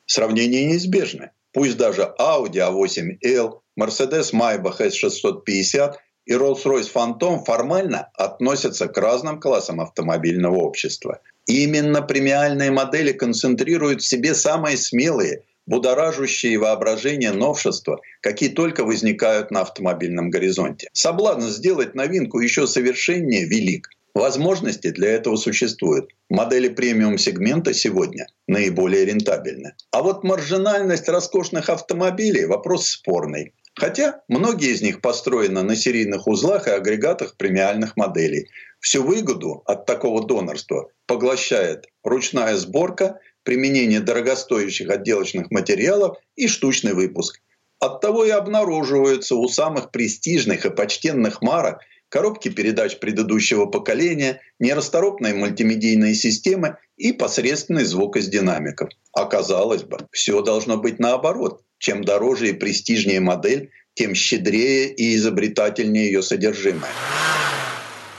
Сравнение 0.04 0.66
неизбежно. 0.66 1.30
Пусть 1.52 1.76
даже 1.76 2.12
Audi 2.18 2.56
A8L, 2.56 3.60
Mercedes 3.80 4.32
Maybach 4.32 4.80
S650 4.80 5.94
и 6.26 6.32
Rolls-Royce 6.32 6.90
Phantom 6.92 7.44
формально 7.44 8.10
относятся 8.14 8.88
к 8.88 8.98
разным 8.98 9.40
классам 9.40 9.80
автомобильного 9.80 10.56
общества. 10.56 11.20
Именно 11.46 12.02
премиальные 12.02 12.72
модели 12.72 13.12
концентрируют 13.12 14.02
в 14.02 14.06
себе 14.06 14.34
самые 14.34 14.76
смелые, 14.76 15.44
будоражащие 15.66 16.58
воображение 16.58 17.32
новшества, 17.32 18.00
какие 18.20 18.48
только 18.48 18.84
возникают 18.84 19.50
на 19.50 19.62
автомобильном 19.62 20.30
горизонте. 20.30 20.88
Соблазн 20.92 21.48
сделать 21.48 21.94
новинку 21.94 22.40
еще 22.40 22.66
совершеннее 22.66 23.46
велик. 23.46 23.88
Возможности 24.16 24.88
для 24.92 25.10
этого 25.10 25.36
существуют. 25.36 26.10
Модели 26.30 26.70
премиум-сегмента 26.70 27.74
сегодня 27.74 28.26
наиболее 28.46 29.04
рентабельны. 29.04 29.74
А 29.90 30.00
вот 30.00 30.24
маржинальность 30.24 31.06
роскошных 31.06 31.68
автомобилей– 31.68 32.46
вопрос 32.46 32.86
спорный. 32.86 33.52
Хотя 33.74 34.22
многие 34.28 34.70
из 34.70 34.80
них 34.80 35.02
построены 35.02 35.62
на 35.62 35.76
серийных 35.76 36.26
узлах 36.26 36.66
и 36.66 36.70
агрегатах 36.70 37.36
премиальных 37.36 37.94
моделей. 37.98 38.48
Всю 38.80 39.02
выгоду 39.02 39.62
от 39.66 39.84
такого 39.84 40.26
донорства 40.26 40.88
поглощает 41.04 41.84
ручная 42.02 42.56
сборка, 42.56 43.20
применение 43.42 44.00
дорогостоящих 44.00 44.88
отделочных 44.88 45.50
материалов 45.50 46.16
и 46.36 46.48
штучный 46.48 46.94
выпуск. 46.94 47.42
Оттого 47.80 48.24
и 48.24 48.30
обнаруживаются 48.30 49.34
у 49.34 49.46
самых 49.48 49.90
престижных 49.90 50.64
и 50.64 50.70
почтенных 50.70 51.42
марок– 51.42 51.80
коробки 52.08 52.48
передач 52.48 52.98
предыдущего 52.98 53.66
поколения, 53.66 54.40
нерасторопные 54.58 55.34
мультимедийные 55.34 56.14
системы 56.14 56.76
и 56.96 57.12
посредственный 57.12 57.84
звук 57.84 58.16
из 58.16 58.28
динамиков. 58.28 58.90
Оказалось 59.12 59.82
бы, 59.82 59.98
все 60.12 60.42
должно 60.42 60.76
быть 60.76 60.98
наоборот. 60.98 61.62
Чем 61.78 62.04
дороже 62.04 62.48
и 62.50 62.52
престижнее 62.52 63.20
модель, 63.20 63.70
тем 63.94 64.14
щедрее 64.14 64.92
и 64.92 65.14
изобретательнее 65.16 66.06
ее 66.06 66.22
содержимое. 66.22 66.90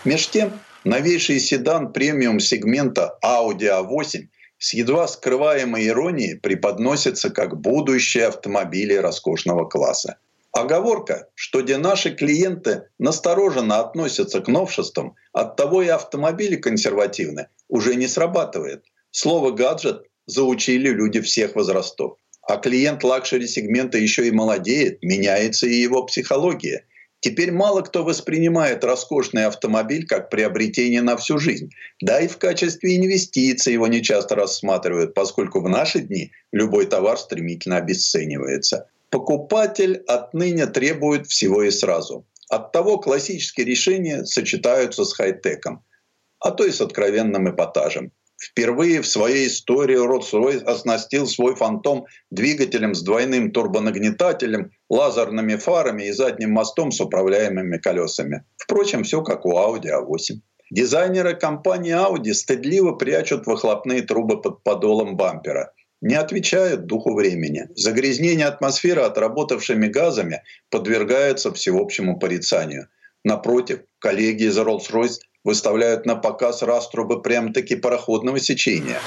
Меж 0.06 0.28
тем, 0.28 0.54
новейший 0.84 1.40
седан 1.40 1.92
премиум-сегмента 1.92 3.18
Audi 3.24 3.68
A8 3.68 4.28
с 4.60 4.74
едва 4.74 5.08
скрываемой 5.08 5.88
иронией 5.88 6.36
преподносится 6.40 7.30
как 7.30 7.60
будущее 7.60 8.28
автомобили 8.28 8.94
роскошного 8.94 9.66
класса. 9.66 10.18
Оговорка, 10.58 11.28
что, 11.36 11.62
де, 11.62 11.78
наши 11.78 12.10
клиенты 12.10 12.90
настороженно 12.98 13.80
относятся 13.80 14.42
к 14.42 14.48
новшествам, 14.48 15.14
от 15.32 15.56
того 15.56 15.84
и 15.84 15.88
автомобили 15.88 16.56
консервативны, 16.56 17.50
уже 17.68 17.94
не 17.94 18.08
срабатывает. 18.08 18.84
Слово 19.12 19.52
«гаджет» 19.52 20.02
заучили 20.26 20.90
люди 20.90 21.22
всех 21.22 21.56
возрастов. 21.56 22.18
А 22.42 22.58
клиент 22.58 23.04
лакшери-сегмента 23.04 24.00
еще 24.00 24.28
и 24.28 24.32
молодеет, 24.32 25.04
меняется 25.04 25.68
и 25.68 25.76
его 25.76 26.04
психология. 26.06 26.88
Теперь 27.20 27.52
мало 27.52 27.82
кто 27.82 28.04
воспринимает 28.04 28.84
роскошный 28.84 29.46
автомобиль 29.46 30.08
как 30.08 30.32
приобретение 30.32 31.04
на 31.04 31.18
всю 31.18 31.38
жизнь. 31.38 31.70
Да 32.02 32.20
и 32.20 32.28
в 32.28 32.38
качестве 32.38 32.98
инвестиции 32.98 33.74
его 33.74 33.86
не 33.86 34.02
часто 34.02 34.34
рассматривают, 34.34 35.14
поскольку 35.14 35.62
в 35.62 35.70
наши 35.70 36.00
дни 36.00 36.32
любой 36.52 36.88
товар 36.88 37.20
стремительно 37.20 37.78
обесценивается. 37.78 38.90
Покупатель 39.10 40.04
отныне 40.08 40.68
требует 40.68 41.28
всего 41.28 41.64
и 41.64 41.72
сразу. 41.72 42.26
От 42.50 42.72
того 42.72 42.98
классические 42.98 43.66
решения 43.66 44.26
сочетаются 44.26 45.06
с 45.06 45.14
хай-теком, 45.14 45.84
а 46.40 46.52
то 46.52 46.66
и 46.66 46.72
с 46.72 46.82
откровенным 46.82 47.50
эпатажем. 47.50 48.12
Впервые 48.40 49.02
в 49.02 49.08
своей 49.08 49.48
истории 49.48 49.98
Rolls-Royce 49.98 50.64
оснастил 50.64 51.26
свой 51.26 51.56
фантом 51.56 52.06
двигателем 52.30 52.94
с 52.94 53.02
двойным 53.02 53.52
турбонагнетателем, 53.52 54.72
лазерными 54.90 55.56
фарами 55.56 56.04
и 56.04 56.12
задним 56.12 56.52
мостом 56.52 56.92
с 56.92 57.02
управляемыми 57.02 57.78
колесами. 57.78 58.44
Впрочем, 58.58 59.04
все 59.04 59.24
как 59.24 59.46
у 59.46 59.54
Audi 59.54 59.88
A8. 59.88 60.36
Дизайнеры 60.70 61.34
компании 61.34 61.96
Audi 61.96 62.34
стыдливо 62.34 62.92
прячут 62.92 63.48
выхлопные 63.48 64.02
трубы 64.04 64.42
под 64.42 64.62
подолом 64.64 65.16
бампера 65.16 65.72
не 66.02 66.16
отвечают 66.16 66.86
духу 66.86 67.16
времени. 67.16 67.70
Загрязнение 67.76 68.46
атмосферы 68.46 69.02
отработавшими 69.02 69.88
газами 69.88 70.44
подвергается 70.70 71.52
всеобщему 71.54 72.20
порицанию. 72.20 72.88
Напротив, 73.24 73.82
коллеги 74.00 74.44
из 74.44 74.58
Rolls-Royce 74.58 75.20
выставляют 75.44 76.06
на 76.06 76.16
показ 76.16 76.62
раструбы 76.62 77.22
прям-таки 77.22 77.76
пароходного 77.76 78.40
сечения. 78.40 79.00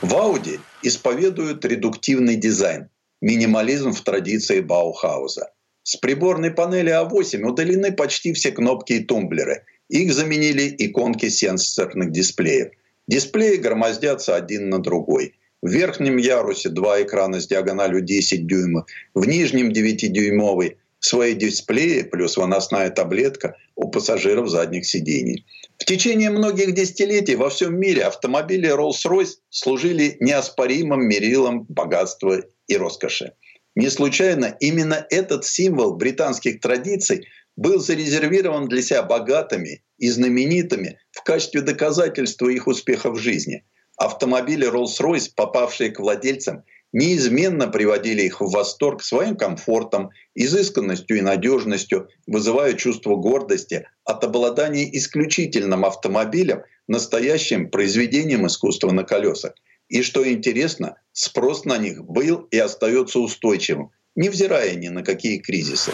В 0.00 0.12
Audi 0.12 0.60
исповедуют 0.82 1.64
редуктивный 1.64 2.36
дизайн, 2.36 2.90
минимализм 3.20 3.92
в 3.92 4.00
традиции 4.02 4.60
Баухауза. 4.60 5.50
С 5.82 5.96
приборной 5.96 6.50
панели 6.50 6.90
А8 6.90 7.42
удалены 7.42 7.92
почти 7.92 8.32
все 8.32 8.52
кнопки 8.52 8.94
и 8.94 9.04
тумблеры. 9.04 9.64
Их 9.88 10.12
заменили 10.12 10.74
иконки 10.78 11.28
сенсорных 11.28 12.10
дисплеев. 12.10 12.72
Дисплеи 13.06 13.56
громоздятся 13.56 14.34
один 14.34 14.70
на 14.70 14.78
другой. 14.78 15.34
В 15.64 15.68
верхнем 15.70 16.18
ярусе 16.18 16.68
два 16.68 17.02
экрана 17.02 17.40
с 17.40 17.46
диагональю 17.46 18.02
10 18.02 18.46
дюймов, 18.46 18.84
в 19.14 19.26
нижнем 19.26 19.70
9-дюймовый 19.70 20.76
свои 20.98 21.32
дисплеи 21.32 22.02
плюс 22.02 22.36
выносная 22.36 22.90
таблетка 22.90 23.56
у 23.74 23.88
пассажиров 23.88 24.50
задних 24.50 24.84
сидений. 24.84 25.46
В 25.78 25.86
течение 25.86 26.28
многих 26.28 26.74
десятилетий 26.74 27.36
во 27.36 27.48
всем 27.48 27.80
мире 27.80 28.02
автомобили 28.02 28.68
Rolls-Royce 28.70 29.36
служили 29.48 30.18
неоспоримым 30.20 31.08
мерилом 31.08 31.62
богатства 31.62 32.42
и 32.66 32.76
роскоши. 32.76 33.32
Не 33.74 33.88
случайно 33.88 34.54
именно 34.60 35.06
этот 35.08 35.46
символ 35.46 35.94
британских 35.94 36.60
традиций 36.60 37.26
был 37.56 37.78
зарезервирован 37.80 38.68
для 38.68 38.82
себя 38.82 39.02
богатыми 39.02 39.82
и 39.96 40.10
знаменитыми 40.10 40.98
в 41.10 41.22
качестве 41.22 41.62
доказательства 41.62 42.48
их 42.48 42.66
успеха 42.66 43.10
в 43.10 43.16
жизни. 43.16 43.64
Автомобили 43.96 44.70
Rolls-Royce, 44.70 45.30
попавшие 45.34 45.90
к 45.90 46.00
владельцам, 46.00 46.64
неизменно 46.92 47.68
приводили 47.68 48.22
их 48.22 48.40
в 48.40 48.50
восторг 48.50 49.02
своим 49.02 49.36
комфортом, 49.36 50.10
изысканностью 50.34 51.18
и 51.18 51.20
надежностью, 51.20 52.08
вызывая 52.26 52.74
чувство 52.74 53.16
гордости 53.16 53.86
от 54.04 54.24
обладания 54.24 54.88
исключительным 54.96 55.84
автомобилем, 55.84 56.62
настоящим 56.86 57.68
произведением 57.68 58.46
искусства 58.46 58.92
на 58.92 59.02
колесах. 59.02 59.54
И 59.88 60.02
что 60.02 60.28
интересно, 60.30 60.96
спрос 61.12 61.64
на 61.64 61.78
них 61.78 62.04
был 62.04 62.46
и 62.50 62.58
остается 62.58 63.18
устойчивым, 63.18 63.90
невзирая 64.14 64.74
ни 64.74 64.88
на 64.88 65.02
какие 65.02 65.38
кризисы. 65.38 65.92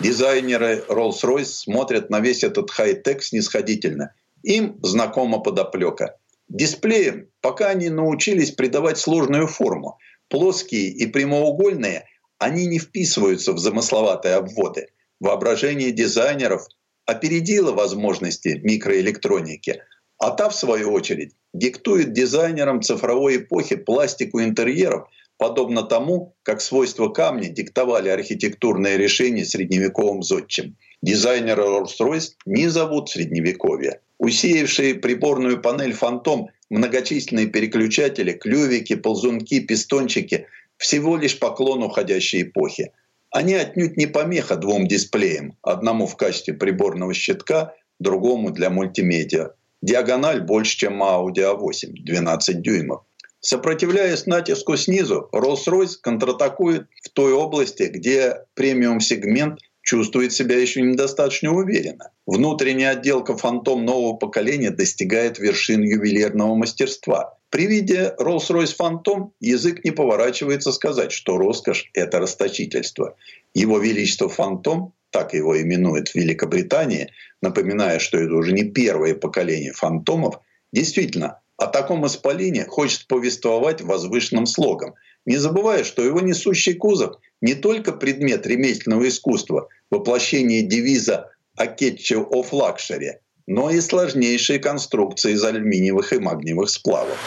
Дизайнеры 0.00 0.84
Rolls-Royce 0.88 1.44
смотрят 1.44 2.10
на 2.10 2.20
весь 2.20 2.44
этот 2.44 2.70
хай-тек 2.70 3.22
снисходительно. 3.22 4.12
Им 4.42 4.78
знакома 4.82 5.38
подоплека. 5.38 6.16
Дисплеи, 6.48 7.28
пока 7.40 7.68
они 7.68 7.88
научились 7.88 8.52
придавать 8.52 8.98
сложную 8.98 9.46
форму, 9.46 9.98
плоские 10.28 10.88
и 10.88 11.06
прямоугольные, 11.06 12.06
они 12.38 12.66
не 12.66 12.78
вписываются 12.78 13.52
в 13.52 13.58
замысловатые 13.58 14.34
обводы. 14.34 14.88
Воображение 15.20 15.90
дизайнеров 15.90 16.66
опередило 17.06 17.72
возможности 17.72 18.60
микроэлектроники, 18.62 19.82
а 20.18 20.30
та, 20.30 20.48
в 20.48 20.54
свою 20.54 20.92
очередь, 20.92 21.32
диктует 21.52 22.12
дизайнерам 22.12 22.82
цифровой 22.82 23.38
эпохи 23.38 23.76
пластику 23.76 24.40
интерьеров, 24.40 25.08
подобно 25.38 25.82
тому, 25.82 26.36
как 26.42 26.60
свойства 26.60 27.08
камня 27.08 27.48
диктовали 27.48 28.08
архитектурные 28.08 28.96
решения 28.96 29.44
средневековым 29.44 30.22
зодчим. 30.22 30.76
Дизайнеры 31.02 31.62
Rolls-Royce 31.62 32.32
не 32.46 32.68
зовут 32.68 33.10
Средневековье. 33.10 34.00
Усеявшие 34.18 34.94
приборную 34.94 35.60
панель 35.60 35.92
«Фантом» 35.92 36.48
многочисленные 36.70 37.46
переключатели, 37.46 38.32
клювики, 38.32 38.96
ползунки, 38.96 39.60
пистончики– 39.60 40.46
всего 40.76 41.16
лишь 41.16 41.38
поклон 41.38 41.82
уходящей 41.82 42.42
эпохи. 42.42 42.92
Они 43.30 43.54
отнюдь 43.54 43.96
не 43.96 44.06
помеха 44.06 44.56
двум 44.56 44.86
дисплеям, 44.86 45.56
одному 45.62 46.06
в 46.06 46.16
качестве 46.16 46.54
приборного 46.54 47.14
щитка, 47.14 47.74
другому 47.98 48.50
для 48.50 48.70
мультимедиа. 48.70 49.50
Диагональ 49.82 50.40
больше, 50.40 50.76
чем 50.78 51.02
Audi 51.02 51.38
A8– 51.38 51.92
12 52.04 52.62
дюймов. 52.62 53.02
Сопротивляясь 53.40 54.26
натиску 54.26 54.76
снизу, 54.76 55.28
Rolls-Royce 55.32 55.96
контратакует 56.00 56.88
в 57.02 57.10
той 57.10 57.32
области, 57.32 57.84
где 57.84 58.44
премиум-сегмент 58.54 59.60
чувствует 59.86 60.32
себя 60.32 60.58
еще 60.58 60.82
недостаточно 60.82 61.54
уверенно. 61.54 62.10
Внутренняя 62.26 62.90
отделка 62.90 63.36
«Фантом» 63.36 63.84
нового 63.84 64.14
поколения 64.14 64.70
достигает 64.70 65.38
вершин 65.38 65.82
ювелирного 65.82 66.56
мастерства. 66.56 67.38
При 67.50 67.66
виде 67.66 68.12
Rolls-Royce 68.18 68.74
Phantom 68.78 69.30
язык 69.40 69.84
не 69.84 69.92
поворачивается 69.92 70.72
сказать, 70.72 71.12
что 71.12 71.38
роскошь– 71.38 71.88
это 71.94 72.18
расточительство. 72.18 73.16
Его 73.54 73.78
Величество 73.78 74.28
Фантом, 74.28 74.92
так 75.10 75.32
его 75.32 75.58
именуют 75.58 76.08
в 76.08 76.14
Великобритании, 76.16 77.12
напоминая, 77.40 78.00
что 78.00 78.18
это 78.18 78.34
уже 78.34 78.52
не 78.52 78.64
первое 78.64 79.14
поколение 79.14 79.72
фантомов, 79.72 80.40
действительно 80.72 81.38
о 81.56 81.66
таком 81.66 82.06
исполине 82.06 82.66
хочет 82.66 83.06
повествовать 83.06 83.80
возвышенным 83.80 84.46
слогом, 84.46 84.94
не 85.24 85.36
забывая, 85.36 85.84
что 85.84 86.02
его 86.02 86.20
несущий 86.20 86.74
кузов 86.74 87.16
не 87.40 87.54
только 87.54 87.92
предмет 87.92 88.46
ремесленного 88.46 89.08
искусства, 89.08 89.68
воплощение 89.90 90.62
девиза 90.62 91.30
«Акетчо 91.56 92.28
of 92.30 92.50
Luxury», 92.50 93.20
но 93.46 93.70
и 93.70 93.80
сложнейшие 93.80 94.58
конструкции 94.58 95.32
из 95.32 95.44
алюминиевых 95.44 96.12
и 96.12 96.18
магниевых 96.18 96.68
сплавов. 96.68 97.18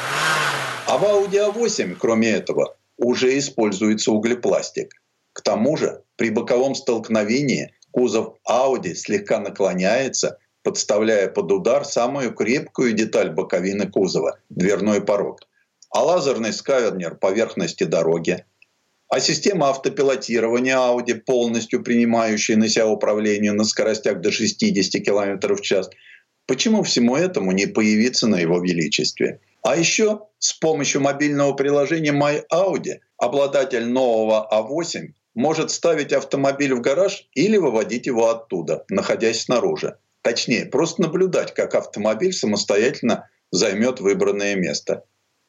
А 0.88 0.98
в 0.98 1.04
Audi 1.04 1.54
A8, 1.54 1.96
кроме 2.00 2.32
этого, 2.32 2.78
уже 2.98 3.38
используется 3.38 4.12
углепластик. 4.12 4.94
К 5.34 5.42
тому 5.42 5.78
же 5.78 6.04
при 6.18 6.30
боковом 6.30 6.76
столкновении 6.76 7.74
кузов 7.92 8.36
Audi 8.48 8.94
слегка 8.94 9.40
наклоняется– 9.40 10.38
подставляя 10.70 11.28
под 11.28 11.52
удар 11.52 11.84
самую 11.84 12.32
крепкую 12.32 12.94
деталь 12.94 13.32
боковины 13.32 13.90
кузова– 13.90 14.38
дверной 14.50 15.02
порог. 15.02 15.40
А 15.90 16.04
лазерный 16.04 16.54
скавернер 16.54 17.16
поверхности 17.16 17.86
дороги, 17.86 18.46
а 19.08 19.20
система 19.20 19.70
автопилотирования 19.70 20.78
Audi, 20.78 21.16
полностью 21.16 21.82
принимающая 21.82 22.56
на 22.56 22.70
себя 22.70 22.86
управление 22.86 23.52
на 23.52 23.64
скоростях 23.64 24.22
до 24.22 24.32
60 24.32 25.04
км 25.04 25.56
в 25.56 25.62
час. 25.62 25.90
Почему 26.46 26.84
всему 26.84 27.16
этому 27.16 27.52
не 27.52 27.66
появиться 27.66 28.28
на 28.28 28.40
его 28.40 28.60
величестве? 28.60 29.40
А 29.64 29.76
еще 29.76 30.28
с 30.38 30.54
помощью 30.54 31.02
мобильного 31.02 31.54
приложения 31.54 32.14
My 32.14 32.44
Audi 32.54 33.00
обладатель 33.18 33.88
нового 33.88 34.48
А8 34.54 35.14
может 35.34 35.72
ставить 35.72 36.14
автомобиль 36.14 36.76
в 36.76 36.82
гараж 36.82 37.28
или 37.34 37.58
выводить 37.58 38.06
его 38.06 38.30
оттуда, 38.30 38.86
находясь 38.88 39.42
снаружи. 39.42 39.98
Точнее, 40.22 40.66
просто 40.66 41.02
наблюдать, 41.02 41.54
как 41.54 41.76
автомобиль 41.76 42.34
самостоятельно 42.34 43.30
займет 43.52 44.00
выбранное 44.00 44.56
место. 44.56 45.04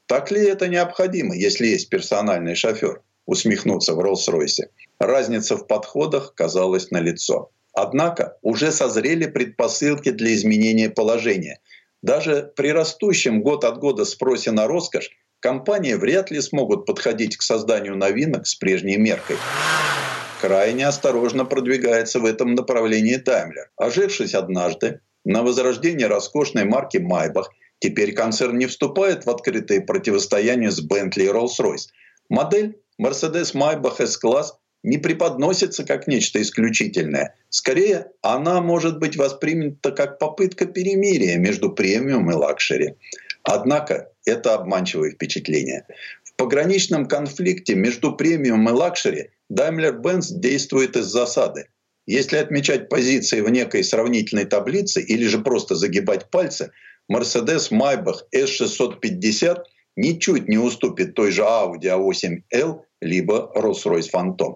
Так 0.07 0.31
ли 0.31 0.45
это 0.45 0.69
необходимо, 0.69 1.37
если 1.37 1.67
есть 1.67 1.89
персональный 1.89 2.55
шофер? 2.55 3.03
Усмехнуться 3.27 3.95
в 3.95 4.01
Роллс-Ройсе. 4.01 4.71
Разница 4.99 5.57
в 5.57 5.67
подходах 5.67 6.35
казалась 6.35 6.91
налицо. 6.91 7.51
Однако 7.73 8.37
уже 8.43 8.73
созрели 8.73 9.27
предпосылки 9.27 10.11
для 10.11 10.35
изменения 10.35 10.91
положения. 10.91 11.61
Даже 12.03 12.53
при 12.57 12.73
растущем 12.73 13.43
год 13.43 13.65
от 13.65 13.79
года 13.79 14.05
спросе 14.05 14.51
на 14.51 14.67
роскошь 14.67 15.11
компании 15.39 15.95
вряд 15.95 16.31
ли 16.31 16.41
смогут 16.41 16.87
подходить 16.87 17.37
к 17.37 17.43
созданию 17.43 17.97
новинок 17.97 18.47
с 18.47 18.55
прежней 18.55 18.97
меркой 18.97 19.37
крайне 20.41 20.87
осторожно 20.87 21.45
продвигается 21.45 22.19
в 22.19 22.25
этом 22.25 22.55
направлении 22.55 23.17
Таймлер. 23.17 23.71
Ожившись 23.77 24.35
однажды 24.35 25.01
на 25.25 25.43
возрождение 25.43 26.07
роскошной 26.07 26.65
марки 26.65 26.97
Майбах, 26.97 27.51
теперь 27.79 28.15
концерн 28.15 28.57
не 28.59 28.67
вступает 28.67 29.27
в 29.27 29.31
открытые 29.31 29.83
противостояния 29.83 30.71
с 30.71 30.81
Bentley 30.83 31.25
и 31.25 31.29
Rolls-Royce. 31.29 31.89
Модель 32.29 32.79
Mercedes 33.01 33.55
Maybach 33.55 34.01
S-класс 34.03 34.57
не 34.83 34.97
преподносится 34.97 35.85
как 35.85 36.07
нечто 36.07 36.41
исключительное. 36.41 37.35
Скорее, 37.51 38.07
она 38.23 38.63
может 38.63 38.99
быть 38.99 39.17
воспринята 39.17 39.93
как 39.93 40.19
попытка 40.19 40.65
перемирия 40.65 41.37
между 41.37 41.71
премиум 41.71 42.31
и 42.31 42.35
лакшери. 42.35 42.95
Однако 43.43 44.11
это 44.25 44.55
обманчивое 44.55 45.11
впечатление. 45.11 45.87
Пограничном 46.41 47.05
конфликте 47.05 47.75
между 47.75 48.17
премиум 48.17 48.67
и 48.67 48.73
лакшери 48.73 49.29
Daimler-Benz 49.53 50.29
действует 50.31 50.97
из 50.97 51.05
засады. 51.05 51.67
Если 52.07 52.39
отмечать 52.39 52.89
позиции 52.89 53.43
в 53.43 53.51
некой 53.51 53.85
сравнительной 53.85 54.47
таблице 54.47 55.03
или 55.03 55.27
же 55.27 55.41
просто 55.41 55.75
загибать 55.75 56.31
пальцы, 56.31 56.73
Mercedes 57.13 57.71
Maybach 57.71 58.21
S650 58.35 59.59
ничуть 59.97 60.49
не 60.49 60.57
уступит 60.57 61.15
той 61.15 61.31
же 61.31 61.43
Audi 61.43 61.85
A8L 61.85 62.85
либо 63.03 63.53
Rolls-Royce 63.55 64.11
Phantom. 64.11 64.55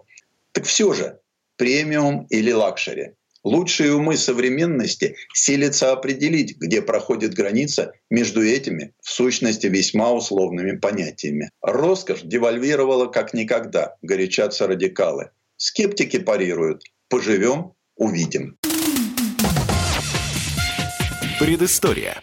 Так 0.53 0.65
все 0.65 0.95
же, 0.95 1.19
премиум 1.59 2.27
или 2.31 2.51
лакшери? 2.51 3.11
Лучшие 3.45 3.93
умы 3.93 4.17
современности 4.17 5.17
силятся 5.35 5.93
определить, 5.93 6.57
где 6.57 6.81
проходит 6.81 7.35
граница 7.35 7.93
между 8.09 8.43
этими, 8.43 8.95
в 9.03 9.11
сущности, 9.11 9.67
весьма 9.67 10.13
условными 10.13 10.79
понятиями. 10.79 11.51
Роскошь 11.61 12.23
девальвировала 12.23 13.07
как 13.07 13.35
никогда, 13.35 13.97
горячатся 14.01 14.67
радикалы. 14.67 15.31
Скептики 15.59 16.19
парируют. 16.19 16.85
Поживем– 17.11 17.75
увидим. 17.97 18.57
Предыстория. 21.39 22.23